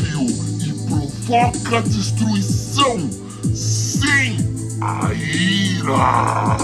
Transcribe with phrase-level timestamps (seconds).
[0.00, 0.24] sério
[0.64, 3.10] e provoca destruição.
[3.54, 4.38] Sim,
[4.80, 6.56] a ira.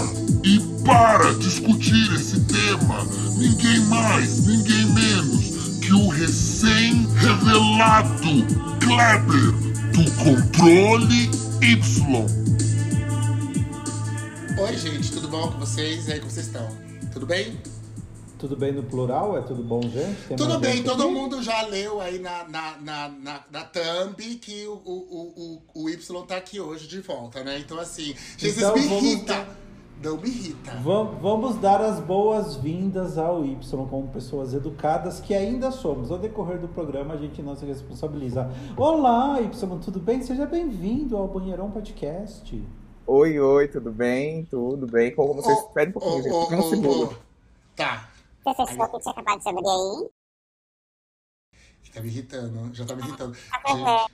[0.43, 3.05] E para discutir esse tema,
[3.37, 8.45] ninguém mais, ninguém menos que o recém-revelado
[8.79, 9.51] Kleber
[9.91, 11.29] do Controle
[11.61, 12.25] Y.
[14.59, 16.07] Oi, gente, tudo bom com vocês?
[16.07, 16.67] E aí, como vocês estão?
[17.13, 17.55] Tudo bem?
[18.39, 19.37] Tudo bem no plural?
[19.37, 20.27] É tudo bom, gente?
[20.27, 21.11] Tem Tudo bem, gente todo aqui?
[21.11, 25.89] mundo já leu aí na, na, na, na, na thumb que o, o, o, o
[25.89, 27.57] Y tá aqui hoje de volta, né?
[27.59, 29.45] Então, assim, gente, Então, me vamos- irritam.
[30.03, 30.71] Não me irrita.
[30.83, 33.57] Vam- Vamos dar as boas-vindas ao Y
[33.89, 36.11] como pessoas educadas que ainda somos.
[36.11, 38.47] Ao decorrer do programa, a gente não se responsabiliza.
[38.77, 40.21] Olá, Y, tudo bem?
[40.21, 42.63] Seja bem-vindo ao Banheirão Podcast.
[43.07, 44.45] Oi, oi, tudo bem?
[44.45, 45.15] Tudo bem?
[45.15, 46.43] Como vocês Ô, esperem um pouquinho, ô, gente.
[46.49, 47.03] Fica um segundo.
[47.05, 47.13] ô.
[48.47, 50.09] Tá, Você fechou que tinha acabado de abrir aí?
[51.93, 53.37] tá me irritando, já tá me irritando.
[53.67, 53.77] Uhum.
[53.77, 54.11] Gente,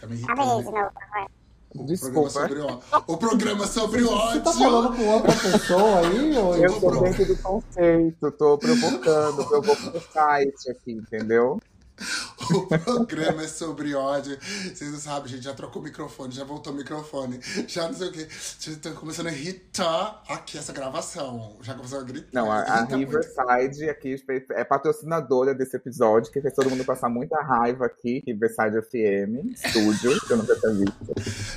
[0.00, 0.76] tá me Abre aí de irritando.
[0.76, 1.30] novo, por favor.
[1.76, 2.30] O Desculpa.
[2.30, 4.60] programa sobre ó- o programa sobre Você tá ódio.
[4.62, 6.36] falando com outra pessoa aí?
[6.38, 6.56] Ou...
[6.56, 11.60] Eu tô dentro do conceito, tô provocando, provocando o site aqui, entendeu?
[12.50, 14.36] O programa é sobre ódio.
[14.74, 15.44] Vocês não sabem, gente.
[15.44, 17.40] Já trocou o microfone, já voltou o microfone.
[17.66, 18.28] Já não sei o quê.
[18.60, 21.56] Já estão começando a irritar aqui essa gravação.
[21.62, 22.28] Já começou a gritar.
[22.32, 22.96] Não, a, a muito.
[22.96, 28.82] Riverside aqui é patrocinadora desse episódio, que fez todo mundo passar muita raiva aqui, Riverside
[28.82, 31.14] FM, estúdio, que eu nunca tinha visto.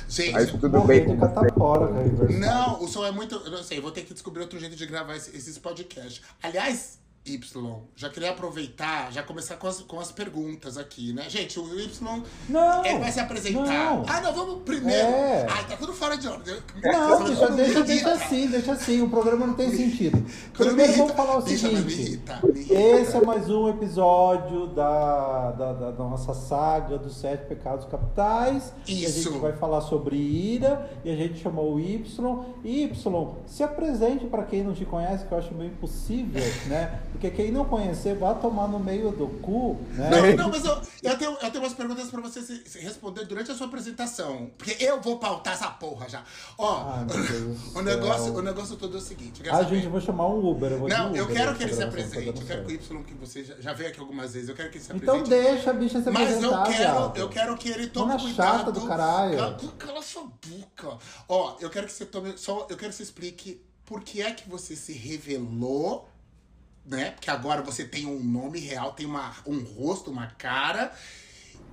[0.08, 2.02] Gente, Mas tudo bem de com catapora.
[2.02, 2.38] Riverside.
[2.40, 3.34] não, o som é muito.
[3.34, 6.22] Eu não sei, vou ter que descobrir outro jeito de gravar esse- esses podcasts.
[6.42, 6.98] Aliás.
[7.26, 7.38] Y,
[7.94, 11.28] já queria aproveitar, já começar com as, com as perguntas aqui, né?
[11.28, 12.84] Gente, o Y, Não!
[12.84, 13.66] ele vai se apresentar.
[13.66, 14.04] não.
[14.08, 15.08] Ah, não, vamos primeiro.
[15.08, 15.46] É.
[15.48, 16.56] Ai, tá tudo fora de ordem.
[16.82, 19.02] Não, deixa, deixa, deixa assim, deixa assim.
[19.02, 20.18] O programa não tem sentido.
[20.56, 22.08] Quando me Primeiro vamos falar o deixa, mas me seguinte.
[22.12, 22.74] irrita, me irrita.
[22.74, 28.72] Esse é mais um episódio da, da, da nossa saga dos sete pecados capitais.
[28.86, 29.30] E a Isso.
[29.30, 32.44] gente vai falar sobre ira e a gente chamou o Y.
[32.64, 37.00] Y, se apresente para quem não te conhece, que eu acho meio impossível, né?
[37.12, 40.10] Porque quem não conhecer vai tomar no meio do cu, né?
[40.10, 43.24] Não, não, mas eu, eu, tenho, eu tenho umas perguntas pra você se, se responder
[43.24, 44.50] durante a sua apresentação.
[44.56, 46.22] Porque eu vou pautar essa porra já.
[46.56, 49.40] Ó, Ai, do o, negócio, o negócio todo é o seguinte.
[49.40, 50.70] Eu quero Ah, saber- gente, eu vou chamar um Uber.
[50.72, 52.26] Eu Não, eu Uber quero nessa que ele se apresente.
[52.26, 52.74] Eu quero que o.
[52.98, 55.16] Y, que você já, já veio aqui algumas vezes, eu quero que ele se Então
[55.20, 55.42] apresente.
[55.44, 57.16] deixa a bicha se Mas eu apresentar, quero, viado.
[57.16, 58.58] eu quero que ele tome Dona cuidado.
[58.58, 59.36] chata do caralho.
[59.38, 60.98] Cala, cala sua boca.
[61.28, 62.36] Ó, eu quero que você tome.
[62.36, 66.06] Só, eu quero que você explique por que é que você se revelou,
[66.88, 67.10] né?
[67.10, 70.92] Porque agora você tem um nome real, tem uma, um rosto, uma cara.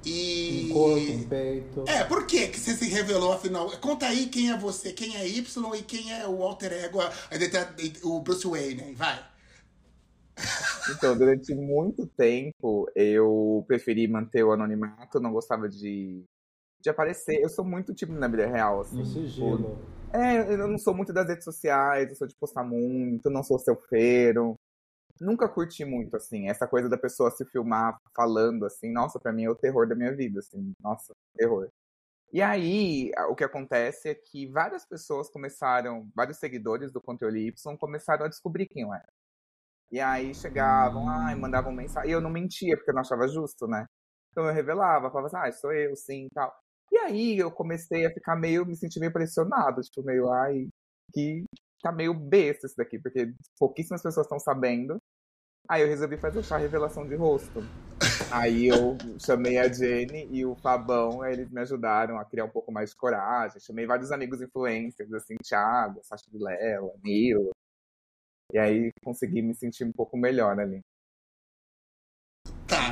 [0.05, 0.69] E.
[0.69, 1.83] Um corpo, um peito.
[1.87, 3.71] É, por que que você se revelou afinal?
[3.79, 6.99] Conta aí quem é você, quem é Y e quem é o alter ego,
[8.03, 9.19] o Bruce Wayne, vai.
[10.95, 16.23] Então, durante muito tempo, eu preferi manter o anonimato, não gostava de,
[16.79, 17.41] de aparecer.
[17.41, 18.97] Eu sou muito tipo na vida real, assim.
[18.97, 19.79] No tipo, sigilo.
[20.13, 23.57] É, eu não sou muito das redes sociais, eu sou de postar muito, não sou
[23.57, 24.55] selfeiro.
[25.19, 29.45] Nunca curti muito, assim, essa coisa da pessoa se filmar falando, assim, nossa, pra mim
[29.45, 31.69] é o terror da minha vida, assim, nossa, terror.
[32.33, 37.77] E aí, o que acontece é que várias pessoas começaram, vários seguidores do Controle Y
[37.77, 39.07] começaram a descobrir quem eu era.
[39.91, 43.67] E aí chegavam, ai, mandavam mensagem, e eu não mentia, porque eu não achava justo,
[43.67, 43.85] né?
[44.31, 46.53] Então eu revelava, falava assim, ah, sou eu, sim, tal.
[46.91, 50.67] E aí eu comecei a ficar meio, me sentir meio pressionado, tipo, meio, ai,
[51.13, 51.45] que
[51.85, 54.97] tá meio besta isso daqui, porque pouquíssimas pessoas estão sabendo.
[55.69, 57.61] Aí eu resolvi fazer chá revelação de rosto.
[58.31, 62.49] Aí eu chamei a Jenny e o Fabão, aí eles me ajudaram a criar um
[62.49, 63.59] pouco mais de coragem.
[63.59, 67.51] Chamei vários amigos influencers, assim, Thiago, Sasha Vilela, Nilo.
[68.51, 70.81] E aí consegui me sentir um pouco melhor ali.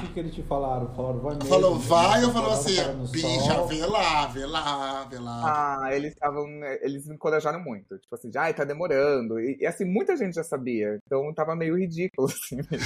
[0.03, 0.93] O que, que eles te falaram?
[0.95, 1.49] Falaram, vai mesmo.
[1.49, 2.25] Falou vai né?
[2.27, 5.83] ou falou Botaram a assim, bicha, vê lá, vê lá, vê lá.
[5.85, 6.45] Ah, eles estavam.
[6.81, 7.97] Eles me encorajaram muito.
[7.97, 9.39] Tipo assim, ai, tá demorando.
[9.39, 10.99] E, e, assim, muita gente já sabia.
[11.05, 12.85] Então tava meio ridículo, assim, mesmo,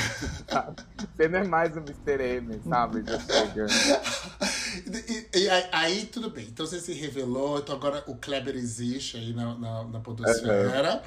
[0.50, 0.76] sabe?
[1.16, 2.22] Você não é mais o Mr.
[2.38, 3.04] M, sabe?
[3.10, 3.66] Já chega.
[5.34, 6.46] E, e aí, tudo bem.
[6.52, 11.02] Então você se revelou, então agora o Kleber existe aí na, na, na podosfera.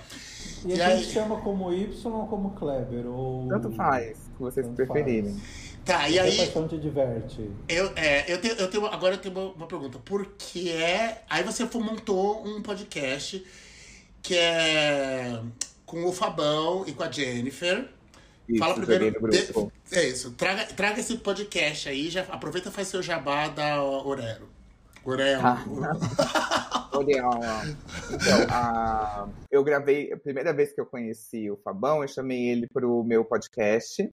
[0.65, 3.07] E a E gente aí- chama como Y ou como Kleber?
[3.07, 3.49] Ou...
[3.49, 5.35] Tanto faz, o que vocês Tanto preferirem.
[5.35, 5.70] faz.
[5.85, 7.51] Tá, e aí, paixão te diverte.
[7.69, 9.99] eu, é, eu, tenho, eu tenho, agora eu tenho uma, uma pergunta.
[9.99, 11.23] Por que é.
[11.29, 13.45] Aí você montou um podcast
[14.23, 15.41] que é
[15.87, 17.89] com o Fabão e com a Jennifer.
[18.49, 19.31] Isso, Fala primeiro.
[19.31, 20.33] de- é isso.
[20.33, 24.49] Traga, traga esse podcast aí, já aproveita e faz seu jabá da Orero.
[25.05, 25.41] Orero.
[25.43, 25.65] Ah.
[28.11, 29.29] Então, a...
[29.51, 33.25] eu gravei, a primeira vez que eu conheci o Fabão, eu chamei ele pro meu
[33.25, 34.09] podcast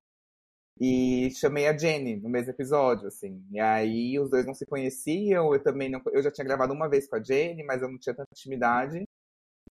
[0.79, 3.43] e chamei a Jenny no mesmo episódio, assim.
[3.51, 6.89] E aí os dois não se conheciam, eu também não, eu já tinha gravado uma
[6.89, 9.06] vez com a Jenny, mas eu não tinha tanta intimidade.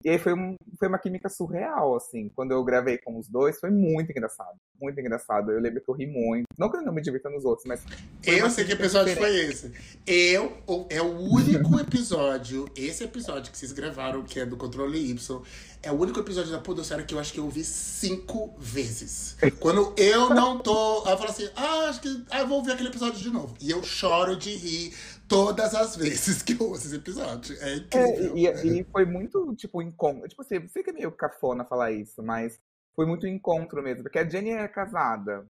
[0.05, 2.29] E aí foi, um, foi uma química surreal, assim.
[2.37, 4.59] Quando eu gravei com os dois, foi muito engraçado.
[4.79, 5.51] Muito engraçado.
[5.51, 6.45] Eu lembro que eu ri muito.
[6.59, 7.83] Não que eu não me divirta nos outros, mas.
[8.23, 9.73] Eu sei que episódio foi esse.
[10.07, 10.53] Eu,
[10.91, 15.43] é o único episódio, esse episódio que vocês gravaram, que é do Controle Y,
[15.83, 19.39] é o único episódio da Podosfera que eu acho que eu ouvi cinco vezes.
[19.59, 20.99] Quando eu não tô.
[20.99, 22.25] Eu falo assim, ah, acho que.
[22.31, 23.55] Ah, vou ouvir aquele episódio de novo.
[23.59, 24.95] E eu choro de rir
[25.29, 27.57] todas as vezes que eu ouço esse episódio.
[27.61, 28.37] É incrível.
[28.37, 30.29] É, e, e, foi muito, tipo, encontro.
[30.29, 32.59] Tipo assim, sei que é meio cafona falar isso, mas
[32.95, 34.03] foi muito encontro mesmo.
[34.03, 35.47] Porque a Jenny era casada.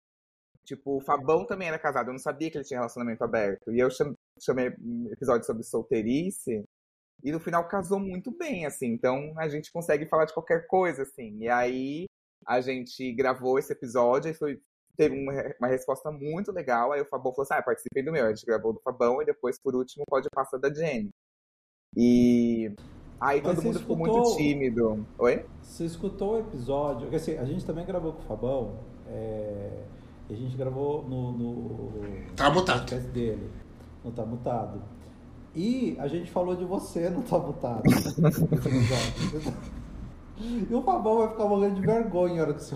[0.63, 2.09] Tipo, o Fabão também era casado.
[2.09, 3.71] Eu não sabia que ele tinha relacionamento aberto.
[3.71, 3.89] E eu
[4.39, 4.67] chamei
[5.11, 6.63] episódio sobre solteirice.
[7.23, 8.87] E no final casou muito bem, assim.
[8.87, 11.37] Então a gente consegue falar de qualquer coisa, assim.
[11.39, 12.05] E aí
[12.45, 14.59] a gente gravou esse episódio e foi
[15.01, 16.91] teve uma, uma resposta muito legal.
[16.91, 18.25] Aí o Fabão falou assim: ah, participei do meu.
[18.25, 21.09] A gente gravou do Fabão e depois, por último, pode passar da Jenny.
[21.97, 22.71] E
[23.19, 23.97] aí todo mundo escutou...
[23.97, 25.05] ficou muito tímido.
[25.17, 25.45] Oi?
[25.63, 27.01] Você escutou o episódio?
[27.01, 28.79] Porque assim, a gente também gravou com o Fabão.
[29.07, 29.83] É...
[30.29, 31.31] A gente gravou no.
[31.31, 31.91] no...
[32.35, 32.95] Tá mutado.
[33.11, 33.49] dele.
[34.03, 34.81] Não tá mutado.
[35.53, 37.83] E a gente falou de você no Tá Mutado.
[40.39, 42.75] e o Fabão vai ficar morrendo de vergonha na hora que você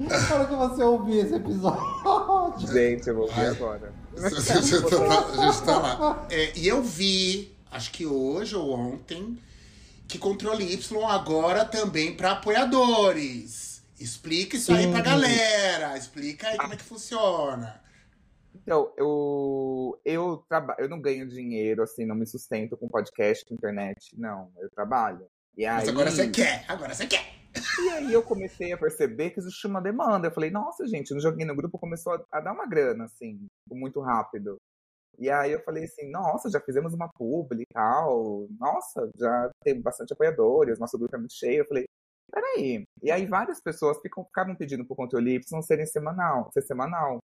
[0.00, 2.68] Espero que você ouvir esse episódio.
[2.72, 3.92] Gente, eu vou ouvir agora.
[4.16, 6.26] a gente tá lá.
[6.30, 9.38] É, e eu vi, acho que hoje ou ontem,
[10.08, 13.82] que Controle Y agora também para apoiadores.
[13.98, 14.78] Explica isso Sim.
[14.78, 15.96] aí pra galera.
[15.96, 17.80] Explica aí como é que funciona.
[18.54, 23.54] Então, eu, eu, traba, eu não ganho dinheiro, assim, não me sustento com podcast, com
[23.54, 24.18] internet.
[24.18, 25.26] Não, eu trabalho.
[25.56, 25.76] E aí...
[25.76, 27.35] Mas agora você quer, agora você quer.
[27.82, 30.28] E aí eu comecei a perceber que existia uma demanda.
[30.28, 33.46] Eu falei, nossa, gente, no joguinho no grupo começou a, a dar uma grana, assim,
[33.70, 34.56] muito rápido.
[35.18, 38.46] E aí eu falei assim, nossa, já fizemos uma publi e tal.
[38.58, 41.60] Nossa, já tem bastante apoiadores, nosso grupo é muito cheio.
[41.60, 41.84] Eu falei,
[42.30, 42.84] peraí.
[43.02, 47.18] E aí várias pessoas ficam, ficavam pedindo pro controle Y serem semanal, ser semanal.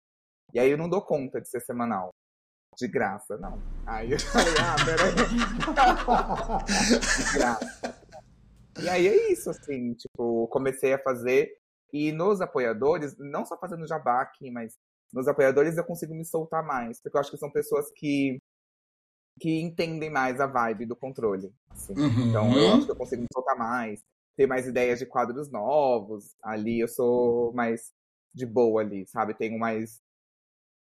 [0.54, 2.10] E aí eu não dou conta de ser semanal.
[2.78, 3.60] De graça, não.
[3.86, 5.14] Aí eu falei, ah, peraí.
[6.64, 8.01] de graça.
[8.80, 11.50] E aí é isso, assim, tipo, comecei a fazer.
[11.92, 14.78] E nos apoiadores, não só fazendo jabá aqui, mas
[15.12, 17.00] nos apoiadores eu consigo me soltar mais.
[17.00, 18.40] Porque eu acho que são pessoas que,
[19.38, 21.52] que entendem mais a vibe do controle.
[21.70, 21.92] Assim.
[21.94, 22.28] Uhum.
[22.28, 24.02] Então eu acho que eu consigo me soltar mais,
[24.36, 26.34] ter mais ideias de quadros novos.
[26.42, 27.92] Ali eu sou mais
[28.34, 29.34] de boa ali, sabe?
[29.34, 30.00] Tenho mais.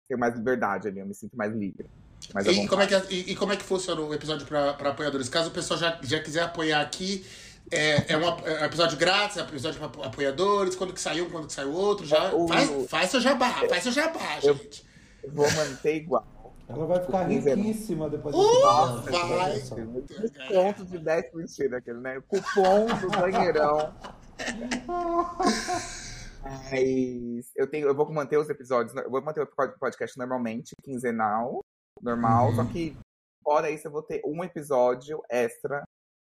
[0.10, 1.90] Tenho mais liberdade ali, eu me sinto mais livre.
[2.34, 5.30] Mais e, como é que, e, e, como é que funciona o episódio para apoiadores?
[5.30, 7.24] Caso o pessoal já, já quiser apoiar aqui
[7.72, 11.26] é, é, um, é um episódio grátis, é um episódio para apoiadores, quando que saiu
[11.26, 12.34] um, quando que saiu outro, já.
[12.34, 14.86] O, faz, faz seu jabá, faz seu jabá, eu, gente.
[15.24, 16.26] Eu vou manter igual.
[16.68, 20.48] Ela vai ficar riquíssima depois desse uh, vai.
[20.48, 22.22] Ponto de 10 mentira aquele, né?
[22.28, 23.94] Cupom do banheirão.
[26.44, 29.48] Mas eu tenho, eu vou manter os episódios, eu vou manter o
[29.80, 31.64] podcast normalmente, quinzenal,
[32.02, 32.56] normal, uhum.
[32.56, 32.96] só que
[33.44, 35.84] fora isso eu vou ter um episódio extra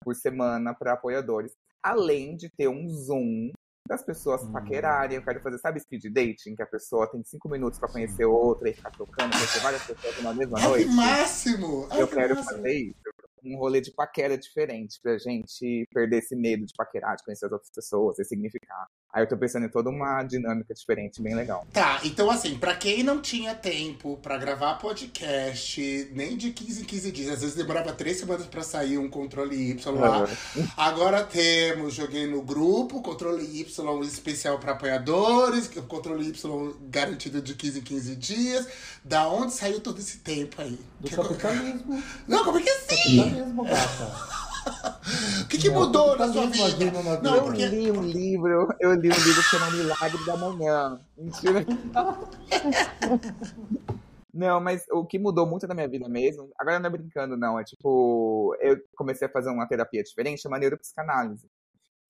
[0.09, 1.53] por semana para apoiadores.
[1.83, 3.51] Além de ter um Zoom
[3.87, 4.53] das pessoas hum.
[4.53, 5.17] paquerarem.
[5.17, 6.57] Eu quero fazer, sabe, speed dating?
[6.57, 10.23] Que a pessoa tem cinco minutos para conhecer outra e ficar trocando, conhecer várias pessoas
[10.23, 10.89] na mesma Ai, noite.
[10.89, 11.89] Que máximo!
[11.91, 12.57] Ai, eu que quero máximo.
[12.57, 12.97] fazer isso
[13.45, 17.53] um rolê de paquera diferente pra gente perder esse medo de paquerar, de conhecer as
[17.53, 18.87] outras pessoas, significar.
[19.11, 21.67] Aí eu tô pensando em toda uma dinâmica diferente, bem legal.
[21.73, 26.85] Tá, então assim, pra quem não tinha tempo pra gravar podcast, nem de 15 em
[26.85, 30.21] 15 dias, às vezes demorava três semanas pra sair um controle Y lá.
[30.21, 30.69] Uhum.
[30.77, 37.79] Agora temos, joguei no grupo, controle Y especial pra apoiadores, controle Y garantido de 15
[37.79, 38.69] em 15 dias.
[39.03, 40.79] Da onde saiu todo esse tempo aí?
[41.01, 42.03] Do que capitalismo.
[42.27, 43.17] Não, como é que é assim?
[43.17, 44.48] Capitalismo, gata.
[45.43, 46.93] O que, que mudou na sua vida?
[47.23, 47.67] Não, eu porque...
[47.67, 51.01] li um livro, eu li um livro chamado Milagre da Manhã.
[51.17, 51.65] Mentira.
[54.33, 57.59] Não, mas o que mudou muito na minha vida mesmo, agora não é brincando, não,
[57.59, 61.51] é tipo, eu comecei a fazer uma terapia diferente, chama neuropsicanálise.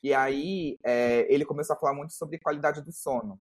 [0.02, 3.40] E aí, é, ele começou a falar muito sobre qualidade do sono.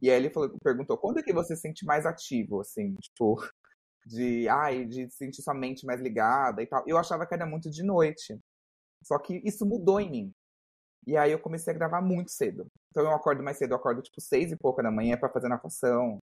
[0.00, 3.42] E aí ele falou, perguntou, quando é que você se sente mais ativo, assim, tipo,
[4.08, 6.82] de, ai, de sentir sua mente mais ligada e tal.
[6.86, 8.38] Eu achava que era muito de noite.
[9.02, 10.32] Só que isso mudou em mim.
[11.06, 12.66] E aí eu comecei a gravar muito cedo.
[12.90, 15.48] Então eu acordo mais cedo, eu acordo tipo seis e pouca da manhã para fazer
[15.48, 16.18] natação.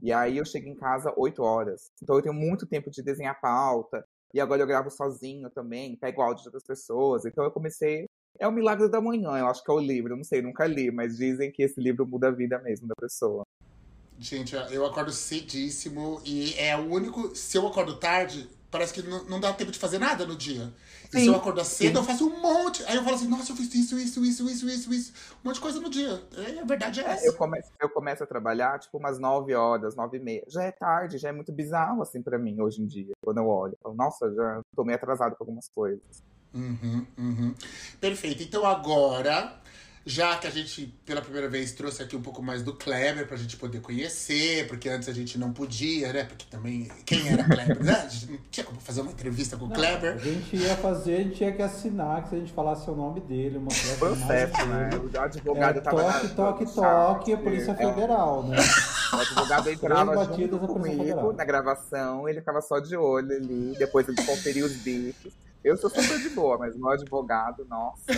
[0.00, 1.90] E aí eu chego em casa oito horas.
[2.02, 6.22] Então eu tenho muito tempo de desenhar pauta, E agora eu gravo sozinho também, pego
[6.22, 7.24] áudio de outras pessoas.
[7.24, 8.06] Então eu comecei.
[8.38, 10.12] É o milagre da manhã, eu acho que é o livro.
[10.12, 12.94] Eu não sei, nunca li, mas dizem que esse livro muda a vida mesmo da
[12.94, 13.42] pessoa.
[14.20, 17.34] Gente, eu acordo cedíssimo e é o único.
[17.34, 20.72] Se eu acordo tarde, parece que não, não dá tempo de fazer nada no dia.
[21.12, 21.98] E se Sim, eu acordar cedo, sim.
[21.98, 22.82] eu faço um monte.
[22.84, 25.12] Aí eu falo assim, nossa, eu fiz isso, isso, isso, isso, isso, isso.
[25.44, 26.22] Um monte de coisa no dia.
[26.36, 27.26] É, a verdade é É, essa.
[27.26, 30.44] eu, começo, eu começo a trabalhar, tipo, umas 9 horas, 9 e meia.
[30.48, 33.12] Já é tarde, já é muito bizarro, assim, pra mim, hoje em dia.
[33.24, 33.72] Quando eu olho.
[33.74, 36.22] Eu falo, nossa, já tô meio atrasado com algumas coisas.
[36.54, 37.54] Uhum, uhum.
[38.00, 38.42] Perfeito.
[38.42, 39.60] Então agora,
[40.08, 43.36] já que a gente pela primeira vez trouxe aqui um pouco mais do Kleber pra
[43.36, 46.24] gente poder conhecer, porque antes a gente não podia, né?
[46.24, 47.92] Porque também quem era Kleber, né?
[47.92, 50.14] A gente não tinha como fazer uma entrevista com o Não, Kleber.
[50.14, 52.96] A gente ia fazer, a gente tinha que assinar, que se a gente falasse o
[52.96, 54.88] nome dele, mostrasse a Processo, imagem né?
[54.88, 55.10] dele.
[55.16, 57.36] O advogado É, tava toque, na- toque, no toque, a.
[57.38, 58.56] Polícia É, Federal, né?
[59.12, 64.22] O advogado entrava junto comigo na gravação, ele ficava só de olho ali, depois ele
[64.24, 65.32] conferia os bits.
[65.64, 68.12] Eu sou super de boa, mas meu advogado, nossa,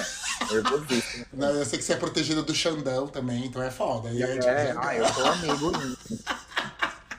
[0.50, 1.26] nervosíssimo.
[1.32, 4.11] Não, eu sei que você é protegido do Xandão também, então é foda.
[4.11, 5.73] E aí, É, ah, eu sou amigo.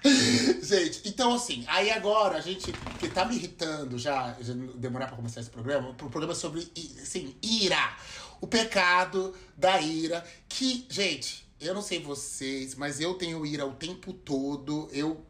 [0.64, 5.16] Gente, então assim, aí agora a gente, que tá me irritando já, já demorar pra
[5.16, 7.96] começar esse programa, pro programa sobre, assim, ira.
[8.40, 13.74] O pecado da ira, que, gente, eu não sei vocês, mas eu tenho ira o
[13.74, 15.24] tempo todo, eu...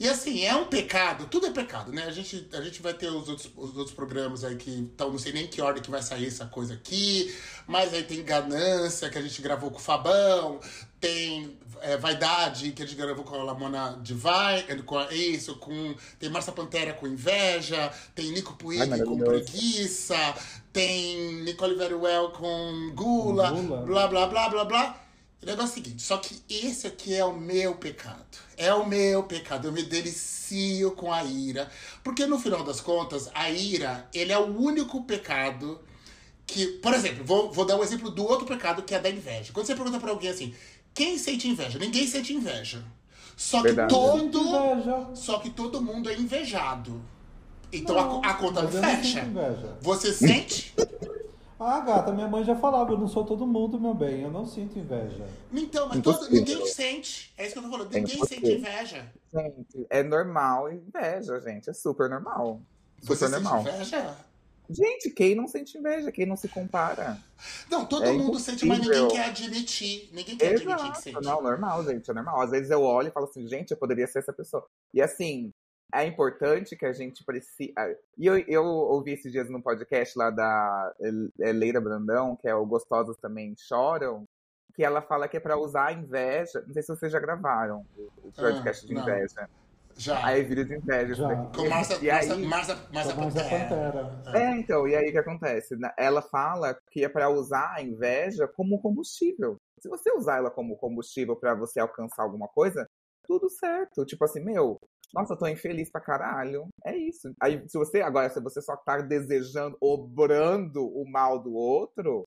[0.00, 2.04] E assim, é um pecado, tudo é pecado, né?
[2.04, 5.18] A gente, a gente vai ter os outros, os outros programas aí que estão, não
[5.18, 7.34] sei nem que ordem que vai sair essa coisa aqui,
[7.66, 10.60] mas aí tem ganância, que a gente gravou com o Fabão,
[11.00, 15.94] tem é, Vaidade, que a gente gravou com a Lamona Divine, com a- isso, com.
[16.18, 20.16] Tem Marcia Pantera com inveja, tem Nico Puig com preguiça,
[20.72, 23.82] tem Nicole Veruel com gula, Gula.
[23.82, 25.04] blá blá blá blá blá.
[25.42, 28.24] O negócio é o seguinte, só que esse aqui é o meu pecado.
[28.56, 29.68] É o meu pecado.
[29.68, 31.70] Eu me delicio com a ira.
[32.02, 35.80] Porque no final das contas, a ira, ele é o único pecado
[36.44, 36.66] que.
[36.82, 39.52] Por exemplo, vou, vou dar um exemplo do outro pecado que é da inveja.
[39.52, 40.52] Quando você pergunta pra alguém assim,
[40.92, 41.78] quem sente inveja?
[41.78, 42.82] Ninguém sente inveja.
[43.36, 43.94] Só que Verdade.
[43.94, 44.40] todo.
[44.40, 45.08] Inveja.
[45.14, 47.00] Só que todo mundo é invejado.
[47.72, 49.24] Então a Não, co- a, conta não fecha.
[49.82, 50.74] Você sente?
[51.60, 54.46] Ah, gata, minha mãe já falava, eu não sou todo mundo, meu bem, eu não
[54.46, 55.26] sinto inveja.
[55.52, 56.28] Então, mas Impossível.
[56.28, 57.32] todo, ninguém sente.
[57.36, 57.92] É isso que eu tô falando.
[57.96, 58.58] É Ninguém sente impossível.
[58.58, 59.12] inveja.
[59.34, 61.68] Gente, é normal inveja, gente.
[61.68, 62.60] É super normal.
[63.00, 63.60] Super Você sente normal.
[63.62, 64.16] inveja?
[64.70, 66.12] Gente, quem não sente inveja?
[66.12, 67.18] Quem não se compara?
[67.70, 69.24] Não, todo É mundo sente, mas ninguém impossível.
[69.24, 70.10] quer admitir.
[70.12, 71.02] Ninguém quer admitir que Exato.
[71.02, 71.20] sente.
[71.22, 72.08] Não, normal, gente.
[72.10, 72.40] É normal.
[72.42, 74.64] Às vezes eu olho e falo assim, gente, eu poderia ser essa pessoa.
[74.94, 75.52] E assim,
[75.94, 77.72] é importante que a gente precisa.
[78.16, 80.94] E eu, eu ouvi esses dias num podcast lá da
[81.40, 84.24] é, Leira Brandão, que é o Gostosas Também Choram,
[84.74, 86.62] que ela fala que é pra usar a inveja.
[86.66, 89.02] Não sei se vocês já gravaram o o podcast de Ah, não.
[89.02, 89.48] inveja.
[89.96, 90.24] Já.
[90.26, 91.14] Aí vira de inveja.
[91.14, 91.34] Já.
[91.56, 91.68] Com.
[91.68, 94.04] Marcia, E aí, Marcia, Marcia, Marcia Mas a Pantera.
[94.04, 94.38] Pantera.
[94.38, 95.76] É, então, e aí o que acontece?
[95.96, 99.56] Ela fala que é pra usar a inveja como combustível.
[99.80, 102.88] Se você usar ela como combustível pra você alcançar alguma coisa,
[103.26, 104.04] tudo certo.
[104.04, 104.78] Tipo assim, meu,
[105.14, 106.68] nossa, eu tô infeliz pra caralho.
[106.84, 107.32] É isso.
[107.40, 112.24] Aí, se você, agora, se você só tá desejando, obrando o mal do outro,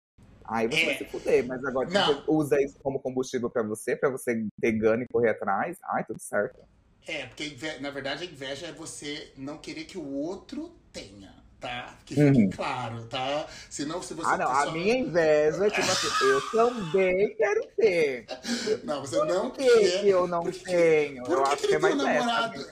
[0.46, 0.84] aí você É.
[0.86, 1.46] vai se fuder.
[1.46, 2.06] Mas agora, se Não.
[2.06, 6.04] você usa isso como combustível pra você, pra você ter ganho e correr atrás, ai,
[6.04, 6.60] tudo certo.
[7.08, 11.94] É, porque na verdade a inveja é você não querer que o outro tenha, tá?
[12.04, 12.34] Que Uhum.
[12.34, 13.46] fique claro, tá?
[13.70, 17.66] Senão se você Ah, não, só- a minha inveja é tipo assim, eu também quero
[17.76, 18.26] ter.
[18.84, 20.06] Não, você não Por que que quer.
[20.06, 21.24] eu não Porque- tenho?
[21.24, 22.26] Por eu que, acho que que é mais um essa.
[22.26, 22.70] namorado?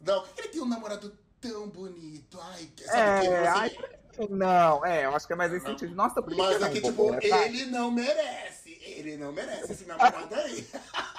[0.00, 2.38] Não, por que ele tem um namorado tão bonito?
[2.40, 3.46] Ai, sabe que É, você...
[3.48, 3.76] ai,
[4.30, 5.94] não, é, eu acho que é mais esse sentido.
[5.94, 8.78] Nossa, por que Mas que aqui, não tipo, ele não merece.
[8.86, 10.66] Ele não merece esse namorado aí.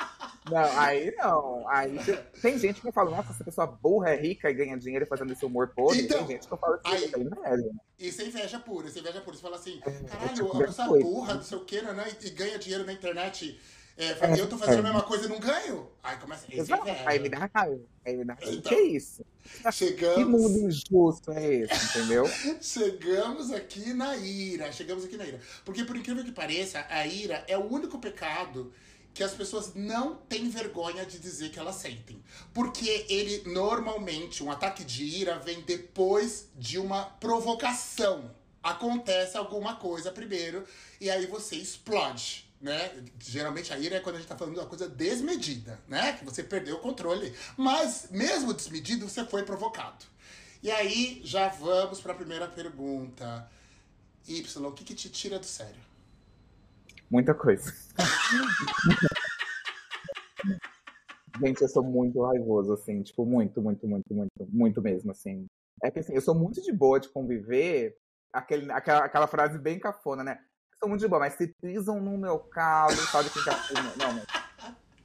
[0.49, 1.67] Não, aí não.
[1.69, 1.97] Aí
[2.41, 5.45] tem gente que fala, nossa, essa pessoa burra é rica e ganha dinheiro fazendo esse
[5.45, 6.01] humor podre.
[6.01, 7.57] Então, tem gente que eu falo assim, aí- não é.
[7.57, 7.69] né?
[7.99, 9.35] Isso é inveja pura, isso é inveja pura.
[9.35, 11.03] Você fala assim, É, caralho, tipo, a pessoa gratuito.
[11.09, 12.07] burra, não sei o que, né?
[12.23, 13.59] E, ganha dinheiro na internet.
[13.99, 15.89] É, fala, eu tô fazendo a mesma coisa e não ganho.
[16.03, 17.03] Aí começa, isso é.
[17.07, 17.81] Aí me dá raiva.
[18.05, 18.51] Aí me dá raiva.
[18.53, 19.25] Então, que é isso?
[19.63, 22.25] Que Chegamos, mundo injusto é esse, entendeu?
[22.61, 25.39] chegamos aqui na ira, chegamos aqui na ira.
[25.65, 28.71] Porque por incrível que pareça, a ira é o único pecado
[29.17, 32.23] que as pessoas não têm vergonha de dizer que elas sentem.
[32.53, 38.29] Porque ele, normalmente, um ataque de ira vem depois de uma provocação.
[38.61, 40.63] Acontece alguma coisa primeiro
[41.01, 42.47] e aí você explode.
[42.61, 43.03] Né?
[43.19, 46.13] Geralmente a ira é quando a gente tá falando de uma coisa desmedida, né?
[46.13, 47.33] Que você perdeu o controle.
[47.55, 50.05] Mas, mesmo desmedido, você foi provocado.
[50.61, 53.49] E aí, já vamos para a primeira pergunta.
[54.27, 55.86] Y, o que, que te tira do sério?
[57.09, 57.73] Muita coisa.
[61.39, 65.45] Gente, eu sou muito raivoso, assim, tipo, muito, muito, muito, muito, muito mesmo, assim.
[65.83, 67.95] É que assim, eu sou muito de boa de conviver,
[68.33, 70.39] aquele, aquela, aquela frase bem cafona, né?
[70.79, 73.51] Sou muito de boa, mas se pisam no meu calo, sabe quem tá
[73.97, 74.25] Não, mas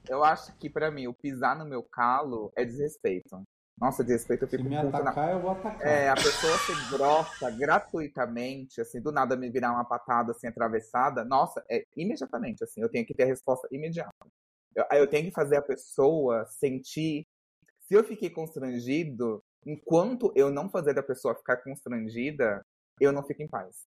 [0.08, 3.42] eu acho que pra mim, o pisar no meu calo é desrespeito.
[3.80, 5.86] Nossa, desrespeito eu Se fico me puta na atacar, eu vou atacar.
[5.86, 11.24] é, a pessoa ser grossa gratuitamente, assim, do nada me virar uma patada assim atravessada,
[11.24, 14.12] nossa, é imediatamente, assim, eu tenho que ter a resposta imediata.
[14.74, 17.26] Eu, aí eu tenho que fazer a pessoa sentir.
[17.80, 22.64] Se eu fiquei constrangido, enquanto eu não fazer a pessoa ficar constrangida,
[23.00, 23.86] eu não fico em paz.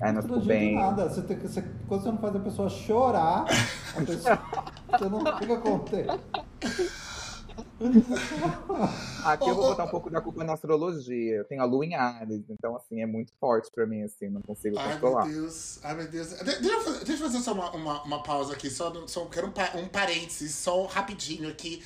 [0.00, 0.74] Aí não fico bem.
[0.74, 1.08] nada.
[1.08, 3.44] Você tem você, quando você não faz a pessoa chorar,
[3.96, 4.38] a pessoa,
[4.98, 6.20] você não fica contente.
[9.24, 11.36] Aqui eu vou botar um pouco da culpa na astrologia.
[11.36, 14.40] Eu tenho a lua em Ares, então assim, é muito forte pra mim, assim, não
[14.42, 15.26] consigo Ai, meu controlar.
[15.26, 15.78] Deus.
[15.82, 16.28] Ai, meu Deus.
[16.28, 18.70] De- deixa, eu fazer, deixa eu fazer só uma, uma, uma pausa aqui.
[18.70, 21.82] Só, só quero um, pa- um parênteses, só rapidinho aqui.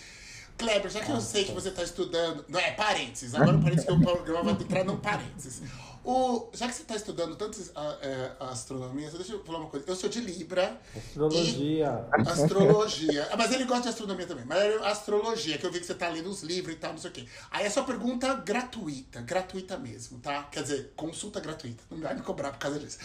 [0.57, 2.45] Kleber, já que eu sei que você está estudando.
[2.49, 3.35] Não, é parênteses.
[3.35, 5.63] Agora o parênteses que o programa vai entrar num parênteses.
[6.03, 9.69] O, já que você está estudando tanto a, é, a astronomia, deixa eu falar uma
[9.69, 9.85] coisa.
[9.87, 10.81] Eu sou de Libra.
[10.97, 12.09] Astrologia.
[12.13, 13.29] Astrologia.
[13.31, 14.45] Ah, mas ele gosta de astronomia também.
[14.47, 16.99] Mas é astrologia, que eu vi que você tá lendo os livros e tal, não
[16.99, 17.27] sei o quê.
[17.51, 20.45] Aí é só pergunta gratuita, gratuita mesmo, tá?
[20.45, 21.85] Quer dizer, consulta gratuita.
[21.91, 22.99] Não vai me cobrar por causa disso.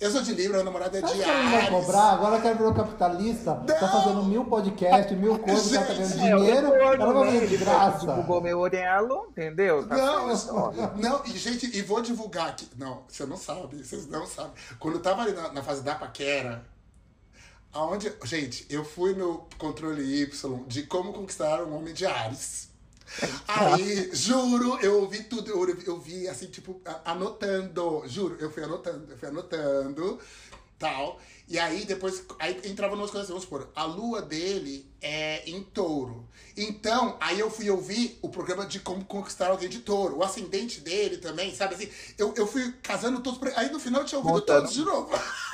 [0.00, 1.68] Eu sou de Libra, meu namorado é Sabe de que ele vai Ares.
[1.68, 2.12] cobrar?
[2.12, 3.54] Agora ela quer virar um capitalista.
[3.54, 6.66] Tá fazendo mil podcasts, mil coisas, ela tá ganhando dinheiro.
[6.74, 7.98] Ela vai ganhar de Ele graça.
[8.06, 9.86] divulgou meu orelho, entendeu?
[9.86, 10.96] Tá Não, certo.
[10.96, 12.66] não, e gente, e vou divulgar aqui.
[12.78, 14.52] Não, você não sabe, vocês não sabem.
[14.78, 16.64] Quando eu tava ali na, na fase da paquera,
[17.70, 18.10] aonde.
[18.24, 22.69] Gente, eu fui no controle Y de como conquistar um homem de Ares.
[23.48, 29.10] Aí, juro, eu ouvi tudo, eu, eu vi assim, tipo, anotando, juro, eu fui anotando,
[29.10, 30.18] eu fui anotando,
[30.78, 31.20] tal.
[31.48, 36.28] E aí depois, aí entrava umas coisas, vamos supor, a lua dele é em touro.
[36.56, 40.18] Então, aí eu fui ouvir o programa de como conquistar alguém de touro.
[40.18, 41.88] O ascendente dele também, sabe assim?
[42.16, 44.60] Eu, eu fui casando todos, aí no final eu tinha ouvido Montando.
[44.60, 45.10] todos de novo.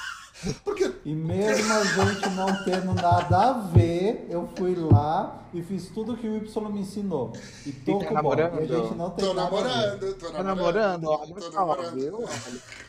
[0.64, 5.88] Porque E mesmo a gente não tendo nada a ver, eu fui lá e fiz
[5.88, 7.32] tudo que o Y me ensinou.
[7.64, 8.52] E tô tá com namorando?
[8.56, 8.60] bom.
[8.60, 9.68] E a gente não tem tô nada a ver.
[9.68, 11.02] namorando, tô Tá namorando.
[11.02, 11.08] namorando?
[11.08, 11.94] Olha tô só, namorando.
[11.94, 12.16] viu?
[12.18, 12.28] Olha,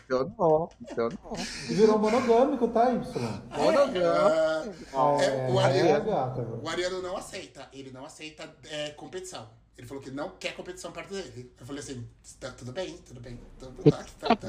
[0.07, 1.37] Funcionou, funcionou.
[1.69, 3.01] E virou monogâmico, tá, Y?
[3.51, 6.41] É, é, o É, Ariano, gata.
[6.63, 7.67] O Ariano não aceita.
[7.73, 9.47] Ele não aceita é, competição.
[9.77, 11.51] Ele falou que não quer competição perto dele.
[11.59, 12.03] Eu falei assim,
[12.39, 13.39] tá, tudo bem, tudo bem.
[13.59, 13.67] Tá,
[14.19, 14.45] tá, tá,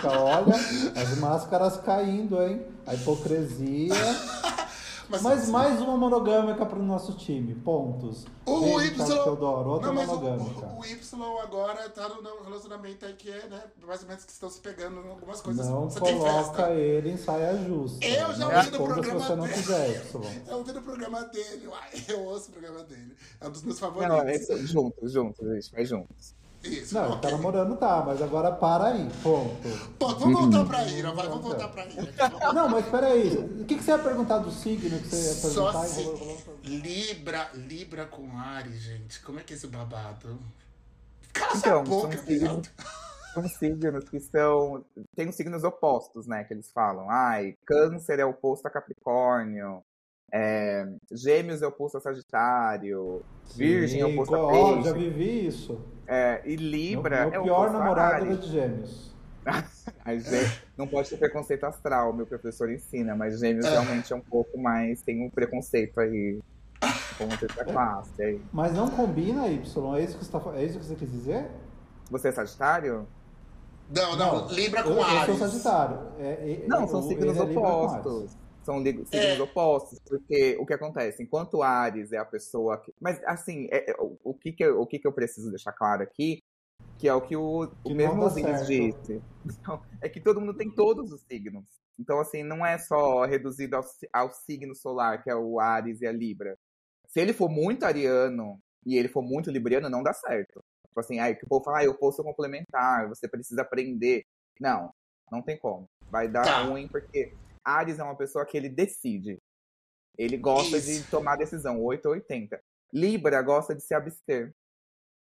[0.00, 0.20] tá.
[0.20, 0.54] Olha,
[0.96, 2.64] as máscaras caindo, hein?
[2.86, 3.92] A hipocrisia.
[5.10, 7.54] Mas mais uma monogâmica pro nosso time.
[7.56, 8.26] Pontos.
[8.46, 9.04] o Beijo, Y.
[9.24, 10.66] Teodoro, outra não, mas o, monogâmica.
[10.66, 13.62] o, o Y agora tá no, relacionamento aí que é, né?
[13.86, 15.66] Mais ou menos que estão se pegando em algumas coisas.
[15.68, 16.70] Não Você tem coloca festa.
[16.72, 18.04] ele em saia justa.
[18.04, 19.54] Eu já não ouvi no responda se programa você não dele.
[19.54, 20.20] quiser, Y.
[20.48, 21.90] Eu ouvi no programa dele, uai.
[22.08, 23.16] Eu ouço o programa dele.
[23.40, 24.50] É um dos meus Não, favoritos.
[24.50, 26.34] é juntos, juntos, gente vai juntos.
[26.62, 27.20] Isso, Não, ok.
[27.22, 29.56] tá namorando, tá, mas agora para aí, ponto.
[29.98, 32.12] Pô, vamos voltar pra Ira, vai, vamos voltar pra Ira.
[32.52, 35.64] Não, mas peraí, o que, que você ia perguntar do signo que você ia Só
[35.72, 35.86] perguntar?
[35.88, 39.20] se e rolou- rolou- Libra, Libra com Ares, gente.
[39.22, 40.38] Como é que é esse babado?
[41.32, 42.70] Cala Então, boca, são signos,
[43.32, 44.84] são signos que são.
[45.16, 46.44] Tem os signos opostos, né?
[46.44, 47.08] Que eles falam.
[47.08, 49.82] Ai, câncer é oposto a Capricórnio.
[50.32, 53.22] é, gêmeos é oposto a Sagitário.
[53.56, 54.88] Virgem é Sim, oposto a ó, Peixe.
[54.88, 55.80] já vivi isso.
[56.10, 58.40] É, e Libra meu, é meu pior oposto a namorado era Ares.
[58.44, 59.10] de gêmeos.
[60.04, 63.70] Mas gê- não pode ter preconceito astral, meu professor ensina, mas gêmeos É.
[63.70, 65.00] realmente é um pouco mais.
[65.02, 66.40] Tem um preconceito aí.
[67.18, 68.10] Com terceira classe.
[68.22, 68.40] Aí.
[68.52, 71.46] Mas não combina, Y, é isso que você, tá, é isso que você quis dizer?
[72.10, 73.06] Você é Sagitário?
[73.94, 75.28] Não, não, Libra com eu, Ares.
[75.28, 75.98] Eu sou Sagitário.
[76.18, 78.36] É, é- Não, é- são o- signos é opostos.
[78.64, 79.40] São signos É.
[79.42, 81.22] opostos, porque o que acontece?
[81.22, 82.92] Enquanto Ares é a pessoa que.
[83.00, 85.72] Mas, assim, é- é- o, o que, que, eu, o que, que eu preciso deixar
[85.72, 86.38] claro aqui,
[86.98, 89.22] que é o que o, Que o mesmo Osiris disse.
[89.46, 91.64] Então, é que todo mundo tem todos os signos.
[91.98, 96.06] Então, assim, não é só reduzido ao, ao signo solar, que é o Ares e
[96.06, 96.56] a Libra.
[97.06, 100.62] Se ele for muito ariano e ele for muito libriano, não dá certo.
[100.86, 104.24] Tipo assim, aí que o povo fala, ah, eu posso complementar, você precisa aprender.
[104.60, 104.90] Não,
[105.30, 105.86] não tem como.
[106.10, 106.62] Vai dar Tá.
[106.64, 107.32] ruim, porque
[107.76, 109.38] Ares é uma pessoa que ele decide.
[110.18, 111.02] Ele gosta Isso.
[111.04, 112.60] de tomar decisão, 8 ou 80.
[112.92, 114.52] Libra gosta de se abster.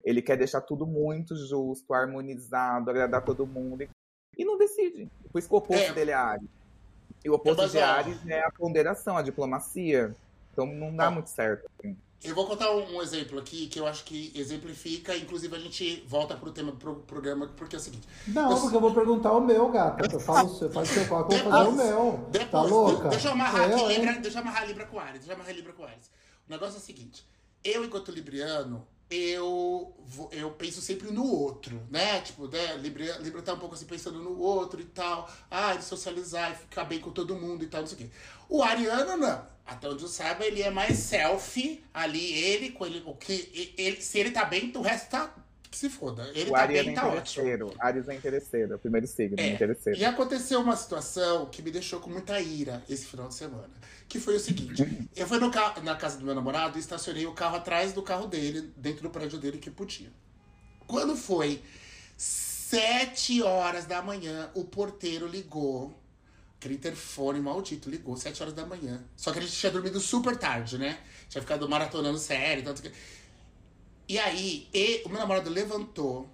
[0.03, 3.87] Ele quer deixar tudo muito justo, harmonizado, agradar todo mundo.
[4.37, 5.09] E, não decide.
[5.31, 5.93] Por isso que o oposto É.
[5.93, 6.49] dele é Ares.
[7.23, 10.13] E o oposto Mas, de Ares é a ponderação, a diplomacia.
[10.51, 11.69] Então não dá Ó, muito certo.
[11.79, 11.97] assim.
[12.23, 16.03] Eu vou contar um, um exemplo aqui que eu acho que exemplifica, inclusive a gente
[16.07, 18.07] volta pro tema pro- programa, porque é o seguinte.
[18.27, 20.07] Não, porque eu vou perguntar o meu, gata.
[20.11, 22.11] Eu falo o seu, faz o seu qual, eu vou fazer o meu.
[22.31, 23.03] Tá Depois, louca?
[23.03, 23.87] de- deixa eu amarrar Eu, aqui?
[23.95, 26.09] Libra, deixa eu amarrar Libra com Ares, deixa eu amarrar Libra com Ares.
[26.47, 27.25] O negócio é o seguinte,
[27.63, 29.93] eu, enquanto libriano, eu,
[30.31, 32.21] eu penso sempre no outro, né?
[32.21, 32.75] Tipo, né?
[32.77, 35.29] Libra, Libra tá um pouco assim pensando no outro e tal.
[35.49, 38.09] Ah, de socializar e ficar bem com todo mundo e tal, não sei o quê.
[38.49, 39.47] O Ariano, não.
[39.65, 44.01] Até onde eu saiba, ele é mais selfie ali, ele, com ele, o que, ele,
[44.01, 45.33] se ele tá bem, o resto tá.
[45.73, 46.29] Que se foda.
[46.35, 47.73] Ele o tá Aries é bem, tá ótimo.
[47.79, 48.75] Aries é interesseiro.
[48.75, 49.97] O primeiro signo, É, interesseiro.
[49.97, 53.71] E aconteceu uma situação que me deixou com muita ira esse final de semana.
[54.07, 57.33] Que foi o seguinte: eu fui ca- na casa do meu namorado e estacionei o
[57.33, 60.11] carro atrás do carro dele, dentro do prédio dele que podia.
[60.85, 61.59] Quando foi
[62.15, 65.99] sete horas da manhã, o porteiro ligou.
[66.59, 69.03] Aquele interfone maldito ligou, sete horas da manhã.
[69.17, 70.99] Só que a gente tinha dormido super tarde, né?
[71.29, 72.91] Tinha ficado maratonando série, tanto que.
[74.07, 76.29] E aí, e- o meu namorado levantou,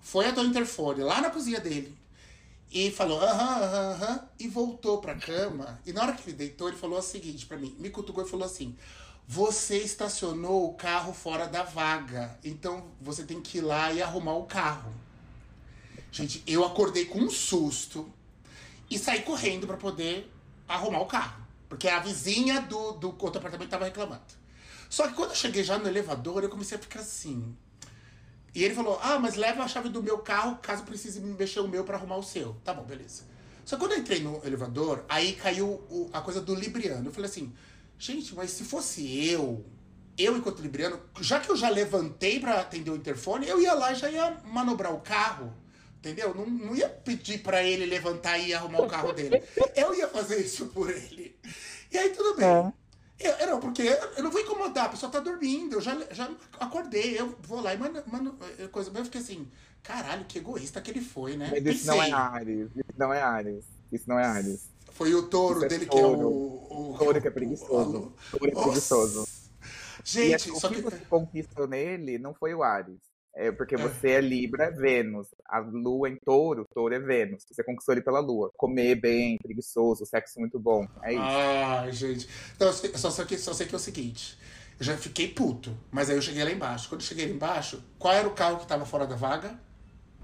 [0.00, 1.96] foi até o interfone, lá na cozinha dele,
[2.70, 5.80] e falou, aham, aham, aham, e voltou pra cama.
[5.86, 8.28] E na hora que ele deitou, ele falou o seguinte pra mim, me cutucou e
[8.28, 8.76] falou assim:
[9.28, 14.34] Você estacionou o carro fora da vaga, então você tem que ir lá e arrumar
[14.36, 14.92] o carro.
[16.10, 18.10] Gente, eu acordei com um susto
[18.90, 20.30] e saí correndo pra poder
[20.68, 21.42] arrumar o carro.
[21.68, 24.22] Porque a vizinha do, do outro apartamento tava reclamando.
[24.92, 27.56] Só que quando eu cheguei já no elevador, eu comecei a ficar assim.
[28.54, 31.60] E ele falou: Ah, mas leva a chave do meu carro caso precise me mexer
[31.60, 32.54] o meu pra arrumar o seu.
[32.62, 33.22] Tá bom, beleza.
[33.64, 37.08] Só que quando eu entrei no elevador, aí caiu o- a coisa do Libriano.
[37.08, 37.54] Eu falei assim:
[37.98, 39.64] Gente, mas se fosse eu,
[40.18, 43.92] eu enquanto Libriano, já que eu já levantei pra atender o interfone, eu ia lá
[43.92, 45.54] e já ia manobrar o carro.
[46.00, 46.34] Entendeu?
[46.34, 49.42] Não, não ia pedir pra ele levantar e arrumar o carro dele.
[49.74, 51.34] Eu ia fazer isso por ele.
[51.90, 52.46] E aí tudo bem.
[53.22, 53.82] Eu, eu não, porque
[54.16, 57.72] eu não vou incomodar, a pessoa tá dormindo, eu já, já acordei, eu vou lá
[57.72, 58.90] e mando, mando eh, coisa.
[58.90, 59.48] Mas eu fiquei assim,
[59.82, 61.48] caralho, que egoísta que ele foi, né?
[61.52, 62.10] Mas isso não é.
[62.10, 62.70] Ares.
[62.74, 63.64] Isso não é Ares.
[63.92, 64.70] Isso não é Ares.
[64.90, 66.16] Foi o touro é dele que é o.
[66.16, 66.28] touro.
[66.28, 68.12] o Touro que é preguiçoso.
[68.30, 69.28] Touro é preguiçoso.
[70.04, 70.82] E Gente, o só que que.
[70.82, 72.98] você conquistou nele não foi o Ares.
[73.34, 73.78] É porque É.
[73.78, 75.28] você é Libra, Vênus.
[75.46, 77.44] A Lua em touro, touro é Vênus.
[77.50, 78.50] Você conquistou ele pela Lua.
[78.56, 80.86] Comer bem, preguiçoso, sexo muito bom.
[81.02, 81.22] É isso.
[81.22, 82.28] Ai, gente.
[82.54, 84.38] Então, eu só, só, que, só sei que é o seguinte.
[84.78, 86.88] Eu já fiquei puto, mas aí eu cheguei lá embaixo.
[86.88, 89.58] Quando eu cheguei lá embaixo, qual era o carro que tava fora da vaga?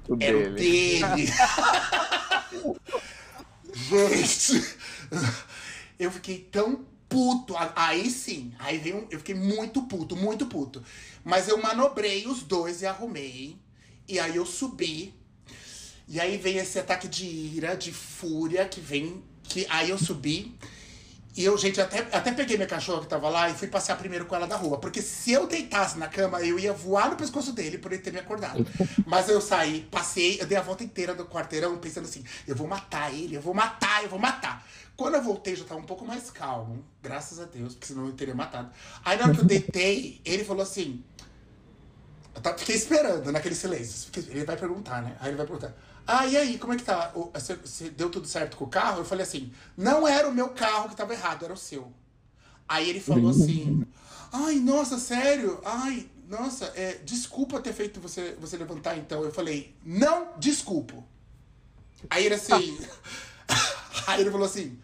[0.08, 1.00] o Era o dele.
[1.00, 1.28] dele.
[3.72, 4.76] Gente,
[5.98, 7.54] eu fiquei tão puto.
[7.74, 8.98] Aí sim, aí veio.
[8.98, 10.82] um- Eu fiquei muito puto, muito puto.
[11.24, 13.56] Mas eu manobrei os dois e arrumei.
[14.06, 15.14] E aí eu subi.
[16.06, 19.22] E aí vem esse ataque de ira, de fúria, que vem.
[19.44, 20.54] Que aí eu subi.
[21.38, 24.26] E eu, gente, até, até peguei minha cachorra que tava lá e fui passear primeiro
[24.26, 24.76] com ela na rua.
[24.78, 28.12] Porque se eu deitasse na cama, eu ia voar no pescoço dele por ele ter
[28.12, 28.66] me acordado.
[29.06, 32.66] Mas eu saí, passei, eu dei a volta inteira do quarteirão pensando assim: eu vou
[32.66, 34.66] matar ele, eu vou matar, eu vou matar.
[34.96, 38.14] Quando eu voltei, já tava um pouco mais calmo, graças a Deus, porque senão eu
[38.14, 38.72] teria matado.
[39.04, 41.04] Aí na hora que eu deitei, ele falou assim:
[42.34, 44.10] eu fiquei esperando naquele silêncio.
[44.28, 45.16] Ele vai perguntar, né?
[45.20, 45.72] Aí ele vai perguntar.
[46.10, 47.12] Ah, e aí, como é que tá?
[47.34, 49.00] Você, você deu tudo certo com o carro?
[49.00, 51.92] Eu falei assim: não era o meu carro que tava errado, era o seu.
[52.66, 53.86] Aí ele falou assim:
[54.32, 55.60] ai, nossa, sério?
[55.62, 59.22] Ai, nossa, é, desculpa ter feito você, você levantar então.
[59.22, 61.04] Eu falei: não, desculpo.
[62.08, 62.78] Aí ele assim.
[64.08, 64.78] aí ele falou assim: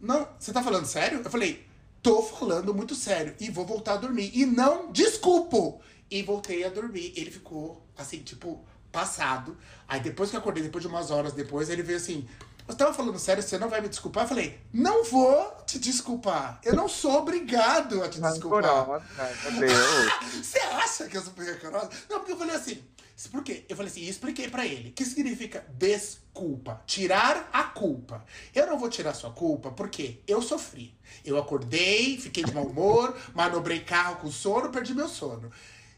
[0.00, 1.20] não, você tá falando sério?
[1.24, 1.66] Eu falei,
[2.00, 4.30] tô falando muito sério e vou voltar a dormir.
[4.32, 5.80] E não desculpo!
[6.08, 7.12] E voltei a dormir.
[7.16, 9.56] Ele ficou assim, tipo, passado.
[9.88, 12.28] Aí depois que eu acordei, depois de umas horas depois, ele veio assim.
[12.66, 14.24] Você tava falando sério, você não vai me desculpar?
[14.24, 16.60] Eu falei, não vou te desculpar.
[16.64, 18.62] Eu não sou obrigado a te desculpar.
[18.62, 20.12] Rancorosa, meu Deus.
[20.40, 21.90] Você acha que eu sou rancorosa?
[22.08, 22.82] Não, porque eu falei assim.
[23.28, 23.66] Por quê?
[23.68, 24.92] Eu falei assim, e expliquei pra ele.
[24.92, 26.80] Que significa desculpa?
[26.86, 28.24] Tirar a culpa.
[28.54, 30.94] Eu não vou tirar sua culpa porque eu sofri.
[31.24, 35.50] Eu acordei, fiquei de mau humor, manobrei carro com sono, perdi meu sono.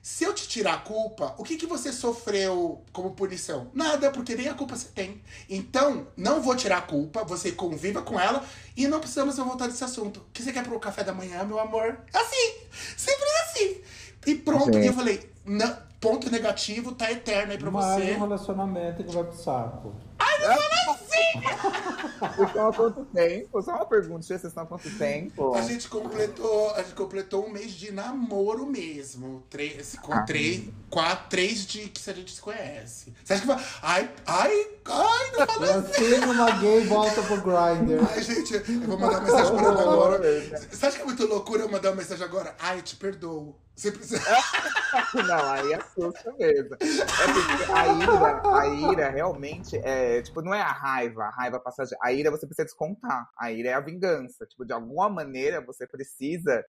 [0.03, 3.71] Se eu te tirar a culpa, o que, que você sofreu como punição?
[3.73, 5.23] Nada, porque nem a culpa você tem.
[5.49, 8.45] Então, não vou tirar a culpa, você conviva com ela
[8.77, 10.17] e não precisamos voltar desse assunto.
[10.17, 12.01] O que você quer pro café da manhã, meu amor?
[12.13, 12.55] Assim,
[12.97, 13.81] simples assim.
[14.27, 14.85] E pronto, Gente.
[14.85, 18.17] e eu falei, não, ponto negativo, tá eterno aí pra você.
[18.17, 19.95] um relacionamento que vai pro saco.
[22.21, 23.63] Vocês estão há quanto tempo?
[23.63, 25.55] Só uma pergunta, vocês estão há quanto tempo?
[25.55, 29.43] A gente completou, a gente completou um mês de namoro mesmo.
[29.51, 30.23] Três, com Ah.
[30.23, 33.13] três, quatro, três de que a gente se conhece.
[33.25, 33.65] Você acha que vai.
[33.83, 38.07] Ai, ai, ai, não fala Eu assino uma gay volta pro Grindr.
[38.11, 40.23] Ai, gente, eu vou mandar uma mensagem pra ela agora.
[40.71, 42.55] Você acha que é muito loucura eu mandar uma mensagem agora?
[42.59, 43.57] Ai, eu te perdoo.
[43.75, 44.21] Você precisa.
[45.27, 46.75] Não, aí assusta mesmo.
[46.75, 51.61] É porque a ira, a ira realmente é, tipo, não é a raiva, a raiva
[51.61, 51.99] passageira.
[52.03, 53.31] A ira você precisa descontar.
[53.39, 54.47] A ira é a vingança.
[54.47, 56.65] Tipo, de alguma maneira você precisa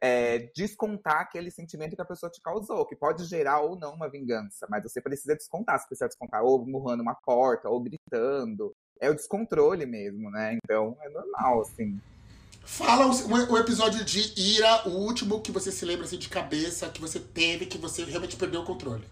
[0.00, 4.10] é, descontar aquele sentimento que a pessoa te causou, que pode gerar ou não uma
[4.10, 5.78] vingança, mas você precisa descontar.
[5.78, 8.74] Você precisa descontar ou murrando uma porta, ou gritando.
[9.00, 10.58] É o descontrole mesmo, né?
[10.62, 12.00] Então é normal, assim.
[12.70, 16.90] Fala o, o episódio de ira, o último que você se lembra assim, de cabeça,
[16.90, 19.04] que você teve, que você realmente perdeu o controle.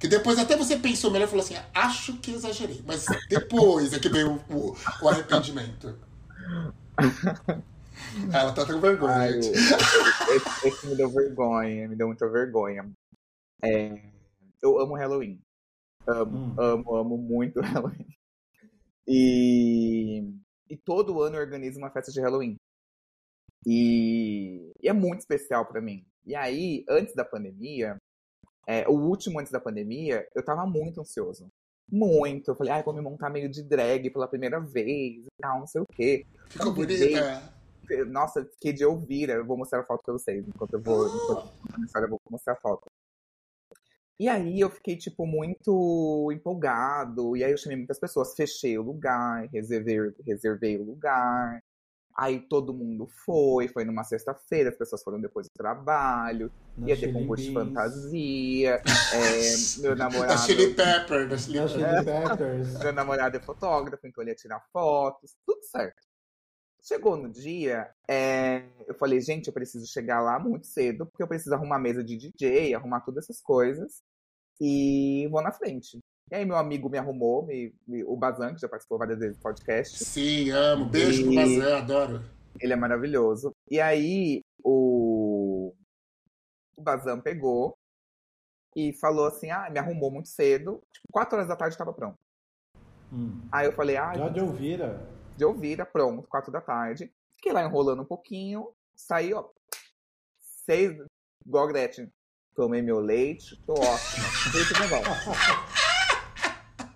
[0.00, 2.82] Que depois até você pensou melhor e falou assim, acho que exagerei.
[2.86, 5.94] Mas depois é que veio o, o arrependimento.
[8.32, 12.90] Ela tá com vergonha, Ai, esse, esse me deu vergonha, me deu muita vergonha.
[13.62, 14.02] É,
[14.62, 15.38] eu amo Halloween.
[16.08, 16.54] Amo, Hum.
[16.58, 18.06] amo, amo muito Halloween.
[19.06, 20.24] E,
[20.68, 22.58] e todo ano eu organizo uma festa de Halloween.
[23.66, 26.04] E, e é muito especial pra mim.
[26.24, 27.96] E aí, antes da pandemia,
[28.66, 31.48] é, o último antes da pandemia, eu tava muito ansioso.
[31.90, 32.50] Muito.
[32.50, 35.66] Eu falei, ai, vou me montar meio de drag pela primeira vez e tal, não
[35.66, 36.24] sei o quê.
[36.48, 37.52] Ficou bonita.
[38.08, 39.28] Nossa, fiquei de ouvir.
[39.28, 40.46] Eu vou mostrar a foto pra vocês.
[40.46, 42.90] Enquanto eu vou, enquanto eu começar, eu vou mostrar a foto.
[44.18, 47.36] E aí eu fiquei, tipo, muito empolgado.
[47.36, 48.34] E aí eu chamei muitas pessoas.
[48.34, 51.60] Fechei o lugar, reservei, reservei o lugar.
[52.16, 53.68] Aí todo mundo foi.
[53.68, 56.52] Foi numa sexta-feira, as pessoas foram depois do trabalho.
[56.76, 58.82] Na Ia ter concurso de fantasia.
[59.14, 60.40] é, meu Da namorado.
[60.40, 61.68] Chili Pepper, da Chili.
[61.68, 62.78] Chili Peppers.
[62.82, 66.02] Meu namorado é fotógrafo, então ele ia tirar fotos, tudo certo.
[66.84, 71.28] Chegou no dia, é, eu falei, gente, eu preciso chegar lá muito cedo, porque eu
[71.28, 74.02] preciso arrumar mesa de DJ, arrumar todas essas coisas,
[74.60, 76.00] e vou na frente.
[76.32, 79.36] E aí meu amigo me arrumou, me- me- o Bazan, que já participou várias vezes
[79.36, 80.86] do podcast, Sim, amo.
[80.86, 82.24] Beijo pro E- Bazan, adoro.
[82.58, 83.52] ele é maravilhoso.
[83.70, 85.74] E aí o,
[86.74, 87.76] o Bazan pegou
[88.74, 92.16] e falou assim, ah, me arrumou muito cedo, tipo, quatro horas da tarde estava pronto.
[93.12, 93.42] Hum.
[93.52, 95.06] Aí eu falei, ah, Já de ouvira.
[95.36, 97.12] de ouvir, pronto, quatro da tarde.
[97.36, 99.50] Fiquei lá enrolando um pouquinho, saí, ó,
[100.64, 100.96] seis,
[101.44, 102.10] igual a Gretchen.
[102.54, 104.24] Tomei meu leite, tô ótima.
[104.50, 105.32] Feito o negócio.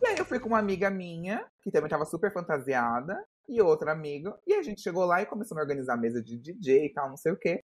[0.03, 3.93] E aí eu fui com uma amiga minha, que também tava super fantasiada, e outra
[3.93, 6.93] amiga, e a gente chegou lá e começamos a organizar a mesa de DJ e
[6.93, 7.63] tal, não sei o quê.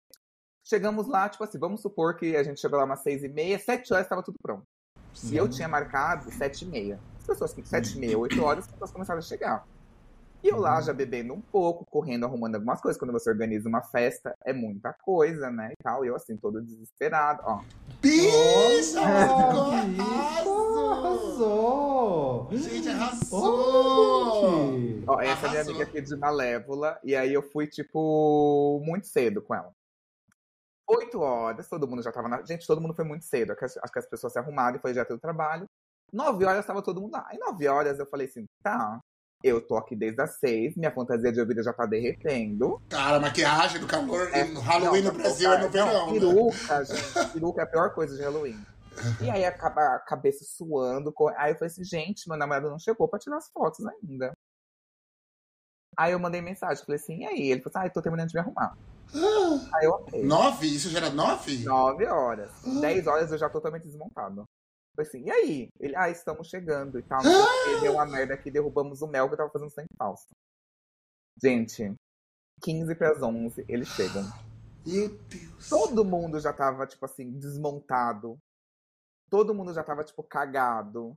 [0.63, 3.59] Chegamos lá, tipo assim, vamos supor que a gente chegou lá umas seis e meia,
[3.59, 4.65] sete horas estava tudo pronto.
[5.31, 6.99] E eu tinha marcado sete e meia.
[7.21, 9.67] As pessoas que sete e meia, oito horas, as pessoas começaram a chegar.
[10.43, 12.99] E eu lá já bebendo um pouco, correndo, arrumando algumas coisas.
[12.99, 15.73] Quando você organiza uma festa, é muita coisa, né?
[15.73, 16.05] E tal.
[16.05, 17.43] E eu assim, todo desesperado.
[17.45, 17.63] Ó,
[18.03, 19.01] Bicha,
[20.39, 20.54] ficou
[21.43, 22.49] arrasou!
[22.49, 22.49] arrasou.
[22.59, 24.73] Gente, arrasou.
[24.79, 25.05] gente!
[25.07, 25.75] ó essa é minha Arrasou.
[25.75, 26.99] amiga aqui de Malévola.
[27.05, 29.71] E aí eu fui, tipo, muito cedo com ela.
[30.89, 32.43] Oito horas, todo mundo já tava na.
[32.45, 33.53] Gente, todo mundo foi muito cedo.
[33.53, 35.65] Acho que as- pessoas se arrumaram e foi já ter o trabalho.
[36.13, 37.27] Nove horas tava todo mundo lá.
[37.33, 39.01] E nove horas eu falei assim: tá,
[39.43, 42.81] eu tô aqui desde as seis, minha fantasia de ouvido já tá derretendo.
[42.91, 46.21] Cara, maquiagem do calor É, no Halloween não, no Brasil é no verão, né?
[46.21, 47.33] Peruca, gente.
[47.33, 48.59] Peruca é a pior coisa de Halloween.
[49.21, 51.13] E aí acaba a cabeça suando.
[51.37, 54.33] Aí eu falei assim, gente, meu namorado não chegou pra tirar as fotos ainda.
[55.97, 57.51] Aí eu mandei mensagem, falei assim, e aí?
[57.51, 58.77] Ele falou assim, ah, tô terminando de me arrumar.
[59.75, 60.25] Aí eu ok.
[60.25, 60.67] Nove?
[60.67, 61.59] Isso já era nove?
[61.65, 62.51] Nove horas.
[62.81, 64.45] Dez horas eu já tô totalmente desmontado.
[64.97, 65.69] Falei assim, e aí?
[65.79, 67.21] Ele, ah, estamos chegando e tal.
[67.21, 67.81] O quê.
[67.81, 70.27] Deu uma merda aqui, derrubamos o mel que eu tava fazendo sem falso.
[71.43, 71.95] Gente,
[72.63, 74.23] 15 pras 11, eles chegam.
[74.87, 75.69] Meu Deus.
[75.69, 78.39] Todo mundo já tava, tipo assim, desmontado.
[79.35, 81.13] Todo mundo já tava, tipo, cagado.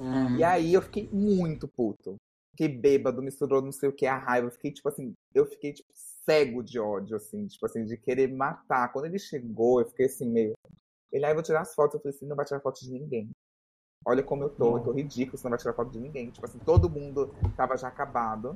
[0.00, 0.38] Hum.
[0.38, 2.16] E aí eu fiquei muito puto.
[2.52, 4.50] Fiquei bêbado, misturou não sei o que, a raiva.
[4.50, 8.90] Fiquei, tipo assim, eu fiquei, tipo, cego de ódio, assim, tipo assim, de querer matar.
[8.90, 10.54] Quando ele chegou, eu fiquei assim, meio.
[11.12, 11.96] Ele, aí eu vou tirar as fotos.
[11.96, 13.28] Eu falei assim, não vai tirar foto de ninguém.
[14.06, 16.30] Olha como eu tô, eu tô ridículo, você não vai tirar foto de ninguém.
[16.30, 18.54] Tipo assim, todo mundo tava já acabado.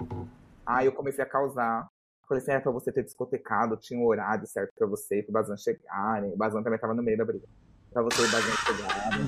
[0.64, 1.86] Aí eu comecei a causar.
[2.26, 5.58] Falei assim, é pra você ter discotecado, tinha um horário certo pra você, pro Bazan
[5.58, 6.32] chegarem.
[6.32, 7.46] O Bazan também tava no meio da briga.
[7.98, 9.26] Pra você e o Bazan chegarem.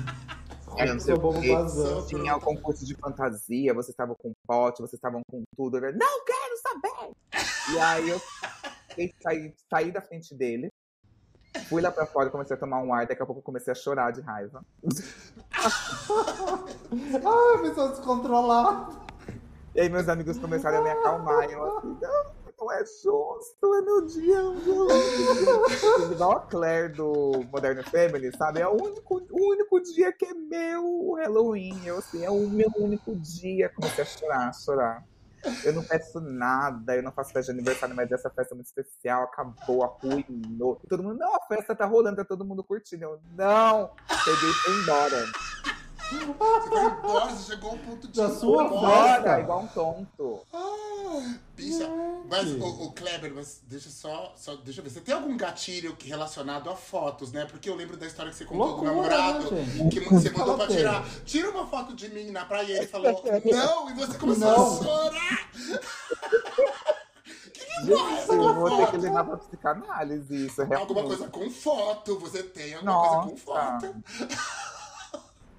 [0.78, 1.56] Aí não sei o quê.
[2.06, 5.78] Tinha o concurso de fantasia, vocês estavam com pote, vocês estavam com tudo.
[5.78, 7.10] Eu, não quero saber!
[7.72, 8.20] E aí eu
[9.20, 10.72] saí, saí da frente dele,
[11.68, 13.72] fui lá pra fora e comecei a tomar um ar, daqui a pouco eu comecei
[13.72, 14.64] a chorar de raiva.
[16.92, 19.00] Ai, pessoa descontrolada.
[19.74, 23.74] E aí meus amigos começaram a me acalmar, e eu assim, não, não é justo,
[23.74, 24.42] é meu dia.
[24.42, 26.12] Meu.
[26.12, 28.60] Igual a Claire do Modern Family, sabe?
[28.60, 31.80] É o único, o único dia que é meu Halloween.
[31.84, 33.70] Eu assim, é o meu único dia.
[33.70, 35.04] Comecei a chorar, chorar.
[35.64, 38.66] Eu não peço nada, eu não faço festa de aniversário, mas essa festa é muito
[38.66, 40.78] especial, acabou, arruinou.
[40.86, 43.04] Todo mundo, não, a festa tá rolando, tá todo mundo curtindo.
[43.04, 45.79] Eu, não, peguei e fui embora.
[46.10, 48.76] Você embora, você chegou ao ponto de Da sua festa.
[48.76, 50.40] Embora, igual um tonto.
[50.52, 51.88] Ah, Bicha,
[52.28, 54.56] mas o, o Kleber, mas deixa só, só.
[54.56, 54.90] Deixa eu ver.
[54.90, 57.44] Você tem algum gatilho que- relacionado a fotos, né?
[57.44, 59.50] Porque eu lembro da história que você contou Loucura, do namorado.
[59.52, 60.00] né, gente?
[60.00, 61.04] que você mandou pra tirar.
[61.24, 64.80] Tira uma foto de mim na praia e ele falou, não, e você começou Não.
[64.80, 65.50] a chorar.
[67.52, 68.96] que que porra é essa Eu vou ter que foto?
[69.02, 70.62] levar pra psicanálise isso.
[70.62, 73.80] é Alguma coisa com foto, você tem alguma coisa com Nossa.
[73.80, 73.94] foto.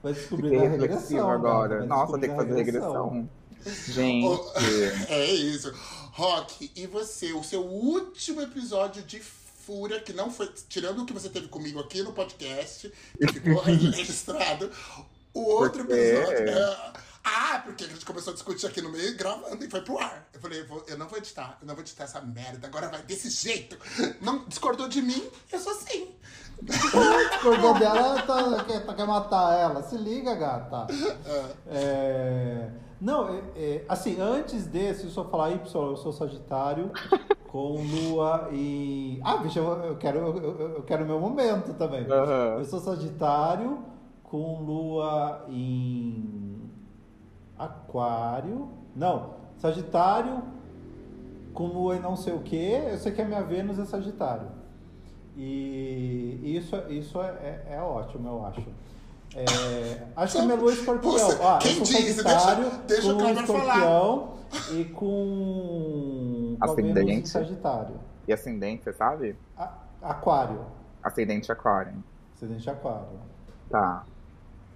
[0.03, 1.29] Vai descobrir Fiquei na regressão.
[1.29, 1.75] agora.
[1.75, 3.29] gata, vai Nossa, tem que fazer na regressão.
[3.87, 4.41] Gente.
[5.09, 5.71] É isso.
[6.13, 10.49] Rock, e você, o seu último episódio de Fúria, que não foi.
[10.67, 14.71] Tirando o que você teve comigo aqui no podcast, que ficou registrado,
[15.33, 15.93] o outro quê?
[15.93, 16.49] episódio.
[16.49, 19.99] é- ah, porque a gente começou a discutir aqui no meio, gravando e foi pro
[19.99, 20.27] ar.
[20.33, 22.89] Eu falei, eu, vou- eu não vou editar, eu não vou editar essa merda, agora
[22.89, 23.77] vai desse jeito.
[24.21, 26.09] Não discordou de mim, eu sou assim.
[26.61, 29.81] Discordou dela, tá, quer, tá- quer matar ela.
[29.83, 30.87] Se liga, gata.
[31.67, 36.91] É, não, é- é, assim, antes desse, eu só falar Y, eu sou Sagitário,
[37.47, 39.19] com Lua e.
[39.23, 42.05] Ah, bicho, eu, eu quero eu, eu- quero o meu momento também.
[42.09, 42.57] Aham.
[42.59, 43.83] Eu sou Sagitário,
[44.23, 46.50] com Lua em
[47.65, 48.69] Aquário.
[48.95, 50.41] Não, Sagitário,
[51.53, 52.55] com Lua em não sei o que.
[52.71, 54.47] Eu sei que a minha Vênus é Sagitário.
[55.37, 58.61] E isso, isso é, é, é ótimo, eu acho.
[59.33, 61.15] É, acho que a minha lua é escorpião.
[61.41, 62.21] Ah, quem eu disse?
[62.21, 63.75] Sagitário, Deixa- deixa o com falar.
[63.77, 64.33] escorpião
[64.73, 67.29] e com, Ascendente.
[67.29, 67.95] Sagitário.
[68.27, 69.35] E ascendente, você sabe?
[69.57, 70.59] A- aquário.
[71.01, 72.03] Ascendente aquário.
[72.35, 73.07] Ascendente aquário.
[73.69, 74.03] Tá.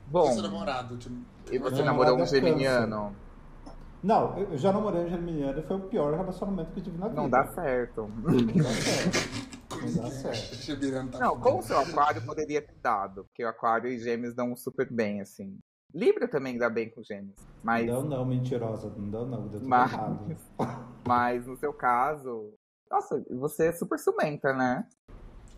[0.08, 0.96] E Bom, seu namorado?
[0.98, 1.16] Tipo,
[1.52, 3.16] e você namorou um geminiano?
[4.04, 7.08] Não, eu já namorei um geminiano e foi o pior relacionamento que eu tive na
[7.08, 7.20] vida.
[7.22, 8.08] Não dá certo.
[8.24, 9.46] Não dá certo.
[9.82, 11.12] Não dá certo.
[11.12, 11.42] Tá Não, fudendo.
[11.42, 15.22] com o seu aquário poderia ter dado, porque o aquário e gêmeos dão super bem,
[15.22, 15.58] assim.
[15.94, 17.36] Libra também dá bem com gêmeos.
[17.64, 18.92] Mas, Não, não, mentirosa.
[18.98, 19.48] Não dá, não.
[19.48, 20.38] Deu tudo Mas- errado.
[21.08, 22.54] mas no seu caso.
[22.92, 24.86] Nossa, você é super ciumenta, né?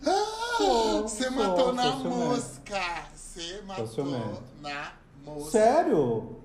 [0.06, 2.80] Ah, Você matou na mosca!
[3.16, 4.06] Você matou
[4.62, 4.92] na
[5.32, 5.52] mosca.
[5.52, 6.38] Sério?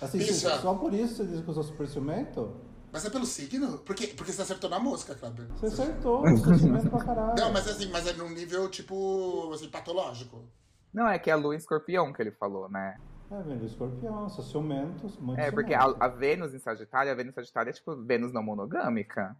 [0.00, 0.58] Assim, Bicha.
[0.58, 2.52] só por isso você diz que eu sou super ciumento?
[2.92, 3.78] Mas é pelo signo?
[3.78, 5.46] Porque, porque você acertou na mosca, Kleber.
[5.56, 6.24] Você acertou,
[6.58, 7.34] ciumento pra caralho.
[7.38, 10.44] Não, mas assim, mas é num nível, tipo, assim, patológico.
[10.92, 12.98] Não, é que é a lua em escorpião que ele falou, né?
[13.30, 17.32] É, velho, escorpião, sou ciumento, muito É, porque a, a Vênus em Sagitário, a Vênus
[17.32, 19.34] em Sagitário é tipo Vênus não monogâmica.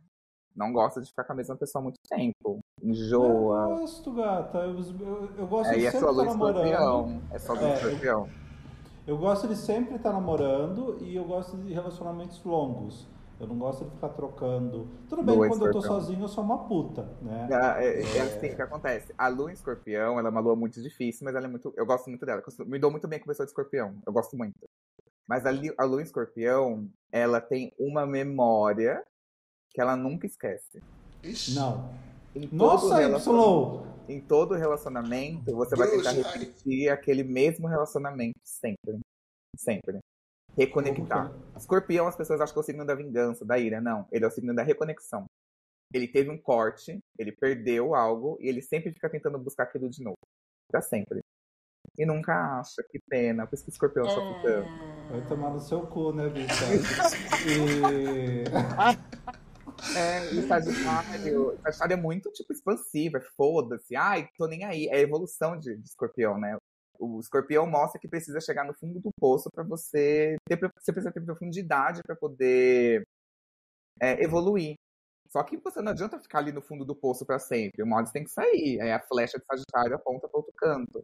[0.56, 2.60] Não gosta de ficar com a mesma pessoa há muito tempo.
[2.82, 3.62] Enjoa.
[3.70, 4.58] Eu gosto, gata.
[4.58, 6.66] Eu, eu, eu gosto É, de e é sempre sua estar lua namorando.
[6.66, 7.22] escorpião.
[7.30, 8.28] É sua lua em É, escorpião.
[8.28, 8.41] Eu
[9.16, 13.08] gosto de sempre estar namorando e eu gosto de relacionamentos longos.
[13.40, 14.88] Eu não gosto de ficar trocando.
[15.08, 16.00] Tudo bem, Lua quando eu tô escorpião.
[16.00, 17.48] sozinho, eu sou uma puta, né?
[17.50, 19.12] É, é, é assim que acontece.
[19.18, 21.74] A lua em escorpião, ela é uma lua muito difícil, mas ela é muito.
[21.76, 22.40] Eu gosto muito dela.
[22.56, 23.98] Eu Me dou muito bem com a pessoa de escorpião.
[24.06, 24.54] Eu gosto muito.
[25.26, 29.02] Mas a, a lua em escorpião, ela tem uma memória
[29.70, 30.80] que ela nunca esquece.
[31.24, 31.56] Ixi.
[31.56, 31.90] Não.
[32.34, 33.92] Em todo Nossa, Y!
[34.08, 38.98] Em todo relacionamento, você vai tentar repetir aquele mesmo relacionamento sempre.
[39.56, 40.00] Sempre.
[40.56, 41.30] Reconectar.
[41.30, 43.80] Como Escorpião, as pessoas acham que é o signo da vingança, da ira.
[43.80, 45.24] Não, ele é o signo da reconexão.
[45.92, 50.02] Ele teve um corte, ele perdeu algo e ele sempre fica tentando buscar aquilo de
[50.02, 50.16] novo.
[50.70, 51.20] Pra sempre.
[51.98, 53.46] E nunca acha, que pena.
[53.46, 54.68] Por isso que o escorpião sofre tanto.
[55.10, 56.64] Vai tomar no seu cu, né, bicha?
[57.44, 58.44] E...
[59.96, 63.96] É, e Sagitário, Sagitário é muito, tipo, expansivo, é foda-se.
[63.96, 64.86] Ai, tô nem aí.
[64.86, 66.56] É a evolução de, de escorpião, né?
[66.98, 71.12] O escorpião mostra que precisa chegar no fundo do poço pra você ter, você precisa
[71.12, 73.02] ter profundidade pra poder
[74.00, 74.74] é, evoluir.
[75.30, 77.82] Só que você não adianta ficar ali no fundo do poço pra sempre.
[77.82, 78.80] Uma hora tem que sair.
[78.80, 81.02] Aí a flecha de Sagitário aponta pra outro canto.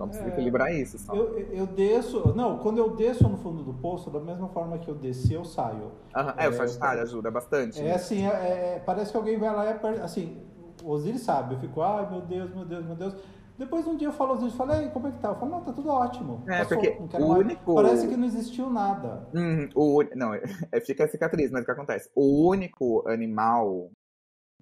[0.00, 0.32] Então precisa É.
[0.32, 1.14] equilibrar isso só.
[1.14, 2.32] Eu, eu desço.
[2.34, 5.44] Não, quando eu desço no fundo do poço, da mesma forma que eu desci, eu
[5.44, 5.92] saio.
[6.16, 7.78] Aham, É, o é, Sagitário ajuda bastante.
[7.78, 10.02] É assim, é- é- parece que alguém vai lá e aperta.
[10.02, 10.42] Assim,
[10.82, 13.14] o Osiris sabe, eu fico, ai meu Deus, meu Deus, meu Deus.
[13.58, 15.28] Depois um dia eu falo, Osiris, falei, como é que tá?
[15.28, 16.42] Eu falo, não, tá tudo ótimo.
[16.48, 19.28] É, Passou, porque o mais." único- Parece que não existiu nada.
[19.34, 20.32] Uhum, o, não,
[20.72, 22.10] é, fica a cicatriz, mas o que acontece?
[22.14, 23.90] O único animal,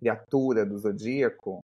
[0.01, 1.61] criatura do zodíaco,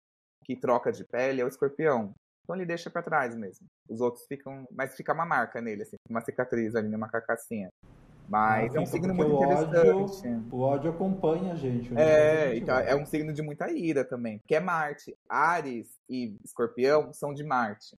[0.45, 2.13] que troca de pele é o escorpião.
[2.43, 3.67] Então ele deixa pra trás mesmo.
[3.89, 4.67] Os outros ficam.
[4.71, 7.69] Mas fica uma marca nele, assim, uma cicatriz ali, uma carcassinha.
[8.29, 9.77] Mas Ah, é um fica, signo muito interessante.
[9.77, 11.93] ódio, o ódio acompanha a gente.
[11.93, 14.39] onde É, a gente então é um signo de muita ira também.
[14.39, 15.17] Porque é Marte.
[15.29, 17.97] Ares e escorpião são de Marte.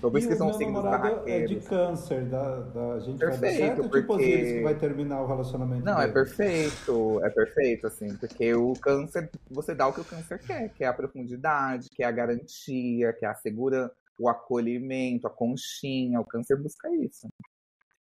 [0.00, 1.50] Por isso que o são meu signos namorado é barraqueiros.
[1.50, 5.22] de câncer, da, da gente vai dar Perfeito, certo, tipo porque- Osiris que vai terminar
[5.22, 6.12] o relacionamento Não, é dele.
[6.12, 10.84] perfeito, é perfeito, assim, porque o câncer, você dá o que o câncer quer, que
[10.84, 16.20] é a profundidade, que é a garantia, que é a segurança, o acolhimento, a conchinha,
[16.20, 17.26] o câncer busca isso.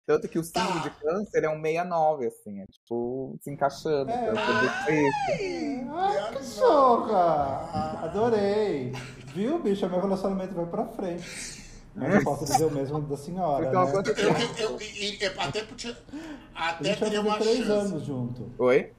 [0.06, 0.64] Tanto que o Tá.
[0.78, 4.10] de câncer é um 69, assim, é tipo, se encaixando.
[4.10, 4.30] É.
[4.30, 5.94] Então.
[5.98, 8.04] Ai, que choca!
[8.04, 8.92] Adorei.
[9.34, 9.86] Viu, bicho?
[9.88, 11.67] Meu relacionamento vai pra frente.
[11.98, 13.90] Mas eu posso dizer o mesmo da senhora, Então, né?
[13.92, 14.40] quanto Eu, tempo?
[14.58, 14.78] eu, eu-
[15.20, 15.96] eu- até podia.
[16.54, 17.70] Até teria uma três chance.
[17.70, 18.52] anos junto.
[18.58, 18.92] Oi?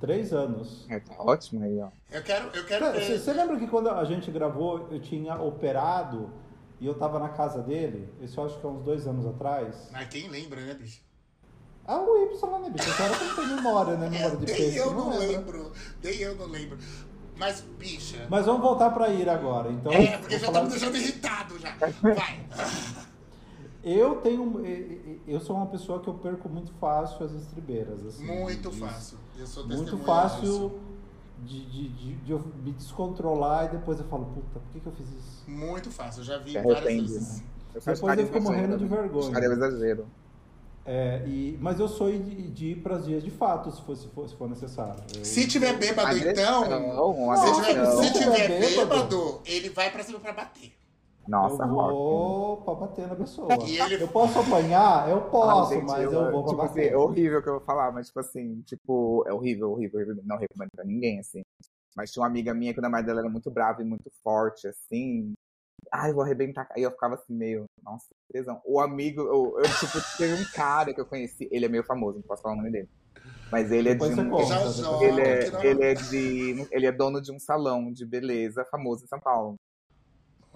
[0.00, 0.84] Três anos.
[0.90, 1.88] É, tá ótimo aí, ó.
[2.10, 3.06] Eu quero, eu quero Cara, ver.
[3.06, 6.30] Você você lembra que quando a gente gravou, eu tinha operado
[6.78, 8.06] e eu tava na casa dele?
[8.20, 9.88] Isso eu acho que é uns dois anos atrás.
[9.90, 11.00] Mas quem lembra, né, bicho?
[11.86, 12.88] Ah, o Y, né, bicho?
[12.88, 14.08] Esse cara não tem memória, né?
[14.10, 14.76] Memória de Nem peixe.
[14.78, 15.26] eu não lembra.
[15.28, 15.72] lembro.
[16.02, 16.78] Nem eu não lembro.
[17.38, 18.26] Mas, bicha.
[18.30, 19.70] Mas vamos voltar pra Ira agora.
[19.70, 21.74] Então, É, porque já falar- tá me deixando irritado já.
[22.02, 22.46] Vai.
[23.84, 24.62] Eu tenho.
[25.28, 28.04] Eu sou uma pessoa que eu perco muito fácil as estribeiras.
[28.04, 28.78] Assim, Muito Isso.
[28.80, 29.18] fácil.
[29.38, 30.80] Eu sou Muito fácil
[31.44, 34.86] de, de, de, de eu me descontrolar e depois eu falo, puta, por que, que
[34.86, 35.44] eu fiz isso?
[35.48, 36.20] Muito fácil.
[36.22, 37.38] Eu já vi Se várias vezes.
[37.38, 37.44] né?
[37.76, 38.96] Eu Depois eu fico morrendo de né?
[38.96, 39.32] vergonha.
[39.32, 40.06] Faria exagero.
[40.86, 43.96] É, e, mas eu sou de, de ir para os dias de fato, se for,
[43.96, 45.02] se for, se for necessário.
[45.16, 46.62] Eu- Se tiver bêbado, então.
[46.62, 48.02] Agressão, Se tiver, agressão.
[48.04, 50.72] se tiver bêbado, bêbado, ele vai pra cima pra bater.
[51.26, 53.52] Nossa, eu vou pra bater na pessoa.
[53.52, 55.10] Ele- Eu posso apanhar?
[55.10, 56.92] Eu posso, Ah, gente, mas eu, vou pra tipo assim, bater.
[56.92, 60.22] é horrível o que eu vou falar, mas tipo assim, tipo, é horrível, horrível, horrível.
[60.24, 61.42] Não recomendo pra ninguém, assim.
[61.96, 64.68] Mas tinha uma amiga minha que o namorado dela era muito bravo e muito forte,
[64.68, 65.32] assim.
[65.92, 66.68] Ai, vou arrebentar.
[66.74, 68.60] Aí eu ficava assim, meio, nossa, que tesão.
[68.64, 72.18] O amigo, eu, eu, tipo, teve um cara que eu conheci, ele é meio famoso,
[72.18, 72.88] não posso falar o nome dele.
[73.50, 74.44] Mas ele é Depois de um.
[74.46, 75.04] Já joga.
[75.04, 79.08] Ele é, ele, é de, ele é dono de um salão de beleza famoso em
[79.08, 79.54] São Paulo.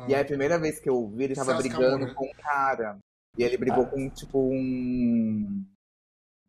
[0.09, 2.99] E aí, a primeira vez que eu vi, ele tava brigando com um cara.
[3.37, 3.87] E ele brigou Ah.
[3.87, 5.65] com, tipo, um.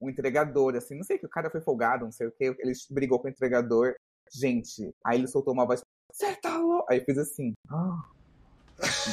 [0.02, 0.96] Um entregador, assim.
[0.96, 2.46] Não sei que o cara foi folgado, não sei o que.
[2.46, 3.94] Ele brigou com o entregador.
[4.34, 5.82] Gente, aí ele soltou uma voz.
[6.12, 6.86] Você tá louco?
[6.90, 7.54] Aí eu fiz assim.
[7.70, 8.02] "Ah."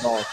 [0.02, 0.26] Nossa.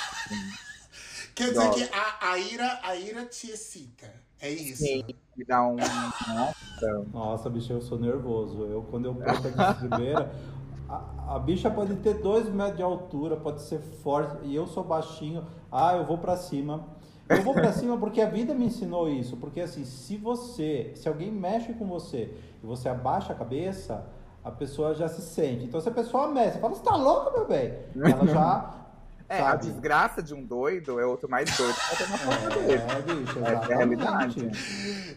[1.34, 1.88] Quer dizer Nossa.
[1.88, 4.12] que a, a, ira, a ira te excita.
[4.40, 4.84] É isso.
[4.84, 5.04] Sim,
[5.36, 5.76] me dá um.
[5.76, 7.06] Nossa.
[7.12, 8.64] Nossa, bicho, eu sou nervoso.
[8.64, 10.32] Eu, quando eu perco a estribeira,
[10.88, 14.84] a, a bicha pode ter dois metros de altura, pode ser forte, e eu sou
[14.84, 15.46] baixinho.
[15.72, 16.86] Ah, eu vou pra cima.
[17.28, 19.36] Eu vou pra cima porque a vida me ensinou isso.
[19.38, 24.06] Porque assim, se você, se alguém mexe com você e você abaixa a cabeça,
[24.44, 25.66] a pessoa já se sente.
[25.66, 27.74] Então se a pessoa mexe, você fala, você tá louco, meu bem?
[27.96, 28.85] Ela já.
[29.28, 29.66] É, a sabe?
[29.68, 31.74] desgraça de um doido é outro mais doido.
[32.26, 32.74] porta dele.
[32.74, 34.52] É, bicho, é a realidade.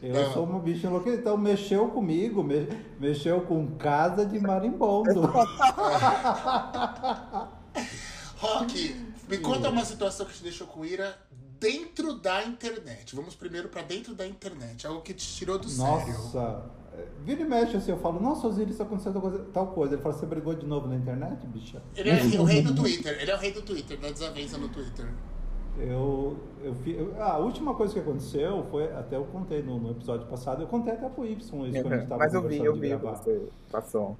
[0.02, 0.32] Eu Não.
[0.32, 1.20] sou uma bicha enlouquecida.
[1.20, 5.22] Então mexeu comigo, me- mexeu com casa de marimbondo.
[8.38, 8.96] Rock,
[9.28, 11.16] me conta uma situação que te deixou com ira
[11.60, 13.14] dentro da internet.
[13.16, 14.86] Vamos primeiro pra dentro da internet.
[14.86, 15.92] Algo que te tirou do sério.
[16.14, 16.62] Nossa,
[17.24, 19.94] vira e mexe assim, eu falo, nossa, Osiris, aconteceu tal coisa, tal coisa.
[19.94, 21.82] Ele fala, você brigou de novo na internet, bicha?
[21.96, 23.18] Ele é o rei do Twitter.
[23.20, 25.06] Ele é o rei do Twitter, da desavença no Twitter.
[25.78, 29.90] Eu, eu, eu- ah, a última coisa que aconteceu foi, até eu contei no, no
[29.92, 32.58] episódio passado, eu contei até pro Y isso quando a gente tava Mas eu vi,
[32.58, 34.16] conversando eu vi você passou.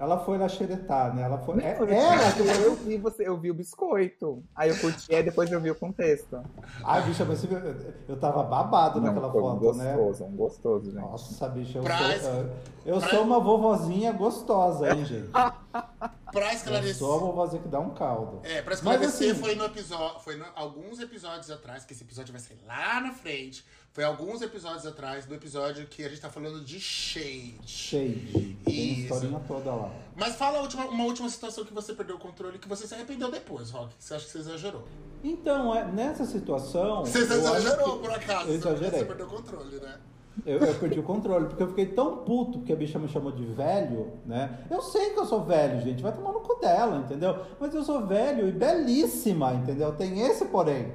[0.00, 1.24] Ela foi lá xeretar, né?
[1.24, 1.56] Ela foi.
[1.56, 4.42] Não, é- eu, ela que eu vi você, eu vi o biscoito.
[4.56, 6.40] Aí eu curti, aí depois eu vi o contexto.
[6.82, 9.92] Ai, bicha, mas você viu, eu, eu tava babado naquela foi foto, né?
[9.94, 11.02] gostoso, um gostoso, gente.
[11.02, 12.50] Nossa, bicha, eu, Pra- sou, eu,
[12.86, 15.30] eu pra- sou uma vovozinha gostosa, hein, gente?
[16.32, 16.94] Pra Eu esclarecer.
[16.96, 18.40] sou a vovozinha que dá um caldo.
[18.44, 20.20] É, pra Mas, esclarecer, assim- foi no episódio.
[20.20, 23.64] Foi no- alguns episódios atrás, que esse episódio vai sair lá na frente.
[23.92, 27.58] Foi alguns episódios atrás do episódio que a gente tá falando de Shade.
[27.66, 28.56] Shade.
[28.64, 29.00] Tem Isso.
[29.02, 29.90] historinha toda lá.
[30.14, 33.30] Mas fala última- uma última situação que você perdeu o controle que você se arrependeu
[33.30, 33.92] depois, Rock.
[33.98, 34.86] Você acha que você exagerou?
[35.24, 37.04] Então, é, nessa situação.
[37.04, 38.48] Você exagerou, que- por acaso.
[38.48, 39.00] Eu exagerei.
[39.00, 39.98] Você perdeu o controle, né?
[40.46, 43.32] Eu, eu perdi o controle, porque eu fiquei tão puto porque a bicha me chamou
[43.32, 44.64] de velho, né?
[44.70, 47.36] Eu sei que eu sou velho, gente, vai tomar no cu dela, entendeu?
[47.58, 49.92] Mas eu sou velho e belíssima, entendeu?
[49.94, 50.92] Tem esse porém.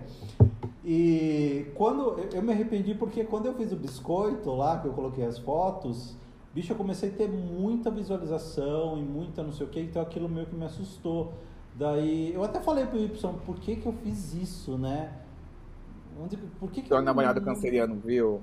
[0.84, 5.26] E quando eu, me arrependi porque quando eu fiz o biscoito lá, que eu coloquei
[5.26, 6.16] as fotos,
[6.54, 10.30] bicho, eu comecei a ter muita visualização e muita não sei o que, então aquilo
[10.30, 11.34] meio que me assustou.
[11.74, 15.12] Daí eu até falei pro Y, por que que eu fiz isso, né?
[16.22, 18.42] Onde, por que que Seu eu namorado canceriano viu?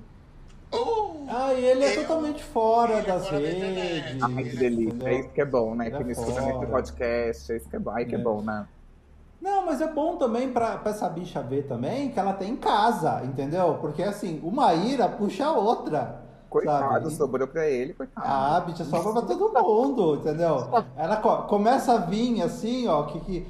[0.73, 1.13] Oh!
[1.29, 3.57] ah, e ele é Ele- totalmente fora ele é das fora da redes.
[3.63, 4.17] internet.
[4.37, 4.83] Ai, que delícia.
[4.89, 5.07] entendeu?
[5.07, 5.87] É isso que é bom, né?
[5.87, 6.53] Ele que é me escuta fora.
[6.53, 7.51] nesse podcast.
[7.51, 7.91] É isso que é bom.
[7.91, 8.21] Ai, que é, É.
[8.21, 8.65] bom, né?
[9.41, 12.55] Não, mas é bom também pra, pra essa bicha ver também que ela tem em
[12.55, 13.77] casa, entendeu?
[13.81, 16.21] Porque assim, uma ira puxa a outra.
[16.49, 17.15] Coitado, sabe?
[17.15, 18.25] sobrou pra ele, coitado.
[18.25, 20.69] Ah, bicha, sobra pra todo mundo, entendeu?
[20.95, 23.47] Ela co- começa a vir assim, ó, que, que,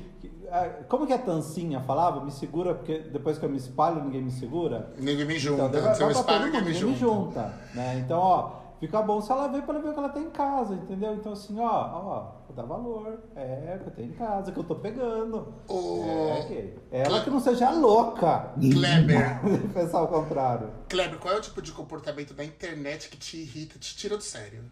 [0.87, 2.23] como que a Tancinha falava?
[2.23, 4.93] Me segura, porque depois que eu me espalho, ninguém me segura.
[4.97, 5.63] Ninguém me junta.
[5.63, 7.25] Então, daí vai, Se eu espalho, ninguém me ninguém me junta.
[7.25, 7.99] junta, né?
[7.99, 10.29] Então, ó, Fica bom se ela ver pra ela ver o que ela tem em
[10.29, 11.13] casa, entendeu?
[11.13, 13.17] Então assim, ó, ó, dar valor.
[13.33, 15.53] É, que eu tenho em casa, que eu tô pegando.
[15.69, 18.53] Ô, É, que ela que não seja louca.
[18.59, 19.39] Kleber,
[19.73, 20.69] Pensar o contrário.
[20.89, 24.23] Kleber, qual é o tipo de comportamento da internet que te irrita, te tira do
[24.23, 24.69] sério?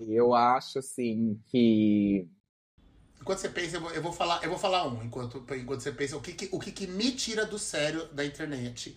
[0.00, 2.26] Eu acho, assim, que.
[3.20, 5.02] Enquanto você pensa, eu vou, eu vou falar, eu vou falar um.
[5.04, 8.24] Enquanto, enquanto você pensa, o que, que- o que, que me tira do sério da
[8.24, 8.96] internet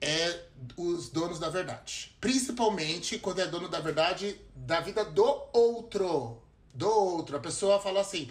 [0.00, 0.44] é
[0.76, 2.16] os donos da verdade.
[2.20, 6.42] Principalmente quando é dono da verdade da vida do outro.
[6.72, 7.36] Do outro.
[7.36, 8.30] A pessoa fala assim: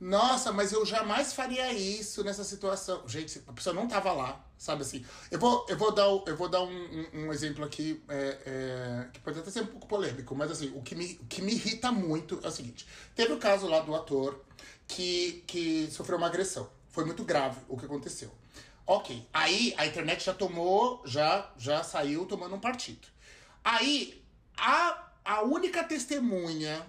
[0.00, 3.06] Nossa, mas eu jamais faria isso nessa situação.
[3.06, 5.04] Gente, a pessoa não tava lá, sabe assim?
[5.30, 9.08] Eu vou, eu vou dar, eu vou dar um, um- um exemplo aqui é, é,
[9.12, 11.52] que pode até ser um pouco polêmico, mas assim, o que, me, o que me
[11.52, 14.40] irrita muito é o seguinte: teve o caso lá do ator
[14.86, 16.68] que, que sofreu uma agressão.
[16.90, 18.30] Foi muito grave o que aconteceu.
[18.86, 23.08] Ok, aí a internet já tomou, já, já saiu tomando um partido.
[23.64, 24.22] Aí,
[24.56, 26.84] a, a única testemunha,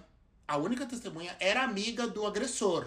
[0.46, 2.86] a única testemunha era amiga do agressor.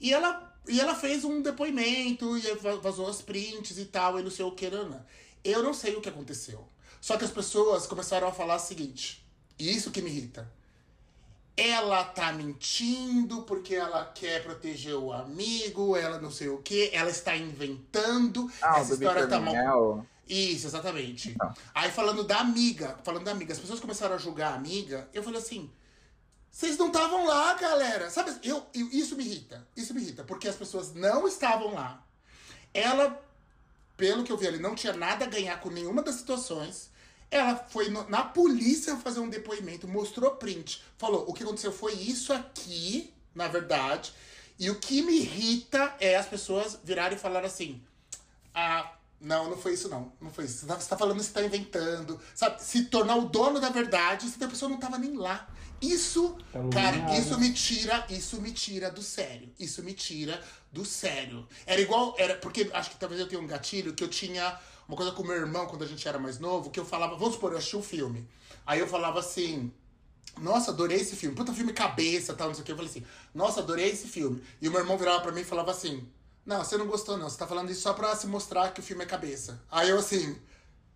[0.00, 4.22] E ela, e ela fez um depoimento, e va- vazou as prints e tal, e
[4.22, 5.06] não sei o que, Ana.
[5.42, 6.66] Eu não sei o que aconteceu.
[7.00, 9.24] Só que as pessoas começaram a falar o seguinte,
[9.58, 10.50] e isso que me irrita.
[11.56, 17.10] Ela tá mentindo porque ela quer proteger o amigo, ela não sei o que, ela
[17.10, 18.50] está inventando.
[18.62, 20.06] Ah, essa história tá mal.
[20.26, 21.34] Isso, exatamente.
[21.34, 21.52] Tá.
[21.74, 25.22] Aí falando da amiga, falando da amiga, as pessoas começaram a julgar a amiga, eu
[25.22, 25.70] falei assim,
[26.50, 28.10] vocês não estavam lá, galera.
[28.10, 32.04] Sabe, eu, eu- isso me irrita, isso me irrita, porque as pessoas não estavam lá.
[32.74, 33.20] Ela,
[33.96, 36.90] pelo que eu vi ali, não tinha nada a ganhar com nenhuma das situações.
[37.30, 41.92] Ela foi no- na polícia fazer um depoimento, mostrou print, falou: o que aconteceu foi
[41.94, 44.12] isso aqui, na verdade.
[44.58, 47.80] E o que me irrita é as pessoas virarem e falar assim:
[48.54, 50.12] ah, não, não foi isso não.
[50.20, 50.60] Não foi isso.
[50.60, 52.20] Você tá, você tá falando, você tá inventando.
[52.34, 52.62] Sabe?
[52.62, 55.48] Se tornar o dono da verdade, se a pessoa não tava nem lá.
[55.80, 56.76] Isso, Caluniado.
[56.76, 59.48] cara, isso me tira, isso me tira do sério.
[59.58, 61.46] Isso me tira do sério.
[61.66, 64.96] Era igual, era porque acho que talvez eu tenha um gatilho que eu tinha uma
[64.96, 67.52] coisa com meu irmão quando a gente era mais novo, que eu falava, vamos supor,
[67.52, 68.28] eu assisti um filme.
[68.66, 69.72] Aí eu falava assim,
[70.38, 71.34] nossa, adorei esse filme.
[71.34, 72.72] Puta filme cabeça, tal, não sei o que.
[72.72, 73.04] Eu falei assim,
[73.34, 74.42] nossa, adorei esse filme.
[74.60, 76.06] E o meu irmão virava pra mim e falava assim,
[76.44, 78.82] não, você não gostou não, você tá falando isso só pra se mostrar que o
[78.82, 79.62] filme é cabeça.
[79.70, 80.36] Aí eu assim,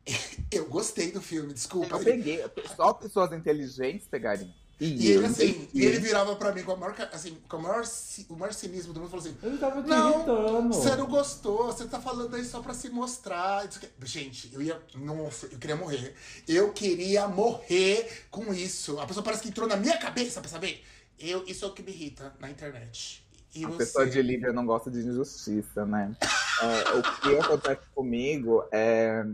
[0.50, 1.96] eu gostei do filme, desculpa.
[1.96, 2.44] Eu peguei.
[2.76, 4.52] Só pessoas inteligentes pegariam.
[4.80, 7.62] E ele eu assim, e ele virava pra mim com, a maior, assim, com o
[7.62, 7.84] maior,
[8.28, 10.68] o maior cinismo do mundo, falou assim, Ele tava te Não, irritando.
[10.74, 13.68] você não gostou, você tá falando aí só pra se mostrar.
[14.02, 14.80] Gente, eu ia.
[14.96, 16.14] Nossa, eu queria morrer.
[16.48, 18.98] Eu queria morrer com isso.
[18.98, 20.82] A pessoa parece que entrou na minha cabeça pra saber.
[21.18, 23.24] Eu, isso é o que me irrita na internet.
[23.54, 23.78] E A você?
[23.78, 26.14] pessoa de líder não gosta de injustiça, né?
[26.62, 29.24] É, o que acontece comigo é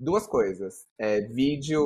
[0.00, 0.86] duas coisas.
[0.98, 1.82] É vídeo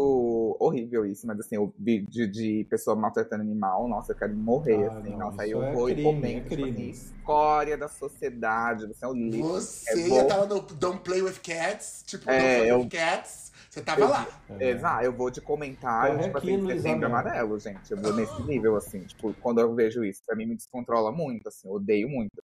[0.60, 4.98] horrível isso, mas assim, o vídeo de pessoa maltratando animal, nossa, eu quero morrer, Ah,
[4.98, 8.86] assim, não, nossa, eu é vou crime, e comento, é tipo assim, escória da sociedade,
[8.86, 9.42] você é um lixo.
[9.60, 10.26] Você É bom.
[10.26, 13.52] tava no Don't Play with Cats, tipo, É, Don't Play eu- with Cats.
[13.70, 14.28] Você tava Eu- lá.
[14.60, 14.68] É.
[14.70, 17.18] Exato, eu vou de comentário, Corre tipo aqui, assim, setembro Amel.
[17.20, 17.90] amarelo, gente.
[17.90, 21.48] Eu vou nesse nível, assim, tipo, quando eu vejo isso, pra mim me descontrola muito,
[21.48, 22.42] assim, odeio muito.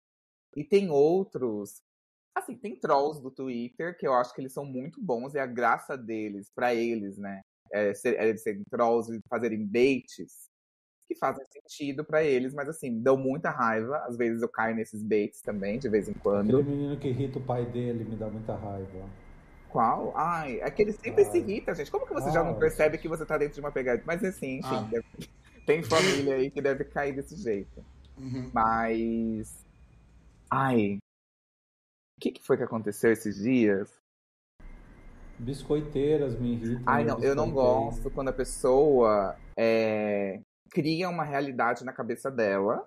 [0.55, 1.81] E tem outros,
[2.39, 5.45] assim, tem trolls do Twitter que eu acho que eles são muito bons e a
[5.45, 10.47] graça deles, pra eles, né, é, ser, é eles serem trolls e fazerem baits
[11.07, 13.97] que fazem sentido pra eles, mas assim, dão muita raiva.
[14.07, 16.57] Às vezes eu caio nesses baits também, de vez em quando.
[16.59, 19.09] Aquele menino que irrita o pai dele me dá muita raiva.
[19.69, 20.11] Qual?
[20.17, 21.37] Ai, é que ele sempre se Ai.
[21.37, 21.89] irrita, gente.
[21.89, 22.59] Como que você já não Ai.
[22.59, 24.03] percebe que você tá dentro de uma pegadinha?
[24.05, 24.89] Mas assim, enfim, Ah.
[24.91, 25.05] deve-
[25.65, 27.85] tem família aí que deve cair desse jeito.
[28.17, 28.49] Uhum.
[28.53, 29.65] Mas.
[30.51, 30.97] Ai.
[32.17, 33.93] O que, que foi que aconteceu esses dias?
[35.37, 36.81] Biscoiteiras me irritam.
[36.87, 40.41] Ai, não, eu não gosto quando a pessoa é,
[40.71, 42.83] cria uma realidade na cabeça dela.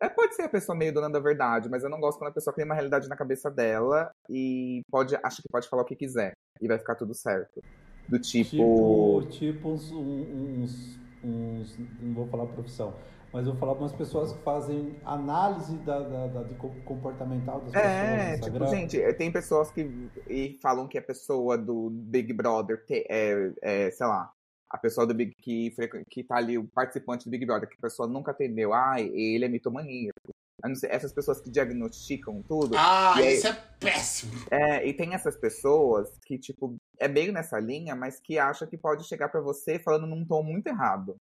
[0.00, 2.34] É, pode ser a pessoa meio dona da verdade, mas eu não gosto quando a
[2.34, 5.94] pessoa cria uma realidade na cabeça dela e pode, acha que pode falar o que
[5.94, 6.32] quiser
[6.62, 7.60] e vai ficar tudo certo.
[8.08, 12.94] Do Tipo, tipo uns, um- uns, uns- Não vou falar profissão,
[13.32, 17.60] mas eu vou falar umas pessoas que fazem análise da, da, da- de co- comportamental
[17.60, 17.86] das pessoas.
[17.86, 19.90] É, no tipo, gente, eh, tem pessoas que
[20.28, 24.30] e falam que a pessoa do Big Brother te- é, é, sei lá,
[24.70, 25.74] a pessoa do Big que,
[26.10, 29.44] que tá ali, o participante do Big Brother, que a pessoa nunca atendeu, ai, ele
[29.44, 30.30] é mitomaníaco.
[30.62, 32.76] Eu não sei, essas pessoas que diagnosticam tudo.
[32.78, 34.32] Ah, E aí- isso é péssimo.
[34.50, 38.78] É, e tem essas pessoas que, tipo, é meio nessa linha, mas que acha que
[38.78, 41.16] pode chegar pra você falando num tom muito errado.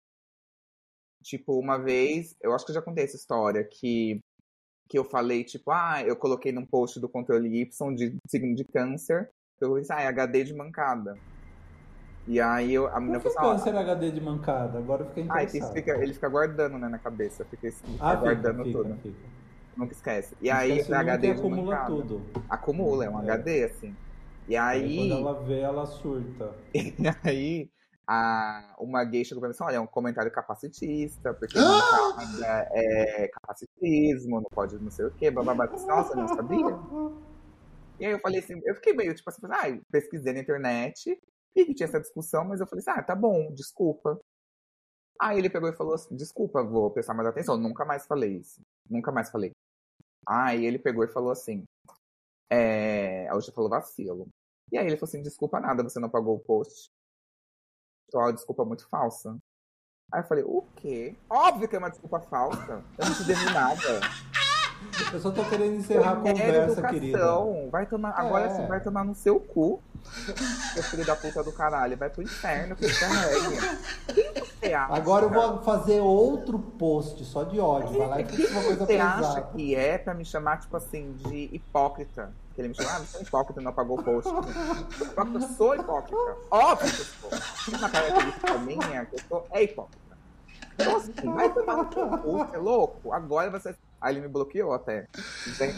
[1.22, 4.20] Tipo, uma vez, eu acho que eu já contei essa história, que,
[4.88, 8.64] que eu falei, tipo, ah, eu coloquei num post do controle Y de signo de
[8.64, 11.16] câncer, eu disse, ah, é HD de mancada.
[12.26, 14.78] E aí eu, a Por menina que falou assim, câncer HD de mancada?
[14.78, 15.74] Agora eu fiquei ah, esse interessado.
[15.74, 17.44] fica, ele fica guardando, né, na cabeça.
[17.44, 18.94] Fica, fica Ah, guardando fica, tudo.
[19.02, 19.16] fica.
[19.76, 20.36] Nunca esquece.
[20.40, 21.94] E aí esquece nunca HD de acumula mancada.
[21.94, 22.22] tudo.
[22.48, 23.32] Acumula, é um É.
[23.32, 23.94] HD, assim.
[24.48, 26.54] E Aí aí, quando ela vê, ela surta.
[26.74, 27.70] e aí
[28.12, 32.16] a, uma gay chegou pra mim e disse, olha, é um comentário capacitista, porque Ah!
[32.16, 35.26] mancada é capacitismo, não pode não sei o quê.
[35.28, 36.76] Eu disse, Nossa, não sabia.
[38.00, 41.20] E aí eu falei assim, eu fiquei meio, tipo assim, ah, eu pesquisei na internet,
[41.54, 44.18] vi que tinha essa discussão, mas eu falei assim, ah, tá bom, desculpa.
[45.20, 48.60] Aí ele pegou e falou assim, desculpa, vou prestar mais atenção, nunca mais falei isso.
[48.88, 49.52] Nunca mais falei.
[50.26, 51.62] Aí ele pegou e falou assim,
[52.50, 53.28] é...
[53.34, 54.26] você falou vacilo.
[54.72, 56.90] E aí ele falou assim, desculpa nada, você não pagou o post.
[58.10, 59.36] Então, uma desculpa muito falsa.
[60.12, 61.14] Aí eu falei, o quê?
[61.30, 62.82] Óbvio que é uma desculpa falsa.
[62.98, 64.00] Eu não te devo nada.
[65.12, 67.18] Eu só tô querendo encerrar a conversa, querida.
[67.18, 67.68] educação.
[67.70, 68.48] Vai tomar, agora É.
[68.48, 69.80] você vai tomar no seu cu.
[70.74, 71.96] Seu filho da puta do caralho.
[71.96, 73.78] Vai pro inferno, que carrega.
[74.12, 74.29] Quem
[74.72, 74.94] acha?
[74.94, 77.98] Agora eu vou fazer outro post só de ódio.
[77.98, 79.40] Vai lá e uma coisa você acha pesada.
[79.54, 82.32] que é pra me chamar, tipo assim, de hipócrita?
[82.54, 84.30] Que ele me chamou, ah, você é hipócrita, não pagou o post.
[84.30, 86.36] Hipócrita, eu sou hipócrita.
[86.50, 87.78] Óbvio que eu sou.
[87.78, 90.00] Uma característica minha que eu sou é hipócrita.
[90.74, 93.12] Então, assim, vai tomar no cu, você é louco?
[93.12, 93.74] Agora você.
[94.00, 95.06] Aí ele me bloqueou até.
[95.46, 95.76] Entende?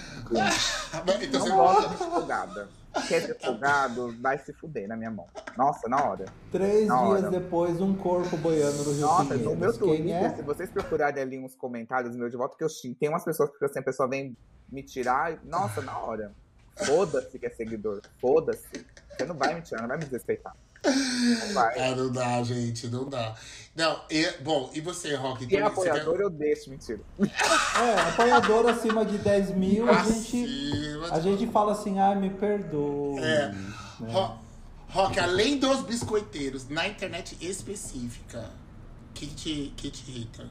[1.22, 2.81] Então Não você gosto de.
[3.08, 5.26] Quer ser folgado, vai se fuder na minha mão.
[5.56, 6.26] Nossa, na hora.
[6.50, 7.30] Três Na dias hora.
[7.30, 10.36] depois, um corpo boiando no Rio Nossa, no meu Twitter, é?
[10.36, 12.96] se vocês procurarem ali uns comentários meu de volta, que eu xingo.
[12.98, 14.36] Tem umas pessoas que assim, a pessoa vem
[14.70, 16.32] me tirar, nossa, na hora.
[16.84, 18.00] Foda-se que é seguidor.
[18.20, 18.86] Foda-se.
[19.10, 20.54] Você não vai me tirar, não vai me desrespeitar.
[21.52, 21.78] Vai.
[21.78, 23.34] Ah, não dá, gente, não dá.
[23.74, 25.44] Não, e, bom, e você, Rock?
[25.44, 27.00] É Então, você apoiador, eu deixo, mentira.
[27.18, 30.46] É, apoiador acima de 10 mil, a gente,
[31.10, 33.18] a gente fala assim, ai, me perdoe.
[33.20, 33.48] É.
[33.48, 34.12] né?
[34.12, 34.38] Ro-
[34.90, 38.50] Rock, além dos biscoiteiros, na internet específica,
[39.14, 40.46] que te, que te irrita?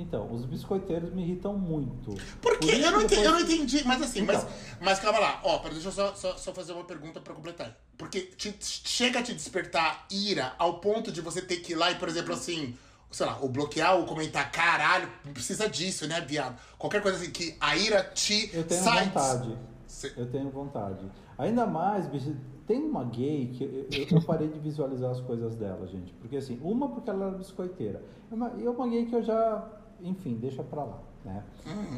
[0.00, 2.14] Então, os biscoiteiros me irritam muito.
[2.40, 2.72] Por quê?
[2.72, 4.50] isso Eu não, entendi, depois- eu não entendi, mas assim, mas, Então.
[4.80, 7.76] mas calma lá, ó, pera, deixa eu só, só, só fazer uma pergunta pra completar.
[7.96, 11.90] Porque te- chega a te despertar ira ao ponto de você ter que ir lá
[11.90, 12.76] e, por exemplo, assim,
[13.10, 16.56] sei lá, ou bloquear ou comentar, caralho, não precisa disso, né, viado?
[16.78, 19.04] Qualquer coisa assim, que a ira te Eu tenho sai.
[19.06, 19.58] vontade.
[19.88, 21.04] Cê- Eu tenho vontade.
[21.36, 22.36] Ainda mais, bicho,
[22.66, 26.12] tem uma gay que eu, eu- eu parei de visualizar as coisas dela, gente.
[26.20, 28.00] Porque assim, uma porque ela era biscoiteira.
[28.30, 29.66] E uma, e uma gay que eu já,
[30.02, 31.42] enfim, deixa pra lá, né?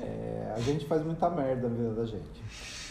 [0.03, 2.42] É, a gente faz muita merda na vida da gente.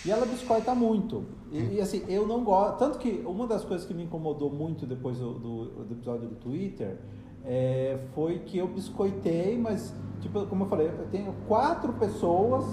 [0.05, 1.23] E ela biscoita muito.
[1.51, 2.77] E, e, assim, eu não gosto.
[2.77, 6.35] Tanto que uma das coisas que me incomodou muito depois do, do- do episódio do
[6.35, 6.97] Twitter
[7.43, 12.63] é, foi que eu biscoitei, mas, tipo, como eu falei, eu tenho quatro pessoas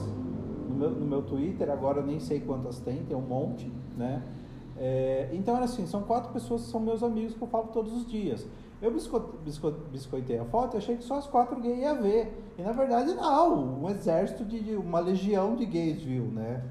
[0.69, 4.23] no meu, no meu Twitter, agora nem sei quantas tem, tem um monte, né?
[4.79, 7.93] É, então era assim, são quatro pessoas que são meus amigos que eu falo todos
[7.93, 8.47] os dias.
[8.81, 12.53] Eu bisco, bisco, biscoitei a foto e achei que só as quatro gays ia ver.
[12.59, 16.63] E na verdade não, um exército de, de- uma legião de gays viu, né?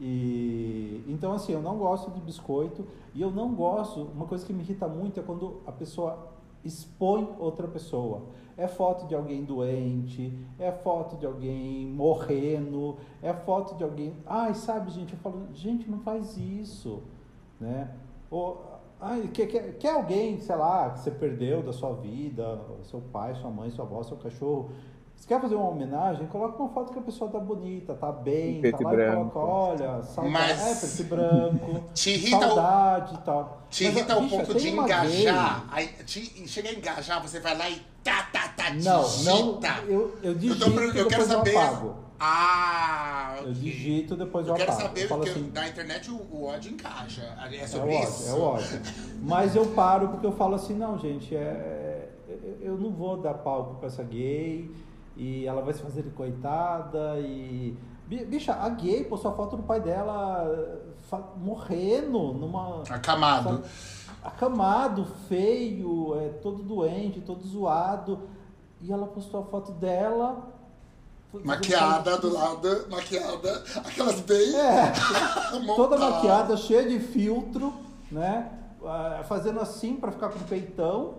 [0.00, 4.52] E então assim, eu não gosto de biscoito e eu não gosto, uma coisa que
[4.52, 6.28] me irrita muito é quando a pessoa
[6.64, 8.22] expõe outra pessoa.
[8.56, 14.14] É foto de alguém doente, é foto de alguém morrendo, é foto de alguém.
[14.24, 17.02] Ai, sabe, gente, eu falo, gente, não faz isso,
[17.60, 17.90] né?
[18.30, 18.62] Ou,
[19.04, 23.34] ai, quer, quer, quer alguém, sei lá, que você perdeu da sua vida, seu pai,
[23.36, 24.70] sua mãe, sua avó, seu cachorro.
[25.16, 26.26] Você quer fazer uma homenagem?
[26.26, 29.30] Coloca uma foto que a pessoa tá bonita, tá bem, tá e lá e branco.
[29.30, 33.62] coloca, olha, saudade, Mas- é, preto e branco, Te irrita o- saudade e tal.
[33.70, 35.64] Te Mas, irrita o bicha, ponto de engajar.
[35.70, 39.58] Aí, te, chega a engajar, você vai lá e tá, tá, tá, gay- Não, não,
[39.60, 39.68] digita.
[39.86, 41.54] eu, eu Eu, digito tô, e per- eu quero saber.
[41.54, 41.94] eu apago.
[42.26, 43.52] Ah, Eu ok.
[43.54, 44.88] digito, depois eu, Eu quero apago.
[44.88, 47.22] saber, eu porque assim, na internet o, o ódio encaixa.
[47.50, 48.22] É É sobre o isso.
[48.24, 48.80] ódio, é o ódio.
[49.22, 53.34] Mas eu paro porque eu falo assim, não, gente, é, eu- eu não vou dar
[53.34, 54.70] palco pra essa gay
[55.16, 57.76] e ela vai se fazer de coitada e.
[58.06, 60.82] Bi- Bicha, a gay postou a foto do pai dela
[61.36, 62.82] morrendo numa.
[62.90, 63.50] Acamado.
[63.50, 68.20] sabe, acamado, feio, é, todo doente, todo zoado.
[68.82, 70.52] E ela postou a foto dela.
[71.42, 73.64] Maquiada do lado, maquiada.
[73.76, 74.54] Aquelas bem.
[74.54, 74.92] É,
[75.74, 77.72] toda maquiada, cheia de filtro,
[78.10, 78.50] né?
[78.84, 81.14] Ah, Fazendo assim pra ficar com o peitão.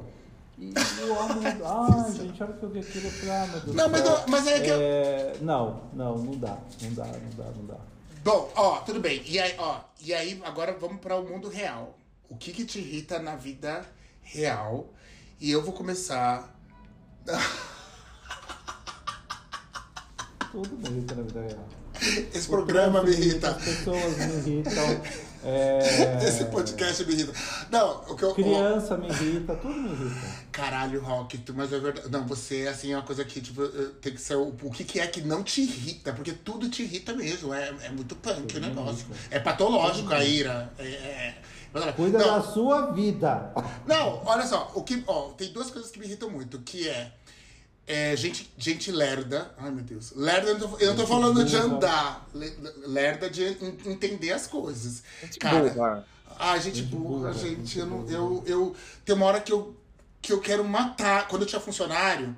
[0.57, 0.71] E
[1.03, 1.45] o homem.
[1.45, 3.05] Ai, gente, olha que eu vi aquilo.
[3.07, 3.75] Eu falei, ah, meu Deus.
[3.75, 6.57] Não, mas, eu- mas é que É, Não, não, não dá.
[6.81, 7.75] Não dá, não dá, não dá.
[8.23, 9.21] Bom, ó, tudo bem.
[9.25, 11.97] E aí, ó, e aí agora vamos para o mundo real.
[12.29, 13.85] O que que te irrita na vida
[14.21, 14.87] real?
[15.39, 16.55] E eu vou começar.
[20.63, 21.67] Tudo me irrita na vida real.
[22.33, 23.49] Esse programa me irrita.
[23.51, 25.01] As pessoas me irritam.
[25.47, 27.31] É, Esse podcast me irrita.
[27.69, 28.33] Não, o que eu.
[28.33, 30.27] Criança me irrita, tudo me irrita.
[30.51, 32.09] Caralho, Rock, tu- mas é verdade.
[32.09, 34.83] Não, você, assim, é uma coisa que, tipo, eh, tem que ser o, o que,
[34.83, 37.53] que é que não te irrita, porque tudo te irrita mesmo.
[37.53, 39.05] É, é muito punk o Tudo me negócio.
[39.29, 40.73] É patológico a ira.
[40.79, 41.35] É, é-
[41.79, 43.53] é- Cuida não, da sua vida.
[43.85, 47.11] não, olha só, o que, ó, tem duas coisas que me irritam muito, que é,
[47.87, 49.53] é gente, gente lerda.
[49.57, 50.11] Ai, meu Deus.
[50.15, 52.27] Lerda, eu não tô, eu não tô falando de andar.
[52.33, 52.57] le-
[52.87, 55.03] Lerda de en- entender as coisas.
[55.21, 55.57] Gente Cara.
[56.37, 57.79] Ai, gente, burra, gente.
[57.79, 58.75] Eu, não, eu, eu.
[59.05, 59.75] Tem uma hora que eu,
[60.21, 61.27] que eu quero matar.
[61.27, 62.35] Quando eu tinha funcionário,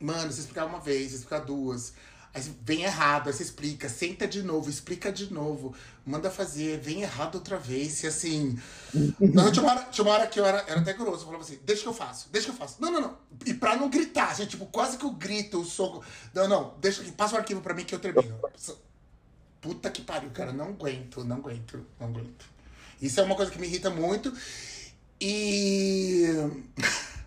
[0.00, 1.92] mano, você explicar uma vez, você explicar duas.
[2.34, 5.74] Aí vem errado, aí você explica, senta de novo, explica de novo,
[6.04, 8.58] manda fazer, vem errado outra vez, e assim.
[9.20, 11.44] Não, tinha, uma hora, tinha uma hora que eu era, era até grosso, eu falava
[11.44, 12.80] assim, deixa que eu faço, deixa que eu faço.
[12.80, 13.18] Não, não, não.
[13.44, 16.02] E pra não gritar, gente, tipo, quase que eu grito, o soco.
[16.32, 18.34] Não, não, deixa passa o arquivo pra mim que eu termino.
[19.60, 22.46] Puta que pariu, cara, não aguento, não aguento, não aguento.
[23.00, 24.32] Isso é uma coisa que me irrita muito.
[25.20, 26.26] E.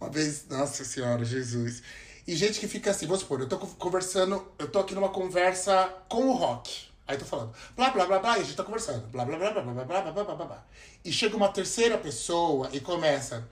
[0.00, 1.82] Uma vez, nossa senhora, Jesus.
[2.28, 5.90] E gente que fica assim, vamos supor, eu tô conversando, eu tô aqui numa conversa
[6.10, 6.86] com o rock.
[7.06, 9.50] Aí tô falando, blá blá blá blá, e a gente tá conversando, blá blá blá
[9.50, 10.66] blá blá blá blá blá blá blá.
[11.02, 13.48] E chega uma terceira pessoa e começa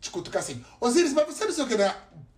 [0.00, 1.94] te cutucar assim, Osiris, mas você não sei o que, né?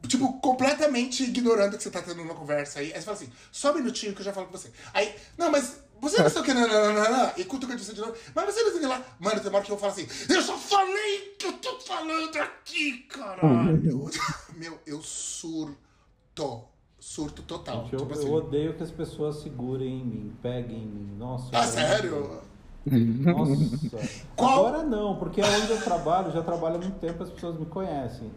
[0.09, 2.87] Tipo, completamente ignorando que você tá tendo uma conversa aí.
[2.87, 4.73] Aí você fala assim, só um minutinho que eu já falo com você.
[4.93, 7.33] Aí, não, mas você não sei o que, não, não, não, não.
[7.37, 8.15] E cutuca disso de novo.
[8.35, 9.03] Mas você não sei o que lá.
[9.19, 12.37] Mano, tem uma hora que eu falo assim, eu só falei que eu tô falando
[12.39, 14.11] aqui, caralho.
[14.57, 16.65] Meu, eu surto.
[16.99, 17.83] Surto total.
[17.85, 18.33] Gente, eu, tipo eu assim.
[18.33, 21.17] odeio que as pessoas segurem em mim, peguem em mim.
[21.17, 21.51] Nossa.
[21.53, 22.43] Ah, eu- sério?
[22.87, 23.99] Nossa.
[24.37, 27.67] Qual- Agora não, porque onde eu trabalho, já trabalho há muito tempo, as pessoas me
[27.67, 28.31] conhecem.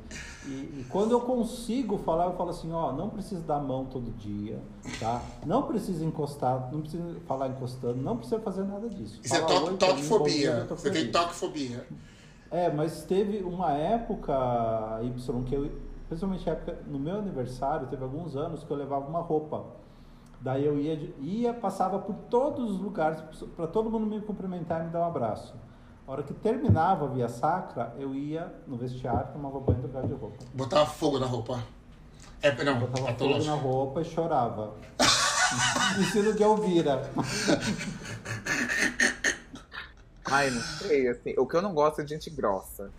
[0.46, 3.86] E, e quando eu consigo falar, eu falo assim, ó, não precisa dar a mão
[3.86, 4.60] todo dia,
[5.00, 5.22] tá?
[5.46, 9.20] Não precisa encostar, não precisa falar encostando, não precisa fazer nada disso.
[9.24, 10.66] Isso é Fala bom dia, toquefobia.
[10.70, 11.86] Você tem toquefobia.
[12.50, 14.34] É, mas teve uma época,
[15.04, 15.70] Y, que eu,
[16.08, 19.66] principalmente época, no meu aniversário, teve alguns anos que eu levava uma roupa.
[20.42, 23.22] Daí eu ia, ia passava por todos os lugares
[23.56, 25.54] para todo mundo me cumprimentar e me dar um abraço.
[26.08, 30.08] A hora que terminava a via sacra, eu ia no vestiário, tomava banho e trocava
[30.08, 30.38] de roupa.
[30.54, 31.62] Botava fogo na roupa.
[32.42, 34.74] É, não, Botava fogo na roupa e chorava.
[36.00, 37.12] Estilo de Elvira.
[40.26, 41.34] Ai, não sei, assim.
[41.38, 42.90] O que eu não gosto é de gente grossa.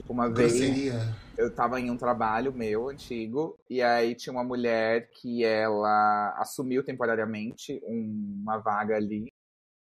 [0.00, 0.94] Tipo, uma vez
[1.36, 6.82] eu tava em um trabalho meu, antigo, e aí tinha uma mulher que ela assumiu
[6.82, 9.26] temporariamente um- uma vaga ali.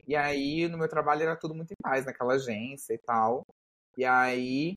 [0.08, 3.44] E aí, no meu trabalho, era tudo muito em paz, naquela agência e tal.
[3.96, 4.74] E aí,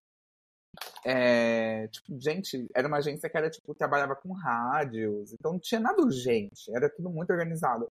[1.05, 5.81] é, tipo, gente, era uma agência que era, tipo, trabalhava com rádios, então não tinha
[5.81, 7.87] nada urgente, era tudo muito organizado.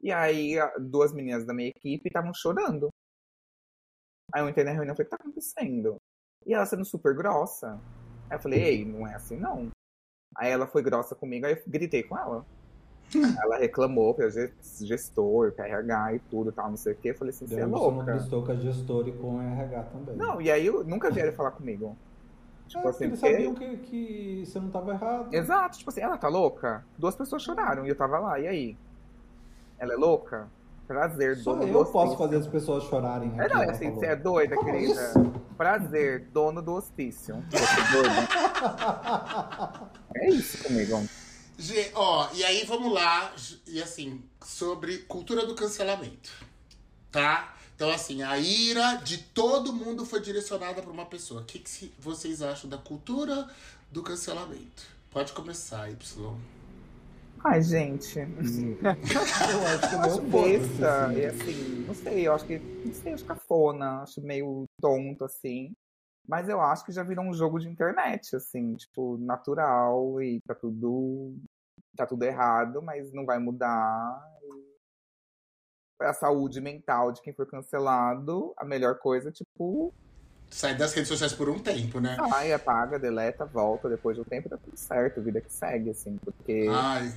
[0.00, 2.88] E aí, duas meninas da minha equipe estavam chorando.
[4.32, 5.96] Aí eu entrei na reunião e falei, o que tá acontecendo?
[6.46, 7.78] E ela sendo super grossa.
[8.30, 9.68] Aí eu falei, ei, não é assim não.
[10.36, 12.44] Aí ela foi grossa comigo, aí eu gritei com ela.
[13.44, 17.10] ela reclamou pra ge- gestor, pra RH e tudo, tal, não sei o quê.
[17.10, 18.16] Eu falei assim, você é Eu louca.
[18.16, 20.16] estou com a gestora e com a RH também.
[20.16, 21.94] Não, e aí eu nunca vieram falar comigo.
[21.94, 25.34] É, Tipo porque assim, eles sabiam que, que você não estava errado.
[25.34, 26.82] Exato, tipo assim, ela tá louca?
[26.96, 28.76] Duas pessoas choraram e eu tava lá, e aí?
[29.78, 30.48] Ela é louca?
[30.86, 32.18] Prazer, Só dono eu do posso hospício.
[32.18, 33.32] fazer as pessoas chorarem.
[33.38, 34.00] É, aqui, não, é assim, falou.
[34.00, 34.92] você é doida, Como querida.
[34.92, 35.32] isso?
[35.56, 37.42] Prazer, dono do hospício.
[37.50, 38.28] Você é doida?
[40.14, 41.08] É isso comigo.
[41.58, 43.32] Gê, ó, e aí vamos lá,
[43.66, 46.30] e assim, sobre cultura do cancelamento,
[47.10, 47.54] tá?
[47.76, 51.42] Então, assim, a ira de todo mundo foi direcionada para uma pessoa.
[51.42, 53.48] O que, que vocês acham da cultura
[53.90, 54.82] do cancelamento?
[55.10, 56.36] Pode começar, Y.
[57.44, 58.18] Ai, gente.
[58.20, 61.06] Eu acho que o Eu meu acho foda-se, besta.
[61.06, 61.16] assim.
[61.18, 62.58] E assim, não sei, eu acho que.
[62.58, 65.72] Não sei, acho cafona, acho meio tonto, assim.
[66.26, 70.54] Mas eu acho que já virou um jogo de internet, assim, tipo, natural e tá
[70.54, 71.34] tudo.
[71.96, 74.22] Tá tudo errado, mas não vai mudar.
[74.44, 74.72] E
[75.98, 79.92] Pra saúde mental de quem foi cancelado, a melhor coisa, tipo,
[80.50, 82.16] Sai das redes sociais por um tempo, né?
[82.28, 86.16] sai, apaga, deleta, volta depois de um tempo, tá tudo certo, vida que segue, assim,
[86.16, 86.66] porque.
[86.70, 87.10] Ai,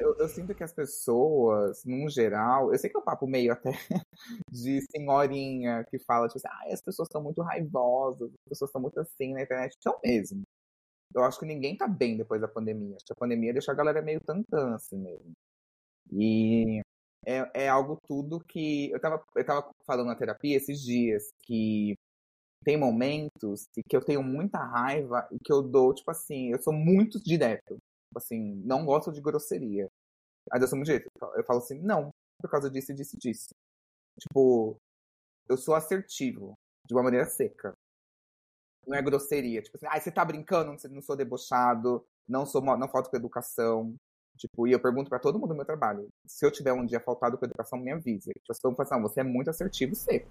[0.00, 3.52] Eu, eu sinto que as pessoas, num geral, eu sei que é um papo meio
[3.52, 3.70] até
[4.50, 8.80] de senhorinha que fala, tipo assim, ah, as pessoas estão muito raivosas, as pessoas estão
[8.82, 9.76] muito assim na internet.
[9.78, 10.42] Então mesmo.
[11.14, 12.96] Eu acho que ninguém tá bem depois da pandemia.
[12.96, 15.32] Acho que a pandemia deixou a galera meio tantã, assim mesmo.
[16.12, 16.80] E
[17.26, 18.90] é, é algo tudo que.
[18.90, 21.94] Eu tava, eu tava falando na terapia esses dias que
[22.64, 26.72] tem momentos que eu tenho muita raiva e que eu dou, tipo assim, eu sou
[26.72, 27.78] muito direto.
[28.08, 29.88] Tipo assim, não gosto de grosseria.
[30.50, 31.08] Mas eu sou muito direto.
[31.36, 33.48] Eu falo assim, não, por causa disso, disso, disso.
[34.18, 34.76] Tipo,
[35.48, 36.54] eu sou assertivo,
[36.86, 37.74] de uma maneira seca.
[38.86, 39.60] Não é grosseria.
[39.62, 43.94] Tipo assim, ah, você tá brincando, não sou debochado, não sou não falto com educação.
[44.36, 46.08] Tipo, e eu pergunto para todo mundo do meu trabalho.
[46.26, 48.30] Se eu tiver um dia faltado com educação, me avise.
[48.30, 50.30] Tipo, eu falo assim, você é muito assertivo seco.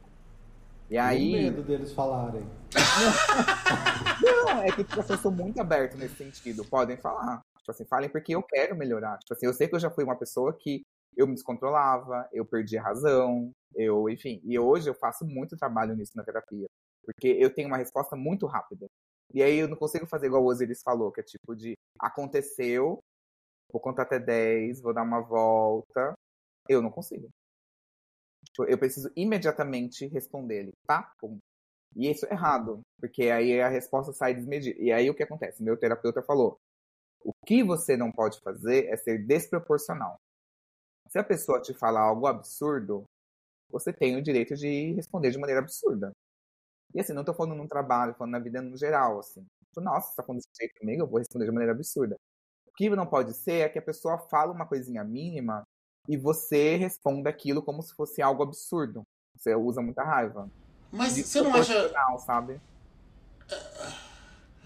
[0.89, 1.32] E aí.
[1.32, 2.43] Tenho medo deles falarem.
[4.23, 6.63] Não, é que tipo, assim, eu sou muito aberto nesse sentido.
[6.65, 7.41] Podem falar.
[7.68, 9.18] Tipo assim, falem porque eu quero melhorar.
[9.20, 10.84] Tipo assim, eu sei que eu já fui uma pessoa que
[11.18, 14.39] eu me descontrolava, eu perdi a razão, eu, enfim.
[14.45, 16.65] E hoje eu faço muito trabalho nisso na terapia.
[17.03, 18.88] Porque eu tenho uma resposta muito rápida.
[19.34, 22.99] E aí eu não consigo fazer igual o Osiris falou, que é tipo de aconteceu,
[23.72, 26.13] vou contar até 10, vou dar uma volta.
[26.70, 27.28] Eu não consigo.
[28.45, 31.11] Tipo, eu preciso imediatamente responder ele, tá?
[31.97, 34.80] E isso é errado, porque aí a resposta sai desmedida.
[34.82, 35.61] E aí o que acontece?
[35.63, 36.57] Meu terapeuta falou:
[37.28, 40.17] o que você não pode fazer é ser desproporcional.
[41.09, 43.03] Se a pessoa te falar algo absurdo,
[43.69, 46.13] você tem o direito de responder de maneira absurda.
[46.95, 49.45] E assim, não tô falando num trabalho, falando na vida no geral, assim.
[49.67, 52.15] Tipo, nossa, você tá falando desse jeito comigo, eu vou responder de maneira absurda.
[52.65, 55.67] O que não pode ser é que a pessoa fala uma coisinha mínima
[56.07, 59.03] e você responda aquilo como se fosse algo absurdo.
[59.36, 60.49] Você usa muita raiva.
[60.93, 61.91] Mas você não acha.
[62.19, 62.61] sabe?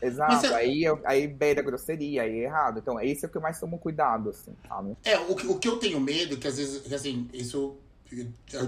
[0.01, 0.53] Exato, você...
[0.53, 2.79] aí, aí beira grosseria, aí é errado.
[2.79, 4.97] Então, é isso que eu mais tomo cuidado, assim, sabe?
[5.03, 7.77] É, o, o que eu tenho medo, que às vezes, assim, isso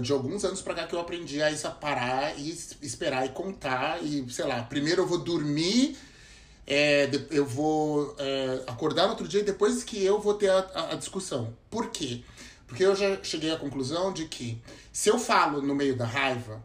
[0.00, 2.48] de alguns anos pra cá que eu aprendi a isso a parar e
[2.80, 4.02] esperar e contar.
[4.02, 5.96] E, sei lá, primeiro eu vou dormir,
[6.66, 10.58] é, eu vou é, acordar no outro dia e depois que eu vou ter a,
[10.74, 11.54] a, a, discussão.
[11.68, 12.22] Por quê?
[12.66, 14.58] Porque eu já cheguei à conclusão de que
[14.90, 16.64] se eu falo no meio da raiva,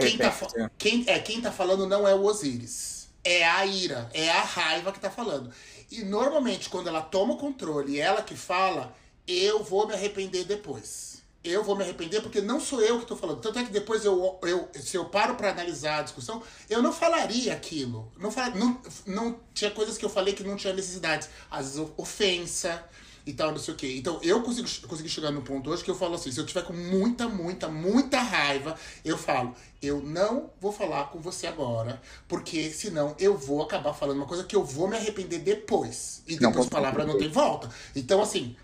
[0.00, 0.34] quem tá,
[0.78, 2.99] quem, é, quem tá falando não é o Osiris.
[3.22, 5.52] É a ira, é a raiva que tá falando.
[5.90, 8.94] E normalmente, quando ela toma o controle e ela que fala,
[9.26, 11.10] eu vou me arrepender depois
[11.42, 13.40] eu vou me arrepender porque não sou eu que estou falando.
[13.40, 16.92] Tanto é que depois eu, eu se eu paro para analisar a discussão, eu não
[16.92, 18.12] falaria aquilo.
[18.18, 21.28] Não, não, não tinha coisas que eu falei que não tinha necessidade.
[21.50, 22.84] Às vezes ofensa
[23.30, 23.94] e tal, não sei o quê.
[23.96, 26.62] Então eu consigo, consegui chegar no ponto hoje que eu falo assim: se eu tiver
[26.62, 32.70] com muita, muita, muita raiva, eu falo, eu não vou falar com você agora, porque
[32.70, 36.22] senão eu vou acabar falando uma coisa que eu vou me arrepender depois.
[36.26, 37.70] E depois não, palavra não tem volta.
[37.94, 38.56] Então, assim.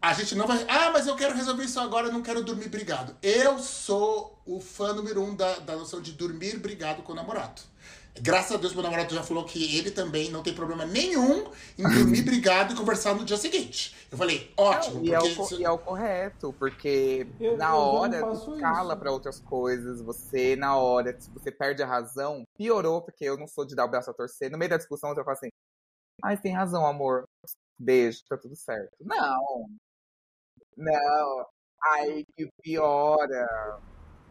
[0.00, 0.62] A gente não vai.
[0.68, 3.16] Ah, mas eu quero resolver isso agora, eu não quero dormir brigado.
[3.22, 7.62] Eu sou o fã número um da, da noção de dormir brigado com o namorado.
[8.20, 11.82] Graças a Deus, meu namorado já falou que ele também não tem problema nenhum em
[11.82, 13.94] dormir brigado e conversar no dia seguinte.
[14.10, 15.04] Eu falei, ótimo.
[15.04, 15.24] e, é o,
[15.58, 18.22] e, é o, correto, porque eu, na eu hora
[18.60, 23.36] cala para outras coisas, você, na hora, se você perde a razão, piorou, porque eu
[23.36, 24.48] não sou de dar o braço a torcer.
[24.48, 25.48] No meio da discussão, eu falo assim,
[26.22, 27.24] mas tem razão, amor.
[27.76, 28.94] Beijo, tá tudo certo.
[29.00, 29.66] Não,
[30.76, 31.46] não,
[31.82, 33.80] aí que piora.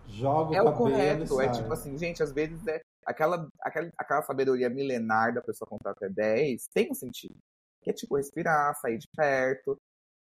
[0.08, 1.42] Joga é o correto.
[1.42, 5.92] É tipo assim, gente, às vezes é aquela, aquela, aquela sabedoria milenar da pessoa contar
[5.92, 7.36] até 10 tem um sentido.
[7.82, 9.78] Que é tipo respirar, sair de perto,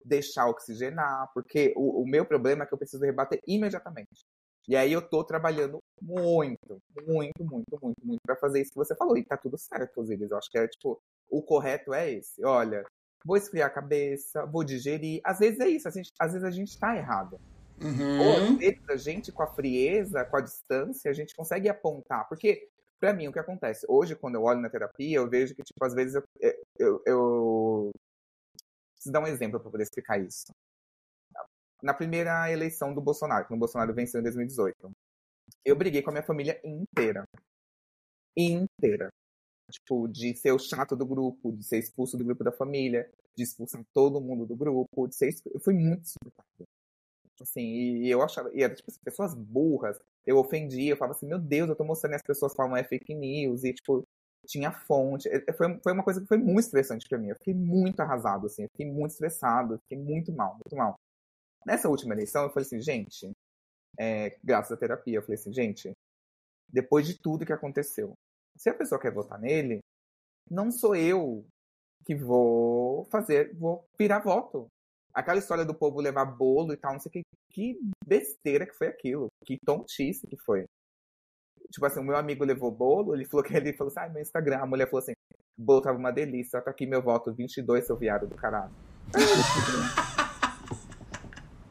[0.04, 4.24] deixar oxigenar, porque o, o meu problema é que eu preciso rebater imediatamente.
[4.66, 8.96] E aí eu tô trabalhando muito, muito, muito, muito, muito para fazer isso que você
[8.96, 9.16] falou.
[9.16, 10.30] E tá tudo certo, Osiris.
[10.30, 10.98] Eu acho que é tipo,
[11.28, 12.42] o correto é esse.
[12.44, 12.82] Olha,
[13.24, 15.20] vou esfriar a cabeça, vou digerir.
[15.22, 17.38] Às vezes é isso, gente, às vezes a gente está errado.
[17.80, 18.20] Uhum.
[18.20, 22.28] Ou às vezes a gente, com a frieza, com a distância, a gente consegue apontar.
[22.28, 22.68] Porque,
[23.00, 23.86] para mim, o que acontece?
[23.88, 26.24] Hoje, quando eu olho na terapia, eu vejo que, tipo, às vezes eu.
[26.78, 27.90] eu, eu...
[28.94, 30.46] Preciso dar um exemplo para poder explicar isso.
[31.82, 34.90] Na primeira eleição do Bolsonaro, quando o Bolsonaro venceu em 2018,
[35.64, 37.24] eu briguei com a minha família inteira.
[38.36, 39.10] Inteira.
[39.70, 43.42] Tipo, de ser o chato do grupo, de ser expulso do grupo da família, de
[43.42, 45.34] expulsar todo mundo do grupo, de ser.
[45.52, 46.66] Eu fui muito insuportável.
[47.41, 48.51] Assim, e, eu achava.
[48.55, 49.99] E era tipo assim, pessoas burras.
[50.26, 52.85] Eu ofendia, eu falava assim, meu Deus, eu tô mostrando e as pessoas falam é
[52.85, 54.07] fake news, e tipo,
[54.47, 55.28] tinha fonte.
[55.57, 57.28] Foi, foi uma coisa que foi muito estressante para mim.
[57.28, 60.99] Eu fiquei muito arrasado, assim, eu fiquei muito estressado, fiquei muito mal, muito mal.
[61.66, 63.32] Nessa última eleição, eu falei assim, gente,
[63.99, 65.93] é, graças à terapia, eu falei assim, gente,
[66.68, 68.14] depois de tudo que aconteceu,
[68.57, 69.80] se a pessoa quer votar nele,
[70.51, 71.45] não sou eu
[72.05, 74.66] que vou fazer, vou virar voto.
[75.14, 78.74] Aquela história do povo levar bolo e tal, não sei o que, que besteira que
[78.74, 80.64] foi aquilo, que tontice que foi.
[81.70, 84.22] Tipo assim, o meu amigo levou bolo, ele falou que ele falou assim, ah, meu
[84.22, 85.12] Instagram, a mulher falou assim,
[85.56, 88.72] bolo tava uma delícia, tá aqui meu voto, 22, seu viado do caralho.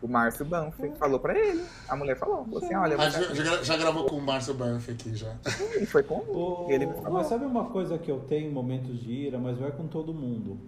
[0.01, 1.63] O Márcio Banff falou pra ele.
[1.87, 2.97] A mulher falou, falou assim, olha...
[2.99, 5.33] Ah, já, já, já, gravou com o Márcio Banff aqui, já.
[5.79, 6.67] E foi com o...
[6.69, 6.85] ele.
[7.09, 10.13] Mas sabe uma coisa que eu tenho em momentos de ira, mas vai com todo
[10.13, 10.59] mundo.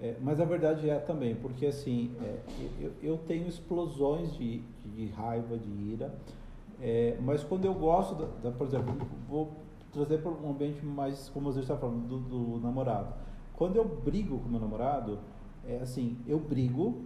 [0.00, 2.38] É, mas a verdade é também, porque assim, é,
[2.78, 6.14] eu, eu, tenho explosões de, de raiva, de ira,
[6.80, 8.94] é, mas quando eu gosto, da, da, por exemplo,
[9.26, 9.52] vou
[9.90, 13.14] trazer para um ambiente mais, como você está falando, do, do, namorado.
[13.54, 15.18] Quando eu brigo com meu namorado,
[15.66, 17.02] é assim, eu brigo,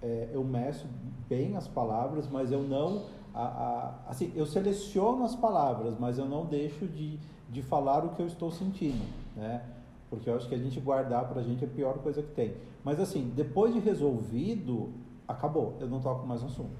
[0.00, 0.86] é, eu meço
[1.28, 3.02] bem as palavras, mas eu não,
[3.34, 7.18] a, a, assim, eu seleciono as palavras, mas eu não deixo de,
[7.50, 9.04] de falar o que eu estou sentindo,
[9.36, 9.62] né?
[10.10, 12.56] Porque eu acho que a gente guardar pra gente é a pior coisa que tem.
[12.84, 14.92] Mas assim, depois de resolvido,
[15.26, 15.76] acabou.
[15.80, 16.76] Eu não toco mais no assunto.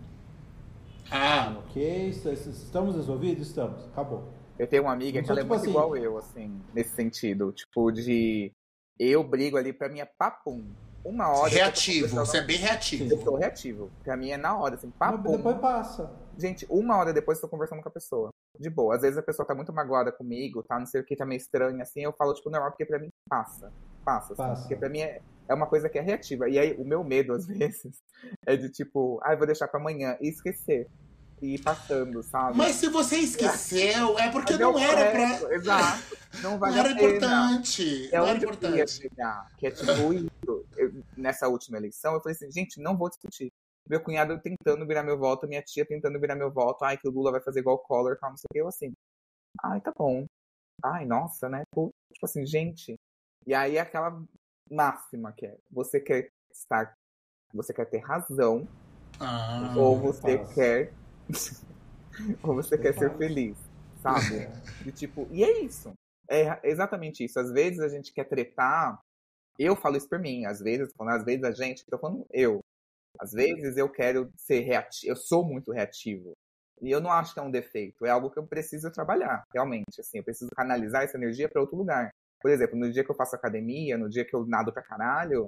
[1.11, 1.57] Ah.
[1.59, 3.47] Ok, estamos resolvidos?
[3.47, 3.85] Estamos.
[3.87, 4.24] Acabou.
[4.59, 6.95] Eu tenho uma amiga que ela é tipo é muito assim, igual eu, assim, nesse
[6.95, 7.53] sentido.
[7.53, 8.53] Tipo, de.
[8.99, 10.64] Eu brigo ali, pra mim é papum.
[11.03, 11.51] Uma hora.
[11.51, 13.11] Reativo, você é bem reativo.
[13.11, 13.91] Eu sou reativo.
[14.05, 15.31] Pra mim é na hora, assim, papum.
[15.31, 16.11] Depois passa.
[16.41, 18.30] Gente, uma hora depois eu tô conversando com a pessoa.
[18.59, 18.97] De boa.
[18.97, 20.78] Às vezes a pessoa tá muito magoada comigo, tá?
[20.78, 22.01] Não sei o que, tá meio estranho, assim.
[22.01, 23.70] Eu falo, tipo, normal, porque pra mim passa.
[24.03, 24.62] Passa, assim, passa.
[24.62, 26.49] Porque pra mim é, é uma coisa que é reativa.
[26.49, 28.03] E aí, o meu medo, às vezes,
[28.47, 30.88] é de tipo, ah, vou deixar pra amanhã e esquecer.
[31.43, 32.57] E ir passando, sabe?
[32.57, 35.55] Mas se você esqueceu, é porque não era pra.
[35.55, 36.16] Exato.
[36.43, 38.14] Não vale não era importante.
[38.14, 38.91] É não era importante.
[38.91, 39.47] chegar.
[39.57, 40.66] Que é tipo isso.
[40.76, 43.51] Eu, nessa última eleição, eu falei assim, gente, não vou discutir
[43.91, 47.11] meu cunhado tentando virar meu voto, minha tia tentando virar meu voto, ai, que o
[47.11, 48.93] Lula vai fazer igual o Collor, tal, não sei o que, eu assim,
[49.64, 50.24] ai, tá bom.
[50.80, 51.64] Ai, nossa, né?
[51.74, 52.95] Tipo assim, gente.
[53.45, 54.22] E aí aquela
[54.70, 56.95] máxima que é, você quer estar,
[57.53, 58.68] você quer ter razão,
[59.18, 60.93] ah, ou você quer,
[62.45, 63.59] ou você quer ser feliz,
[64.01, 64.47] sabe?
[64.84, 65.93] De tipo, e é isso.
[66.28, 67.41] É exatamente isso.
[67.41, 69.01] Às vezes a gente quer tretar,
[69.59, 72.61] eu falo isso por mim, às vezes, quando às vezes a gente, tô falando eu,
[73.19, 76.33] às vezes eu quero ser reativo, eu sou muito reativo.
[76.83, 80.01] E eu não acho que é um defeito, é algo que eu preciso trabalhar, realmente.
[80.01, 82.11] Assim, eu preciso canalizar essa energia para outro lugar.
[82.41, 85.47] Por exemplo, no dia que eu faço academia, no dia que eu nado pra caralho,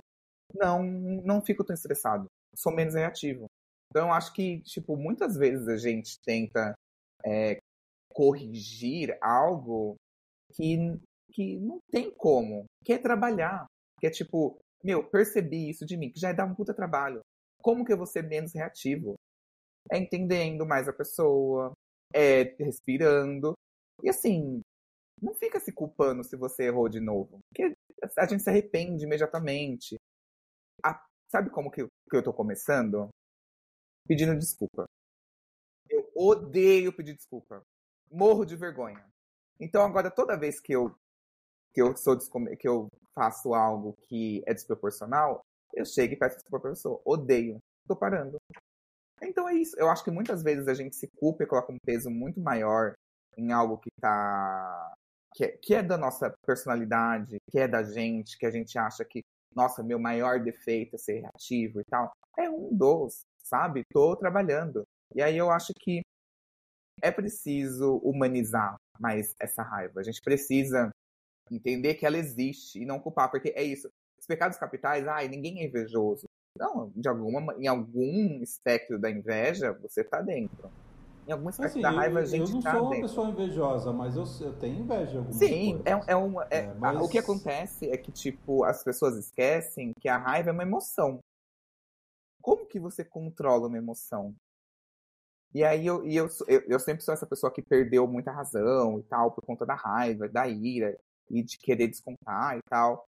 [0.54, 2.26] não, não fico tão estressado.
[2.54, 3.46] Sou menos reativo.
[3.90, 6.74] Então eu acho que, tipo, muitas vezes a gente tenta
[7.24, 7.58] é,
[8.10, 9.96] corrigir algo
[10.54, 10.76] que,
[11.32, 13.64] que não tem como, que é trabalhar.
[13.98, 17.20] Que é tipo, meu, percebi isso de mim, que já dá um puta trabalho.
[17.62, 19.14] Como que eu vou ser menos reativo?
[19.90, 21.72] É entendendo mais a pessoa,
[22.14, 23.54] é respirando.
[24.02, 24.60] E assim,
[25.20, 27.38] não fica se culpando se você errou de novo.
[27.48, 27.74] Porque
[28.18, 29.96] a gente se arrepende imediatamente.
[30.84, 31.00] A,
[31.30, 33.08] sabe como que, que eu tô começando?
[34.06, 34.84] Pedindo desculpa.
[35.88, 37.62] Eu odeio pedir desculpa.
[38.10, 39.04] Morro de vergonha.
[39.60, 40.94] Então agora toda vez que eu
[41.72, 42.18] que eu sou
[42.58, 45.40] que eu faço algo que é desproporcional,
[45.74, 47.00] eu chego e peço desculpa pra pessoa.
[47.04, 47.58] Odeio.
[47.86, 48.38] Tô parando.
[49.22, 49.78] Então é isso.
[49.78, 52.94] Eu acho que muitas vezes a gente se culpa e coloca um peso muito maior
[53.36, 54.94] em algo que tá.
[55.34, 59.02] Que é, que é da nossa personalidade, que é da gente, que a gente acha
[59.02, 59.22] que,
[59.54, 62.12] nossa, meu maior defeito é ser reativo e tal.
[62.38, 63.82] É um dos, sabe?
[63.90, 64.84] Tô trabalhando.
[65.14, 66.02] E aí eu acho que
[67.02, 70.00] é preciso humanizar mais essa raiva.
[70.00, 70.90] A gente precisa
[71.50, 73.88] entender que ela existe e não culpar, porque é isso.
[74.32, 76.24] Os pecados capitais, ai, ninguém é invejoso.
[76.58, 80.70] Não, de alguma, em algum espectro da inveja, você tá dentro.
[81.28, 82.50] Em algum espectro assim, da raiva, eu, a gente tá dentro.
[82.50, 83.08] Eu não tá sou uma dentro.
[83.08, 85.86] pessoa invejosa, mas eu, eu tenho inveja de algumas Sim, coisas.
[85.86, 86.46] é, é uma.
[86.50, 87.02] É, é, mas...
[87.02, 91.18] O que acontece é que, tipo, as pessoas esquecem que a raiva é uma emoção.
[92.40, 94.34] Como que você controla uma emoção?
[95.54, 98.98] E aí eu, e eu, eu, eu sempre sou essa pessoa que perdeu muita razão
[98.98, 100.98] e tal, por conta da raiva, da ira,
[101.30, 103.06] e de querer descontar e tal.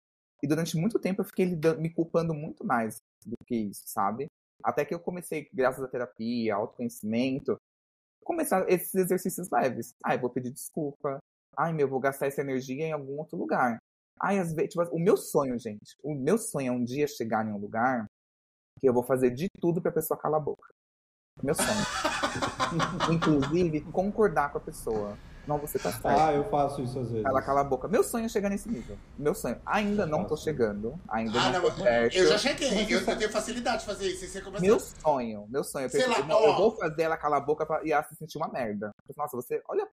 [0.42, 1.46] E durante muito tempo eu fiquei
[1.78, 4.26] me culpando muito mais do que isso, sabe?
[4.62, 7.56] Até que eu comecei, graças à terapia, autoconhecimento,
[8.24, 9.94] começar esses exercícios leves.
[10.04, 11.18] Ai, vou pedir desculpa.
[11.56, 13.78] Ai, meu, vou gastar essa energia em algum outro lugar.
[14.20, 17.46] Ai, às vezes, tipo, o meu sonho, gente, o meu sonho é um dia chegar
[17.46, 18.06] em um lugar
[18.80, 20.68] que eu vou fazer de tudo pra pessoa calar a boca.
[21.42, 21.68] Meu sonho.
[23.14, 25.16] Inclusive, concordar com a pessoa.
[25.48, 26.06] Não, você tá certo.
[26.06, 27.24] Ah, eu faço isso às vezes.
[27.24, 27.88] Ela cala a boca.
[27.88, 28.98] Meu sonho é chegar nesse nível.
[29.18, 29.56] Meu sonho.
[29.64, 31.00] Ainda não tô chegando.
[31.08, 32.14] Ainda ah, não, não tô perto.
[32.14, 32.84] Eu já cheguei.
[32.84, 34.26] Eu, eu, tenho facilidade de fazer isso.
[34.26, 34.62] Você começa...
[34.62, 35.46] Meu sonho.
[35.48, 35.86] Meu sonho.
[35.86, 38.14] Eu, pensei, lá, não, eu vou fazer ela calar a boca pra, e ela se
[38.14, 38.90] sentir uma merda.
[39.16, 39.62] Nossa, você...
[39.66, 39.88] Olha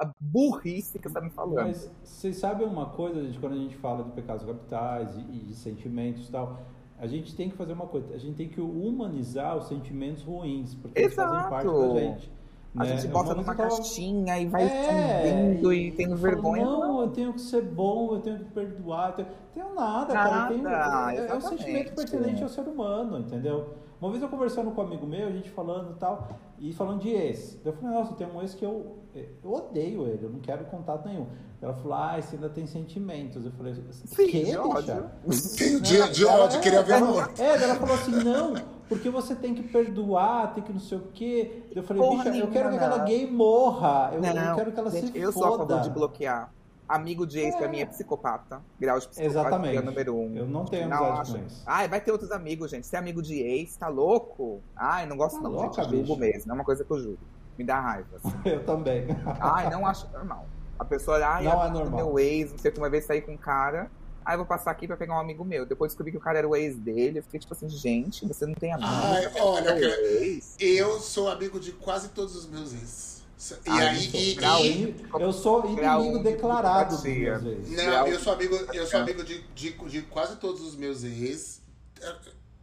[0.00, 1.66] a burrice que você tá me falando.
[1.66, 5.38] Mas vocês sabem uma coisa, gente, quando a gente fala de pecados capitais e, e
[5.44, 6.56] de sentimentos e tal...
[7.00, 10.74] A gente tem que fazer uma coisa, a gente tem que humanizar os sentimentos ruins,
[10.74, 11.32] porque Exato.
[11.32, 12.39] eles fazem parte da gente.
[12.76, 12.96] A né?
[12.96, 16.64] gente bota numa caixinha e vai é, e tendo vergonha.
[16.64, 19.12] Não, eu tenho que ser bom, eu tenho que perdoar.
[19.14, 20.48] Tenho, tenho nada, nada, cara.
[20.48, 23.74] Tenho, é, é o sentimento pertinente ao ser humano, entendeu?
[24.00, 27.00] Uma vez eu conversando com um amigo meu, a gente falando e tal, E falando
[27.00, 30.40] de ex, eu falei, nossa, tem um ex que eu, eu odeio ele, eu não
[30.40, 31.26] quero contato nenhum.
[31.60, 33.44] Ela falou, ah, você ainda tem sentimentos.
[33.44, 35.10] Eu falei, Sim, que, de ódio.
[35.58, 37.30] Tem de, de ódio, queria ver amor.
[37.38, 38.54] É, daí ela falou assim, não,
[38.88, 41.64] porque você tem que perdoar, tem que não sei o quê.
[41.74, 44.10] Eu falei, Porra bicha, eu quero que aquela gay morra.
[44.12, 45.46] Eu, eu Não, quero que ela gente, se eu foda.
[45.46, 46.52] sou a favor de bloquear.
[46.88, 48.60] Amigo de ex, pra mim, é psicopata.
[48.80, 49.84] Grau de psicopatia Exatamente.
[49.84, 50.34] número um.
[50.34, 51.38] Eu não tenho Não amizade acho.
[51.38, 51.62] com isso.
[51.64, 52.84] Ai, vai ter outros amigos, gente.
[52.84, 54.60] Ser amigo de ex, tá louco?
[54.74, 55.94] Ai, não gosto Tá não, louca, gente.
[55.94, 56.50] Eu julgo mesmo.
[56.50, 57.18] É uma coisa que eu julgo.
[57.60, 58.08] Me dá raiva.
[58.16, 58.32] assim.
[58.48, 59.06] Eu também.
[59.38, 60.48] Ai, não acho normal.
[60.78, 61.94] A pessoa, ai, Não é normal.
[62.06, 63.90] meu ex, não sei o que, uma vez saí com um cara.
[64.24, 65.66] Aí eu vou passar aqui pra pegar um amigo meu.
[65.66, 67.18] Depois descobri que o cara era o ex dele.
[67.18, 68.88] Eu fiquei tipo assim, gente, você não tem amigo.
[68.90, 73.20] Ai, olha, é cara, eu sou amigo de quase todos os meus ex.
[73.66, 75.04] E Ai, aí, eu sou e- e-?
[75.20, 77.38] Eu sou inimigo de declarado dos psicopatia.
[77.40, 77.76] meus ex.
[77.84, 81.60] Não, eu sou amigo, eu sou amigo de, de, de quase todos os meus ex.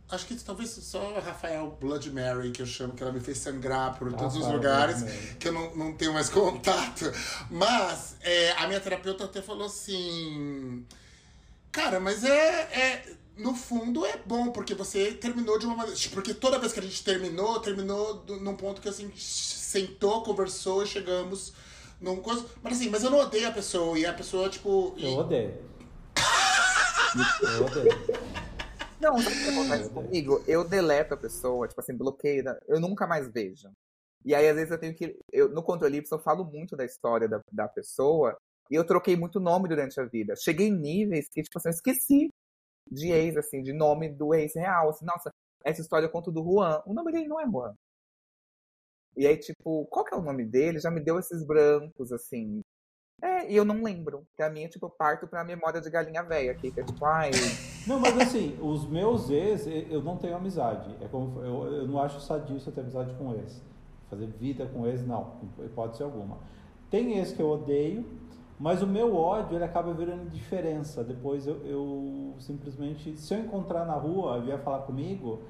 [0.09, 3.39] Acho que talvez só a Rafael Blood Mary, que eu chamo, que ela me fez
[3.39, 5.03] sangrar por todos os lugares,
[5.37, 7.11] que eu não, não tenho mais contato.
[7.51, 10.85] Mas é, a minha terapeuta até falou assim.
[11.71, 12.29] Cara, mas é,
[12.61, 13.05] é.
[13.37, 15.99] No fundo é bom, porque você terminou de uma maneira.
[16.11, 20.87] Porque toda vez que a gente terminou, terminou num ponto que assim, sentou, conversou e
[20.87, 21.53] chegamos
[22.01, 22.45] num coisa.
[22.63, 23.99] Mas assim, mas eu não odeio a pessoa.
[23.99, 24.93] E a pessoa, tipo.
[24.97, 25.53] e- Eu odeio.
[27.43, 28.07] Eu odeio.
[28.99, 29.93] Não, sabe o que acontece Deus.
[29.93, 30.43] comigo?
[30.47, 33.69] Eu deleto a pessoa, tipo assim, bloqueio, da- eu nunca mais vejo.
[34.25, 35.17] E aí, às vezes, eu tenho que.
[35.31, 38.35] Eu, no Controle eu falo muito da história da, da pessoa
[38.69, 40.33] e eu troquei muito nome durante a vida.
[40.35, 42.29] Cheguei em níveis que, tipo assim, eu esqueci
[42.91, 44.89] de ex, assim, de nome do ex real.
[44.89, 45.29] Assim, nossa,
[45.63, 46.81] essa história eu conto do Juan.
[46.85, 47.73] O nome dele não é Juan.
[49.15, 50.79] E aí, tipo, qual que é o nome dele?
[50.79, 52.61] Já me deu esses brancos, assim.
[53.21, 54.25] É, e eu não lembro.
[54.35, 57.31] Pra mim, tipo, eu parto pra memória de galinha velha que é tipo, ai.
[57.87, 60.95] Não, mas assim, os meus ex, eu não tenho amizade.
[61.01, 63.61] É como, eu, eu não acho sadio você ter amizade com ex.
[64.09, 65.33] Fazer vida com ex, não.
[65.93, 66.37] Ser alguma.
[66.89, 68.05] Tem ex que eu odeio,
[68.59, 71.03] mas o meu ódio ele acaba virando indiferença.
[71.03, 75.41] Depois eu, eu simplesmente, se eu encontrar na rua e vier falar comigo,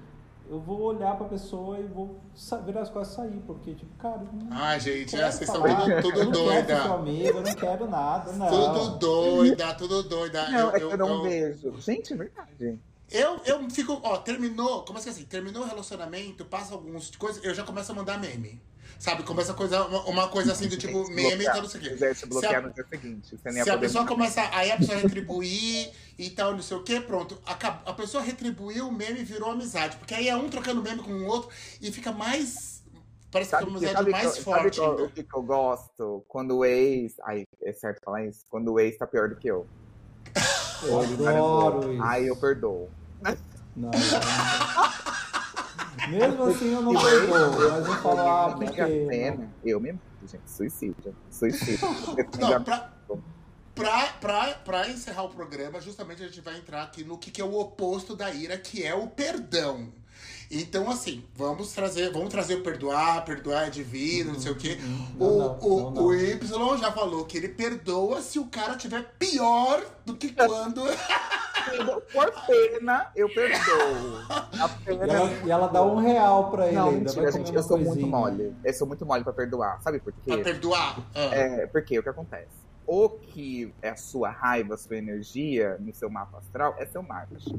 [0.50, 2.20] eu vou olhar pra pessoa e vou
[2.66, 3.42] virar as costas e sair.
[3.46, 4.22] Porque, tipo, cara,
[4.52, 6.84] Ai, gente, quero é, vocês estão falar, tudo, eu não quero seu doida.
[6.94, 8.48] amigo, eu não quero nada, não.
[8.50, 10.50] Tudo doida, tudo doida.
[10.50, 11.82] Não, eu, é que eu, eu não eu- vejo.
[11.82, 12.80] Gente, é verdade.
[13.10, 17.54] Eu, eu fico, ó, terminou, como assim, assim, terminou o relacionamento, passa algumas coisas, eu
[17.54, 18.62] já começo a mandar meme.
[19.00, 19.24] Sabe?
[19.24, 21.84] Começa a coisa, uma, uma coisa assim do tipo meme e tal, não sei o
[21.84, 21.90] Se quê.
[21.96, 23.38] quiser te bloquear Se a- no dia seguinte.
[23.38, 24.16] Você nem Se a pessoa mais.
[24.16, 27.38] começa, aí a pessoa retribuir e tal, não sei o quê, pronto.
[27.46, 29.98] acab- A pessoa retribuiu, o meme virou amizade.
[29.98, 31.50] Porque aí é um trocando meme com o outro
[31.82, 32.78] e fica mais.
[33.30, 35.04] Parece que Sabe, fica uma que, amizade mais que, forte sabe ainda.
[35.04, 36.26] o que, que eu gosto?
[36.28, 37.14] Quando o ex.
[37.24, 38.46] Ai, é certo falar isso?
[38.50, 39.68] Quando o ex tá pior do que eu.
[40.84, 42.04] Eu adoro isso.
[42.04, 42.90] Aí eu perdoo.
[43.76, 43.92] Não, não-
[46.10, 48.82] Mesmo assim eu não perdoo, mas eu falo, ah, eu por me quê?
[48.82, 50.50] aceno, Eu me mato, gente.
[50.50, 51.16] Suicídio.
[51.30, 51.88] Suicídio.
[52.40, 52.92] Não, pra,
[53.76, 57.42] pra, pra, pra encerrar o programa, justamente a gente vai entrar aqui no que, que
[57.42, 59.92] é o oposto da ira, que é o perdão.
[60.50, 64.80] Então, assim, vamos trazer, vamos trazer o perdoar, perdoar é divino, não sei o quê.
[65.18, 66.06] Não, o, não, o, não.
[66.06, 70.82] o Y já falou que ele perdoa se o cara tiver pior do que quando.
[72.12, 73.58] Por pena, eu perdoo.
[74.60, 75.14] A E pena.
[75.14, 77.00] ela, e ela dá um real pra ele Não, ainda.
[77.12, 77.54] mentira, gente.
[77.54, 78.08] Eu sou muito coisinha.
[78.08, 78.56] mole.
[78.64, 79.82] Eu sou muito mole pra perdoar.
[79.82, 80.20] Sabe por quê?
[80.34, 81.00] pra perdoar.
[81.16, 81.36] Ah.
[81.36, 82.48] É, porque o que acontece?
[82.86, 87.04] O que é a sua raiva, a sua energia no seu mapa astral é seu
[87.04, 87.54] Marte.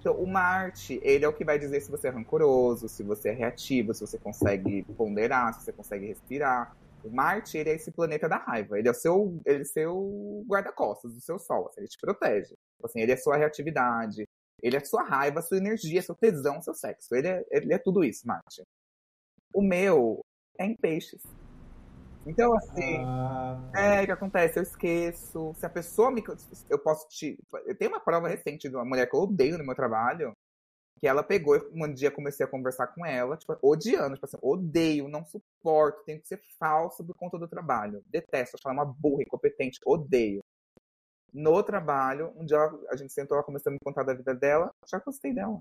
[0.00, 3.28] Então, o Marte, ele é o que vai dizer se você é rancoroso, se você
[3.28, 6.74] é reativo, se você consegue ponderar, se você consegue respirar.
[7.04, 8.78] O Marte, ele é esse planeta da raiva.
[8.78, 11.68] Ele é o seu, ele é seu guarda-costas, do seu sol.
[11.68, 12.48] assim, ele te protege.
[12.48, 14.24] Tipo Assim, ele é sua reatividade,
[14.62, 17.14] ele é sua raiva, sua energia, seu tesão, seu sexo.
[17.14, 18.62] Ele é, ele é tudo isso, Marte.
[19.54, 20.20] O meu
[20.58, 21.22] é em peixes.
[22.26, 24.58] Então, assim, Ah, é, o que acontece?
[24.58, 25.54] Eu esqueço.
[25.56, 26.22] Se a pessoa me.
[26.68, 27.38] Eu posso te.
[27.64, 30.32] Eu tenho uma prova recente de uma mulher que eu odeio no meu trabalho.
[31.00, 34.36] Que ela pegou, e um dia comecei a conversar com ela, tipo, odiando, tipo assim,
[34.42, 38.02] odeio, não suporto, tenho que ser falso por conta do trabalho.
[38.06, 40.42] Detesto, acho ela uma burra, incompetente, odeio.
[41.32, 42.58] No trabalho, um dia
[42.90, 45.58] a gente sentou, ela começou a me contar da vida dela, já gostei dela.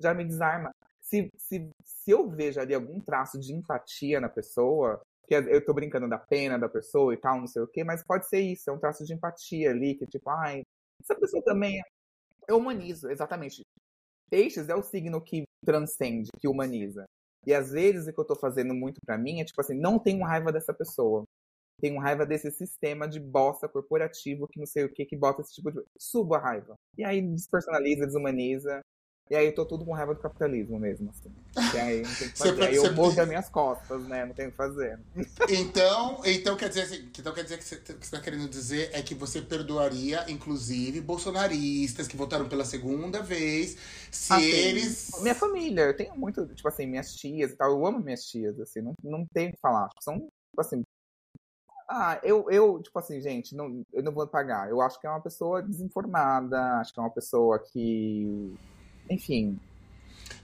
[0.00, 0.70] Já me desarma.
[1.00, 5.72] Se, se, se eu vejo ali algum traço de empatia na pessoa, que eu tô
[5.72, 8.68] brincando da pena da pessoa e tal, não sei o quê, mas pode ser isso,
[8.68, 10.62] é um traço de empatia ali, que tipo, ai,
[11.00, 11.82] essa pessoa também é.
[12.48, 13.62] Eu humanizo, exatamente.
[14.32, 17.04] Peixes é o signo que transcende, que humaniza.
[17.46, 19.98] E às vezes o que eu tô fazendo muito pra mim é tipo assim, não
[19.98, 21.24] tenho raiva dessa pessoa.
[21.78, 25.52] Tenho raiva desse sistema de bosta corporativo que não sei o que, que bota esse
[25.52, 25.82] tipo de.
[25.98, 26.74] Subo a raiva.
[26.96, 28.80] E aí despersonaliza, desumaniza.
[29.30, 31.32] E aí eu tô tudo com raiva do capitalismo mesmo, assim.
[31.74, 32.62] E aí, não tem que fazer.
[32.62, 34.26] aí eu morro das minhas costas, né?
[34.26, 34.98] Não tem o que fazer.
[35.48, 38.48] Então, então quer dizer assim, então quer dizer que você, o que você tá querendo
[38.48, 43.76] dizer é que você perdoaria, inclusive, bolsonaristas que votaram pela segunda vez,
[44.10, 45.10] se Assim, eles.
[45.22, 47.70] Minha família, eu tenho muito, tipo assim, minhas tias e tal.
[47.70, 49.88] Eu amo minhas tias, assim, não, não tem o que falar.
[50.00, 50.82] São, tipo assim.
[51.88, 54.68] Ah, eu, eu, tipo assim, gente, não, eu não vou pagar.
[54.68, 58.54] Eu acho que é uma pessoa desinformada, acho que é uma pessoa que.
[59.08, 59.58] Enfim.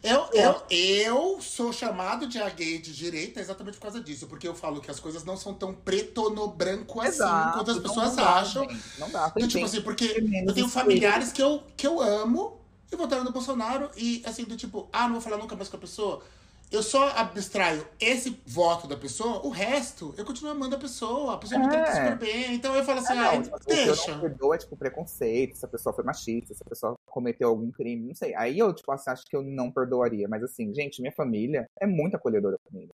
[0.02, 4.46] Eu, eu, eu sou chamado de a gay de direita exatamente por causa disso, porque
[4.46, 7.18] eu falo que as coisas não são tão preto no branco assim
[7.52, 8.68] quanto as pessoas não dá, acham.
[8.68, 9.32] gente, não dá.
[9.34, 12.60] Eu, tipo assim, porque eu tenho familiares que eu, que eu amo
[12.92, 15.76] e votaram no Bolsonaro e assim, do tipo, ah, não vou falar nunca mais com
[15.76, 16.22] a pessoa.
[16.70, 21.38] Eu só abstraio esse voto da pessoa, o resto eu continuo amando a pessoa, a
[21.38, 21.94] pessoa me trata É.
[21.94, 22.54] super bem.
[22.54, 24.12] Então eu falo assim, Ah, ah, não, tipo, o que eu deixa.
[24.14, 27.70] não perdoo é, tipo, preconceito, se a pessoa foi machista, se a pessoa cometeu algum
[27.70, 28.34] crime, não sei.
[28.34, 30.28] Aí eu, tipo, assim, acho que eu não perdoaria.
[30.28, 32.92] Mas, assim, gente, minha família é muito acolhedora comigo.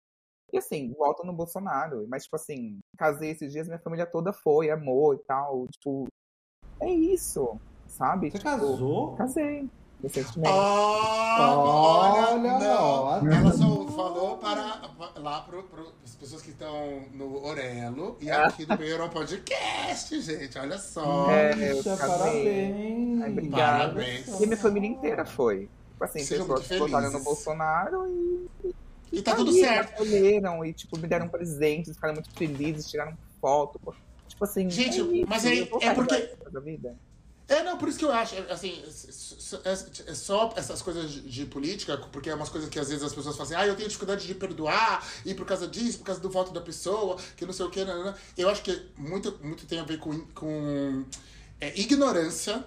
[0.52, 2.06] E, assim, volto no Bolsonaro.
[2.08, 5.66] Mas, tipo, assim, casei esses dias, minha família toda foi, amor e tal.
[5.68, 6.06] Tipo,
[6.78, 8.30] é isso, sabe?
[8.30, 9.14] Você Tipo, casou?
[9.16, 9.66] Casei,
[10.02, 10.52] recentemente.
[10.52, 13.02] Ah, Olha, olha, não.
[13.04, 13.34] olha.
[13.34, 14.82] Ela só falou para
[15.16, 15.58] lá para
[16.04, 20.58] as pessoas que estão no Orelo e aqui no Beirão Podcast, gente.
[20.58, 21.30] Olha só.
[21.30, 23.22] É, Puxa, parabéns.
[23.22, 23.78] Ai, obrigado.
[23.94, 24.40] Parabéns.
[24.40, 25.68] E minha família inteira foi.
[25.92, 27.20] Tipo assim, Sejam pessoas votaram no.
[27.20, 28.06] Bolsonaro
[28.64, 28.74] e
[29.12, 30.02] E tá tudo ali, certo.
[30.02, 33.78] Escolheram e, tipo, me deram presentes, ficaram muito felizes, tiraram foto.
[34.26, 34.68] Tipo assim.
[34.70, 36.96] Gente, é isso, mas vou é porque- Da vida.
[37.48, 41.10] É, não, por isso que eu acho, assim, s- s- é é só essas coisas
[41.12, 43.76] de política, porque é umas coisas que às vezes as pessoas falam assim, ah, eu
[43.76, 47.44] tenho dificuldade de perdoar, e por causa disso, por causa do voto da pessoa, que
[47.44, 47.80] não sei o que,
[48.38, 51.04] eu acho que muito, muito tem a ver com, com
[51.60, 52.64] é, ignorância,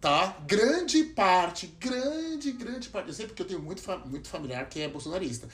[0.00, 0.36] tá?
[0.46, 4.88] Grande parte, grande, grande parte, eu sei porque eu tenho muito, muito familiar que é
[4.88, 5.48] bolsonarista,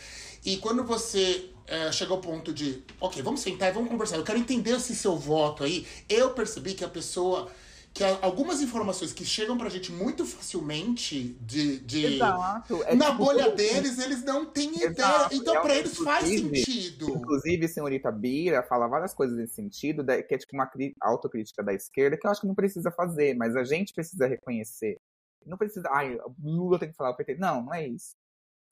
[0.45, 4.25] e quando você é, chega ao ponto de, ok, vamos sentar e vamos conversar, eu
[4.25, 7.51] quero entender esse seu voto aí, eu percebi que a pessoa
[7.93, 12.83] que algumas informações que chegam pra gente muito facilmente de, de Exato.
[12.85, 14.91] É, na tipo, bolha tudo- deles, eles não têm ideia.
[14.91, 17.11] Exato, Então pra eles faz sentido.
[17.11, 22.17] Inclusive, senhorita Bira fala várias coisas nesse sentido, que é tipo uma autocrítica da esquerda,
[22.17, 24.97] que eu acho que não precisa fazer, mas a gente precisa reconhecer.
[25.45, 27.37] Não precisa, ai, Lula tem que falar o PT.
[27.37, 28.13] Não, não é isso.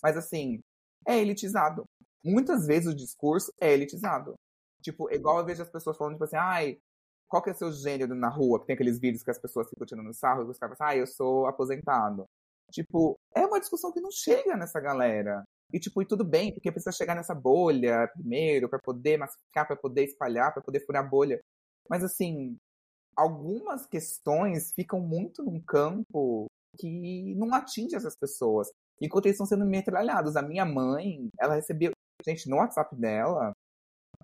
[0.03, 0.61] Mas assim,
[1.07, 1.85] é elitizado.
[2.24, 4.35] Muitas vezes o discurso é elitizado.
[4.82, 6.78] Tipo, igual eu vejo as pessoas falando, tipo assim, ai,
[7.29, 8.61] qual que é o seu gênero na rua?
[8.61, 10.97] Que tem aqueles vídeos que as pessoas ficam tirando sarro e os caras falam ah,
[10.97, 12.25] eu sou aposentado.
[12.71, 15.43] Tipo, é uma discussão que não chega nessa galera.
[15.73, 19.77] E, tipo, e tudo bem, porque precisa chegar nessa bolha primeiro, para poder massificar, para
[19.77, 21.41] poder espalhar, para poder furar a bolha.
[21.89, 22.57] Mas, assim,
[23.17, 26.47] algumas questões ficam muito num campo
[26.79, 28.71] que não atinge essas pessoas.
[29.01, 30.37] Enquanto eles estão sendo metralhados.
[30.37, 31.93] A minha mãe, ela recebeu.
[32.25, 33.53] Gente, no WhatsApp dela,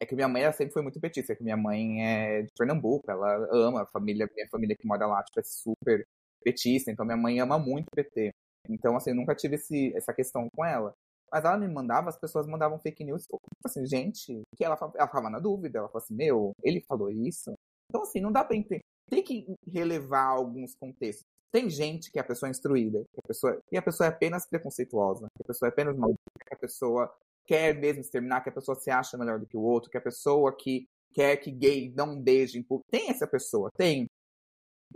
[0.01, 3.49] é que minha mãe sempre foi muito petista, que minha mãe é de Pernambuco, ela
[3.53, 6.07] ama a família, minha família que mora lá, tipo, é super
[6.43, 8.31] petista, então minha mãe ama muito PT.
[8.69, 10.95] Então, assim, eu nunca tive esse, essa questão com ela.
[11.31, 15.07] Mas ela me mandava, as pessoas mandavam fake news, tipo assim, gente, que ela, ela
[15.07, 17.53] ficava na dúvida, ela falou assim, meu, ele falou isso?
[17.89, 18.81] Então, assim, não dá pra entender.
[19.09, 21.25] Tem que relevar alguns contextos.
[21.53, 24.47] Tem gente que é a pessoa instruída, que a pessoa, e a pessoa é apenas
[24.47, 27.15] preconceituosa, que a pessoa é apenas maldita, que a pessoa
[27.47, 30.01] quer mesmo exterminar, que a pessoa se acha melhor do que o outro, que a
[30.01, 32.91] pessoa que quer que gay não beije público.
[32.91, 34.07] Tem essa pessoa, tem.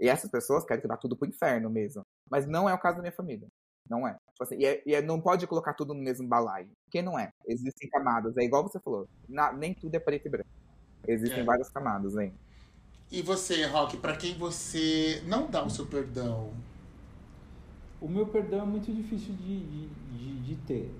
[0.00, 2.02] E essas pessoas querem levar tudo pro inferno mesmo.
[2.30, 3.46] Mas não é o caso da minha família.
[3.88, 4.12] Não é.
[4.32, 6.68] Tipo assim, e, é- e é- não pode colocar tudo no mesmo balaio.
[6.84, 7.30] Porque não é.
[7.46, 8.36] Existem camadas.
[8.36, 9.08] É igual você falou.
[9.28, 10.48] na- nem tudo é preto e branco.
[11.06, 11.44] Existem É.
[11.44, 12.34] várias camadas, hein?
[13.10, 16.52] E você, Rock, pra quem você não dá o seu perdão?
[18.00, 20.90] O meu perdão é muito difícil de, de, de, de ter.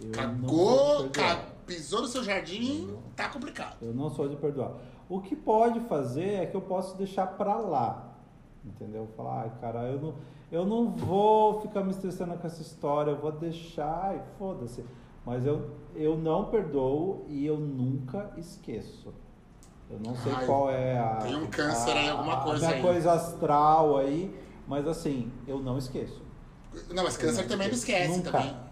[0.00, 3.76] Eu não Cagou, ca- pisou no seu jardim, tá complicado.
[3.82, 4.72] Eu não sou de perdoar.
[5.08, 8.12] O que pode fazer é que eu posso deixar pra lá.
[8.64, 9.08] Entendeu?
[9.16, 10.14] Falar, ai, cara, eu não,
[10.50, 14.84] eu não vou ficar me estressando com essa história, eu vou deixar e foda-se.
[15.24, 19.12] Mas eu, eu não perdoo e eu nunca esqueço.
[19.88, 21.16] Eu não sei Ai, qual é a.
[21.22, 22.82] tem um câncer aí, a- alguma a coisa aí.
[22.82, 24.36] coisa astral aí,
[24.66, 26.20] mas assim, eu não esqueço.
[26.92, 28.32] Não, mas câncer Não, também não esquece nunca.
[28.32, 28.65] também.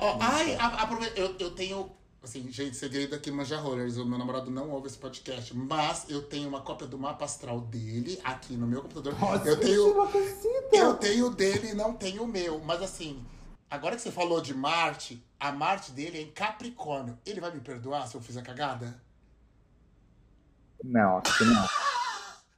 [0.00, 1.90] Ó, ai, a- eu, eu tenho.
[2.22, 3.96] Assim, gente, segredo aqui, Manja Rollers.
[3.96, 7.60] O meu namorado não ouve esse podcast, mas eu tenho uma cópia do mapa astral
[7.60, 9.18] dele aqui no meu computador.
[9.18, 9.94] Nossa, eu tenho.
[10.72, 12.58] Eu tenho o dele e não tenho o meu.
[12.60, 13.24] Mas assim,
[13.70, 17.18] agora que você falou de Marte, a Marte dele é em Capricórnio.
[17.24, 19.00] Ele vai me perdoar se eu fizer cagada?
[20.84, 21.68] Não, acho que não.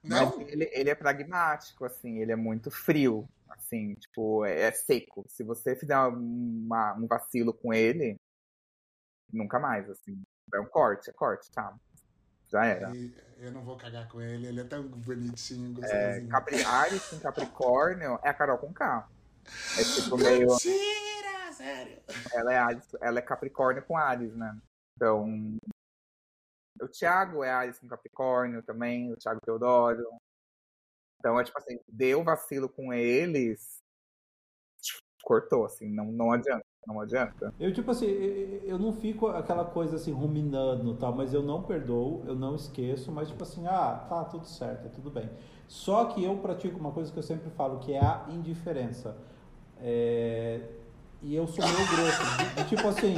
[0.04, 0.36] Não?
[0.36, 3.28] Mas ele, ele é pragmático, assim, ele é muito frio.
[3.52, 5.24] Assim, tipo, é, é seco.
[5.28, 8.16] Se você fizer uma- um vacilo com ele,
[9.32, 10.20] nunca mais, assim.
[10.54, 11.74] É um corte, é corte, tá?
[12.48, 12.94] Já era.
[12.94, 16.28] E eu não vou cagar com ele, ele é tão bonitinho, É, gostosinho.
[16.28, 19.08] Capri, Ares com Capricórnio é a Carol com K.
[19.78, 20.48] É tipo meio.
[20.48, 22.02] Mentira, sério.
[22.34, 24.58] Ela é, Ares, ela é Capricórnio com Ares, né?
[24.96, 25.56] Então.
[26.80, 30.04] O Thiago é Ares com Capricórnio também, o Thiago Teodoro.
[31.22, 33.80] Então é tipo assim, deu vacilo com eles,
[35.22, 37.54] cortou, assim, não, não adianta, não adianta.
[37.60, 38.06] Eu, tipo assim,
[38.64, 43.12] eu não fico aquela coisa assim, ruminando tal, mas eu não perdoo, eu não esqueço,
[43.12, 45.30] mas tipo assim, ah, tá tudo certo, é tudo bem.
[45.68, 49.16] Só que eu pratico uma coisa que eu sempre falo, que é a indiferença.
[49.80, 50.60] É,
[51.22, 52.56] E eu sou meio grosso.
[52.56, 53.14] de tipo assim,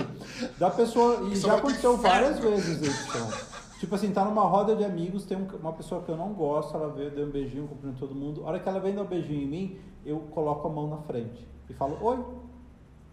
[0.59, 1.26] da pessoa.
[1.31, 3.53] E já aconteceu várias vezes isso.
[3.78, 6.74] Tipo assim, tá numa roda de amigos, tem um- uma pessoa que eu não gosto,
[6.76, 8.42] ela veio, deu um beijinho, cumprindo todo mundo.
[8.44, 10.98] A hora que ela vem dar um beijinho em mim, eu coloco a mão na
[10.98, 12.18] frente e falo, oi.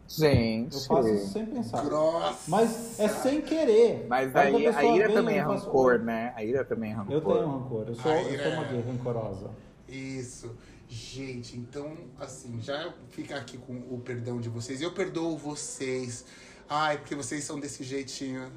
[0.07, 0.75] Gente.
[0.75, 1.85] Eu faço isso sem pensar.
[1.85, 2.37] Grossa.
[2.49, 4.05] Mas é sem querer.
[4.09, 6.33] Mas A aí, a ira vem, também é faço, rancor, né?
[6.35, 7.13] A ira também é rancor.
[7.13, 7.83] Eu tenho rancor.
[7.87, 9.49] Eu sou, eu ira sou uma é- gay rancorosa.
[9.87, 10.51] Isso.
[10.89, 14.81] Gente, então, assim, já fica aqui com o perdão de vocês.
[14.81, 16.25] Eu perdoo vocês.
[16.69, 18.51] Ai, porque vocês são desse jeitinho.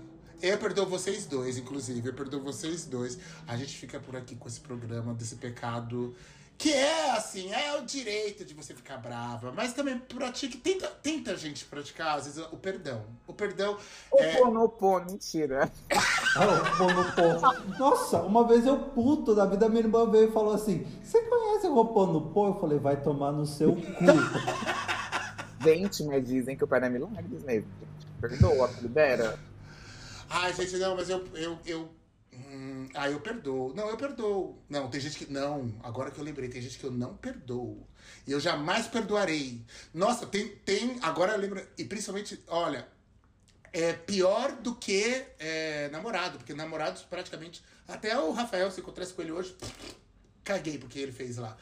[0.45, 2.07] Eu perdoo vocês dois, inclusive.
[2.07, 3.19] Eu perdoo vocês dois.
[3.49, 6.15] A gente fica por aqui com esse programa desse pecado.
[6.59, 9.51] Que é, assim, é o direito de você ficar brava.
[9.53, 10.59] Mas também pratique.
[10.59, 13.03] Tenta, tenta a gente praticar, às vezes, o perdão.
[13.27, 13.77] O perdão
[14.16, 14.37] é.
[14.37, 15.71] Oponopono, mentira.
[16.35, 17.79] O Roponopono.
[17.79, 21.69] Nossa, uma vez eu puto da vida, minha irmã veio e falou assim: Você conhece
[21.69, 22.57] o Roponopono?
[22.57, 23.83] Eu falei: Vai tomar no seu cu.
[25.62, 27.71] Gente, mas dizem que o pai é milagres mesmo.
[27.81, 28.07] gente.
[28.21, 29.39] Perdoa, libera.
[30.36, 31.24] Ai, gente, não, mas eu.
[31.35, 31.94] eu, eu
[32.32, 33.73] hum, ah, eu perdoo.
[33.73, 34.59] Não, eu perdoo.
[34.69, 35.32] Não, tem gente que.
[35.32, 37.86] Não, agora que eu lembrei, tem gente que eu não perdoo.
[38.27, 39.65] E eu jamais perdoarei.
[39.93, 40.48] Nossa, tem.
[40.65, 41.65] tem agora eu lembro.
[41.78, 42.89] E principalmente, olha.
[43.77, 47.61] É pior do que é, namorado, porque namorados praticamente.
[47.89, 49.56] Até o Rafael, se encontrasse com ele hoje,
[50.44, 51.56] caguei porque ele fez lá.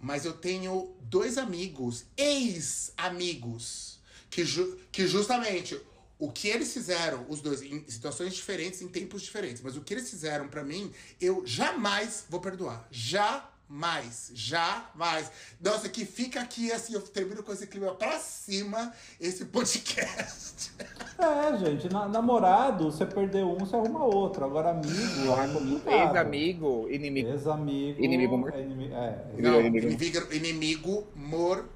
[0.00, 3.98] Mas eu tenho dois amigos, ex-amigos,
[4.30, 5.78] que, ju- que justamente
[6.24, 9.94] o que eles fizeram, os dois, em situações diferentes, em tempos diferentes, mas o que
[9.94, 10.90] eles fizeram pra mim,
[11.20, 12.86] eu jamais vou perdoar.
[12.90, 14.30] Jamais.
[14.34, 15.30] Jamais.
[15.60, 20.70] Nossa, que fica aqui assim, eu termino com esse clima pra cima, esse podcast.
[21.18, 24.44] É, gente, na- namorado, você perdeu um, você arruma outro.
[24.44, 24.92] Agora, amigo,
[25.32, 26.08] é complicado.
[26.10, 27.28] Ex-amigo, inimigo.
[27.30, 28.02] Ex-amigo.
[28.04, 28.60] Inimigo mortal.
[28.60, 29.86] é inimi- É, Não, inimigo.
[29.88, 31.73] inimigo, inimigo mortal.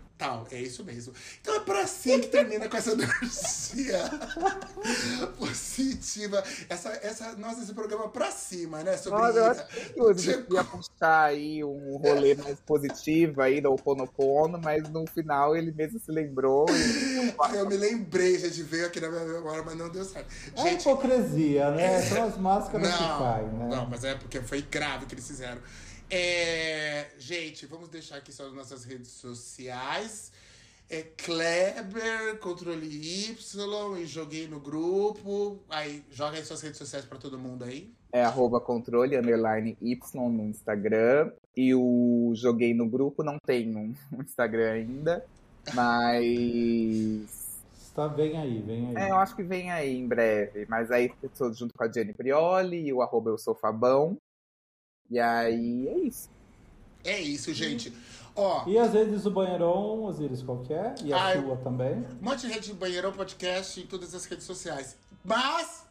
[0.50, 1.12] É isso mesmo.
[1.40, 4.10] Então é pra assim que termina com essa energia
[5.38, 6.42] positiva.
[6.68, 8.96] Essa, essa, nossa, esse programa é pra cima, né?
[8.96, 13.72] Sobre Nossa, eu acho que eu devia puxar aí um rolê mais positivo aí do
[13.72, 19.00] Oponopono, mas no final ele mesmo se lembrou e Eu me lembrei, gente, veio aqui
[19.00, 20.28] na minha memória, mas não deu certo.
[20.56, 22.02] é Gente, hipocrisia, né?
[22.02, 23.68] São as máscaras que não, caem, né?
[23.68, 25.60] não, mas é porque foi grave que eles fizeram.
[26.10, 30.32] É, gente, vamos deixar aqui só as nossas redes sociais.
[30.90, 35.58] É Kleber, controle Y, e joguei no grupo.
[35.68, 37.92] Aí, joga aí suas redes sociais pra todo mundo aí.
[38.10, 41.30] é arroba controle underline Y no Instagram.
[41.54, 45.26] E o joguei no grupo, não tenho um Instagram ainda,
[45.74, 47.36] mas
[47.98, 48.94] Está bem aí, vem aí.
[48.96, 50.64] É, eu acho que vem aí em breve.
[50.68, 54.16] Mas aí tô junto com a Jenny Prioli e o arroba eu sou Fabão.
[55.10, 56.28] E aí é isso.
[57.04, 57.92] É isso, gente.
[58.34, 60.94] Ó, E as redes do Banheirão, Osiris, qualquer?
[61.02, 61.94] E a Ah, eu- sua também?
[61.94, 64.96] um monte de rede de banheirão podcast em todas as redes sociais.
[65.24, 65.84] Mas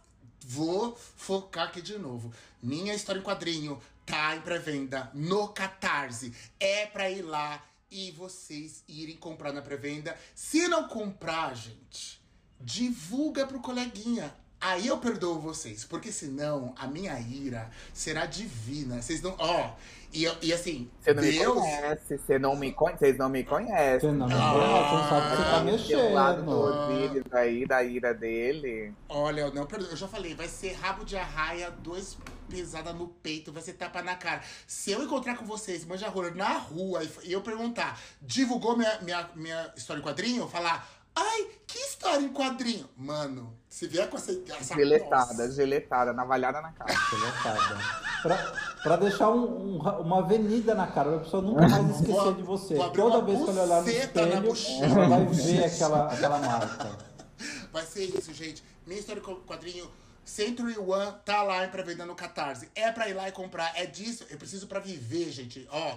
[0.45, 2.31] vou focar aqui de novo.
[2.61, 6.33] Minha história em quadrinho tá em pré-venda no Catarse.
[6.59, 7.61] É pra ir lá
[7.91, 10.15] e vocês irem comprar na pré-venda.
[10.33, 12.21] Se não comprar, gente,
[12.61, 14.33] divulga pro coleguinha.
[14.59, 19.01] Aí eu perdoo vocês, porque senão a minha ira será divina.
[19.01, 19.35] Vocês não.
[19.37, 19.71] Ó,
[20.11, 21.53] e, e assim, Você não me Deus.
[21.53, 23.99] conhece, você não me conhece, vocês não me conhecem.
[24.09, 27.33] Você não, Ah, você não sabe que você tá Esse lado do mexendo.
[27.35, 28.93] Aí, da ira dele.
[29.07, 29.89] Olha, eu não perdoo.
[29.91, 32.17] Eu já falei, vai ser rabo de arraia, dois
[32.49, 34.41] pesada no peito, vai ser tapa na cara.
[34.65, 39.29] Se eu encontrar com vocês, manja rola, na rua, e- eu perguntar, divulgou minha, minha,
[39.35, 40.47] minha história em quadrinho?
[40.47, 40.89] Falar,
[41.19, 42.87] ai, que história em quadrinho?
[42.95, 44.31] Mano, se vier com essa.
[44.59, 45.51] essa Geletada, nossa.
[45.51, 46.93] geletada, navalhada na cara.
[47.11, 47.77] Deletada.
[48.21, 48.53] Pra,
[48.83, 52.43] pra deixar um- um- uma avenida na cara, pra pessoa nunca mais esquecer Vou- de
[52.43, 52.75] você.
[52.95, 57.07] Toda vez que ela olhar no espelho, vai ver aquela, aquela marca.
[57.71, 58.63] Vai ser isso, gente.
[58.85, 59.87] Minha história em quadrinho.
[60.25, 62.67] Century One tá lá em pré-venda no Catarse.
[62.75, 63.71] É pra ir lá e comprar.
[63.75, 64.25] É disso.
[64.29, 65.67] Eu preciso pra viver, gente.
[65.71, 65.95] Ó,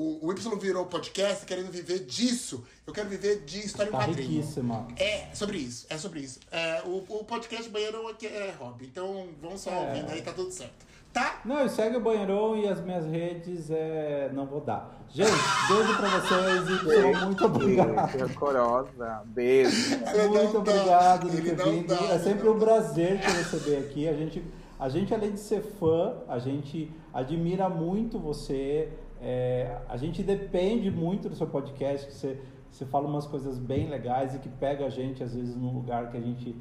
[0.00, 2.64] o, o Y virou podcast querendo viver disso.
[2.86, 4.28] Eu quero viver de história Tá em quadrinho.
[4.40, 4.86] riquíssima.
[4.96, 6.38] É, sobre isso, é sobre isso.
[6.52, 9.88] É, o, o podcast Banheirão aqui é hobby, então vamos só É.
[9.88, 10.86] ouvindo aí, tá tudo certo.
[11.12, 11.40] Tá?
[11.44, 14.30] Não, e segue o Banheirão e as minhas redes, é...
[14.34, 14.94] não vou dar.
[15.08, 15.30] Gente,
[15.68, 18.12] beijo pra vocês e muito obrigado.
[18.12, 19.22] Que rancorosa.
[19.24, 19.98] Beijo.
[20.28, 21.94] Muito obrigado de ele ter vindo.
[21.94, 24.06] é sempre um prazer te receber aqui.
[24.06, 24.44] A gente,
[24.78, 28.90] a gente, além de ser fã, a gente admira muito você.
[29.20, 32.38] É, a gente depende muito do seu podcast, que você,
[32.70, 36.10] você fala umas coisas bem legais e que pega a gente, às vezes, num lugar
[36.10, 36.54] que a gente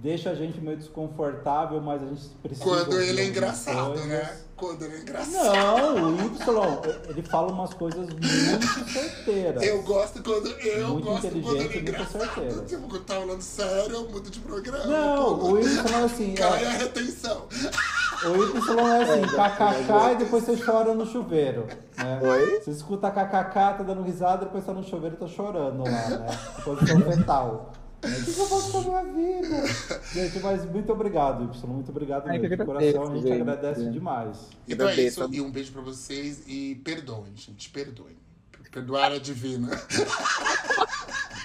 [0.00, 2.64] deixa a gente meio desconfortável, mas a gente precisa.
[2.64, 4.06] Quando ele é engraçado, coisas.
[4.06, 4.36] né?
[4.56, 6.00] Quando ele é engraçado.
[6.00, 9.62] Não, o Y, ele fala umas coisas muito certeiras.
[9.62, 10.48] Eu gosto quando.
[10.48, 12.66] Eu Muito gosto quando ele é inteligente muito engraçado.
[12.66, 14.86] Tipo, quando tá falando sério, eu mudo de programa.
[14.86, 16.34] Não, o Y é assim.
[16.34, 17.46] Cai é- a retenção.
[18.24, 21.66] O Y é assim, kkk e depois você chora no chuveiro.
[21.96, 22.20] Né?
[22.22, 22.60] Oi?
[22.60, 26.26] Você escuta kkk, tá dando risada, depois tá no chuveiro e tá chorando lá, né?
[26.64, 27.72] Posição fetal.
[28.02, 29.66] O que que eu faço com a minha vida?
[30.12, 31.66] Gente, mas muito obrigado, Y.
[31.68, 32.48] Muito obrigado mesmo.
[32.48, 33.40] De coração, a gente gente.
[33.40, 34.38] agradece demais.
[34.68, 35.28] Então é isso.
[35.32, 36.42] E um beijo pra vocês.
[36.46, 37.68] E perdoem, gente.
[37.70, 38.16] Perdoem.
[38.70, 39.68] Perdoar é divina.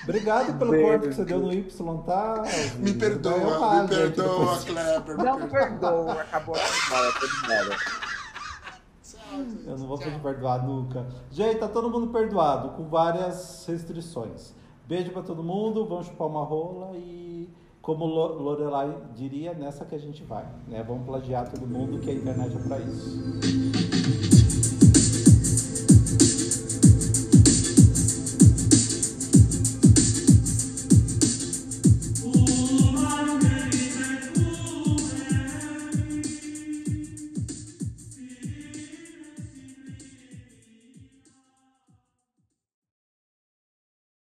[0.04, 0.88] Obrigado pelo Beijo.
[0.88, 2.44] corpo que você deu no Y, tá?
[2.78, 4.58] Me perdoa, me perdoa.
[4.58, 5.18] Kleber.
[5.18, 5.50] me Não perdoa.
[5.50, 7.78] perdoa, acabou a embora.
[9.66, 11.08] Eu não vou pedir perdoar nunca.
[11.32, 14.54] Gente, tá todo mundo perdoado, com várias restrições.
[14.88, 17.50] Beijo pra todo mundo, vamos chupar uma rola e,
[17.82, 20.46] como Lo- Lorelai diria, nessa que a gente vai.
[20.68, 20.84] Né?
[20.88, 24.33] Vamos plagiar todo mundo, que a internet é pra isso.